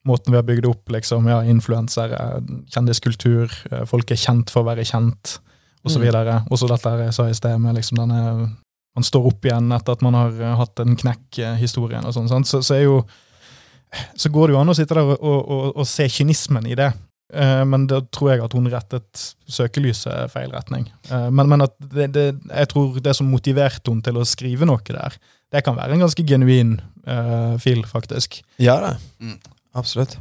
måten 0.05 0.31
vi 0.33 0.37
har 0.37 0.43
bygd 0.45 0.65
opp 0.69 0.91
liksom, 0.93 1.27
ja, 1.31 1.39
influensere, 1.43 2.41
kjendiskultur, 2.69 3.51
eh, 3.71 3.85
folk 3.85 4.11
er 4.11 4.19
kjent 4.19 4.51
for 4.51 4.63
å 4.63 4.69
være 4.69 4.85
kjent, 4.85 5.39
og 5.85 5.91
så 5.91 5.99
Mm. 5.99 6.05
Og 6.51 6.57
så 6.59 6.67
dette 6.67 6.89
jeg 7.05 7.13
sa 7.13 7.27
i 7.29 7.33
sted 7.33 7.59
med 7.59 7.75
liksom 7.75 7.97
denne 7.97 8.55
Man 8.95 9.03
står 9.03 9.25
opp 9.27 9.43
igjen 9.43 9.73
etter 9.75 9.91
at 9.91 10.01
man 10.01 10.13
har 10.13 10.29
eh, 10.39 10.55
hatt 10.55 10.79
en 10.79 10.95
knekk, 10.95 11.39
eh, 11.39 11.55
historien 11.59 12.05
og 12.05 12.13
sånn. 12.13 12.45
Så, 12.45 12.61
så 12.63 12.75
er 12.75 12.83
jo 12.85 13.03
så 14.15 14.29
går 14.31 14.47
det 14.47 14.53
jo 14.55 14.59
an 14.61 14.69
å 14.69 14.75
sitte 14.75 14.95
der 14.95 15.03
og, 15.03 15.19
og, 15.19 15.49
og, 15.51 15.65
og 15.75 15.85
se 15.87 16.07
kynismen 16.07 16.65
i 16.65 16.75
det. 16.75 16.93
Eh, 17.33 17.63
men 17.65 17.87
da 17.89 18.01
tror 18.13 18.33
jeg 18.35 18.43
at 18.45 18.53
hun 18.53 18.69
rettet 18.69 19.23
søkelyset 19.49 20.29
feil 20.33 20.51
retning. 20.53 20.85
Eh, 21.09 21.29
men, 21.33 21.49
men 21.49 21.65
at 21.65 21.73
det, 21.79 22.11
det, 22.13 22.27
jeg 22.51 22.69
tror 22.73 22.99
det 23.01 23.15
som 23.17 23.31
motiverte 23.31 23.89
hun 23.91 24.03
til 24.05 24.19
å 24.21 24.27
skrive 24.27 24.67
noe 24.69 24.83
der, 24.85 25.17
det 25.53 25.63
kan 25.65 25.77
være 25.77 25.95
en 25.95 26.01
ganske 26.03 26.23
genuin 26.27 26.77
uh, 27.07 27.55
fil, 27.61 27.83
faktisk. 27.87 28.41
Ja 28.59 28.79
da. 28.81 28.95
Mm. 29.23 29.37
Absolutt. 29.77 30.17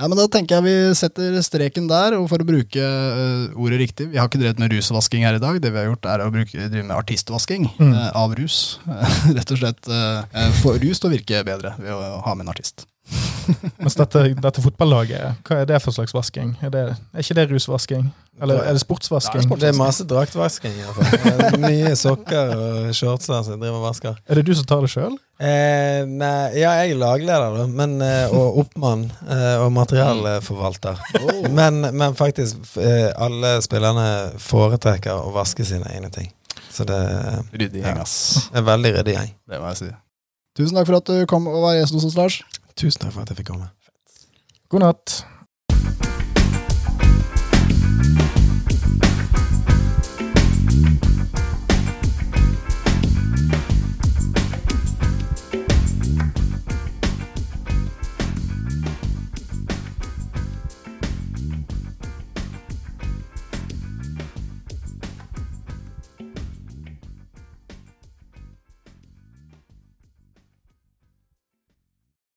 Ja, 0.00 0.08
men 0.08 0.16
Da 0.18 0.24
tenker 0.32 0.58
jeg 0.58 0.64
vi 0.64 0.94
setter 0.96 1.34
streken 1.44 1.86
der, 1.88 2.16
og 2.18 2.26
for 2.30 2.40
å 2.42 2.46
bruke 2.48 2.80
uh, 2.80 3.52
ordet 3.60 3.78
riktig 3.82 4.06
Vi 4.10 4.16
har 4.18 4.28
ikke 4.30 4.40
drevet 4.40 4.60
med 4.62 4.72
rusvasking 4.72 5.26
her 5.28 5.36
i 5.36 5.42
dag. 5.42 5.58
Det 5.60 5.70
vi 5.74 5.80
har 5.80 5.90
gjort, 5.90 6.08
er 6.08 6.24
å 6.24 6.30
bruke, 6.34 6.56
drive 6.72 6.86
med 6.88 6.96
artistvasking 6.96 7.68
Mm. 7.78 7.92
uh, 7.94 8.06
av 8.16 8.34
rus. 8.38 8.78
Rett 9.36 9.52
og 9.54 9.60
slett 9.60 9.90
eh, 9.92 10.46
få 10.60 10.74
rus 10.82 11.00
til 11.00 11.10
å 11.10 11.14
virke 11.14 11.42
bedre 11.46 11.74
ved 11.78 11.92
å 11.94 12.20
ha 12.26 12.34
med 12.36 12.46
en 12.48 12.52
artist. 12.54 12.86
Mens 13.82 13.96
dette, 13.98 14.22
dette 14.38 14.62
fotballaget, 14.62 15.40
hva 15.46 15.60
er 15.62 15.68
det 15.68 15.78
for 15.82 15.94
slags 15.94 16.14
vasking? 16.14 16.52
Er, 16.62 16.70
det, 16.74 16.82
er 16.94 17.24
ikke 17.24 17.36
det 17.38 17.46
rusvasking? 17.50 18.10
Eller 18.40 18.62
er 18.64 18.72
det 18.76 18.80
sportsvasking? 18.80 19.42
Ja, 19.44 19.48
det 19.50 19.56
er 19.56 19.60
Det 19.60 19.68
er 19.74 19.78
masse 19.78 20.04
draktvasking. 20.08 20.76
i 20.78 20.84
hvert 20.86 20.96
fall. 20.96 21.56
Mye 21.60 21.90
sokker 21.98 22.52
og 22.56 22.94
shortser 22.96 23.42
som 23.44 23.52
jeg 23.56 23.60
driver 23.60 23.80
og 23.80 23.84
vasker. 23.90 24.16
Er 24.30 24.38
det 24.40 24.44
du 24.48 24.54
som 24.56 24.68
tar 24.70 24.80
det 24.86 24.92
sjøl? 24.94 25.16
Eh, 25.40 26.04
nei, 26.08 26.30
ja, 26.60 26.72
jeg 26.80 26.94
er 26.94 27.00
lagleder, 27.00 27.58
da, 27.58 27.66
men, 27.68 27.98
eh, 28.04 28.32
og 28.32 28.62
oppmann 28.64 29.06
eh, 29.28 29.56
og 29.60 29.72
materialforvalter. 29.76 31.02
Men, 31.52 31.82
men 31.96 32.16
faktisk, 32.16 32.62
eh, 32.80 33.10
alle 33.20 33.56
spillerne 33.64 34.06
foretrekker 34.40 35.16
å 35.26 35.34
vaske 35.36 35.66
sine 35.68 35.88
egne 35.92 36.12
ting. 36.14 36.30
Så 36.70 36.86
det 36.88 37.00
Ryddig 37.52 37.82
gjeng, 37.82 37.98
ass. 38.00 38.46
er 38.56 38.64
veldig 38.64 38.94
ryddig 39.00 39.16
gjeng. 39.18 39.34
Det 39.50 39.60
må 39.60 39.72
jeg 39.74 39.80
si. 39.82 39.90
Tusen 40.56 40.76
takk 40.80 40.88
for 40.88 41.00
at 41.00 41.08
du 41.12 41.26
kom 41.30 41.44
og 41.50 41.60
var 41.66 41.76
gjest 41.76 41.94
hos 41.98 42.08
oss, 42.08 42.16
Lars. 42.18 42.40
Tusen 42.76 43.00
takk 43.00 43.12
for 43.12 43.22
at 43.22 43.32
jeg 43.32 43.40
fikk 43.42 43.52
komme. 43.52 43.70
God 44.70 44.84
natt. 44.84 45.20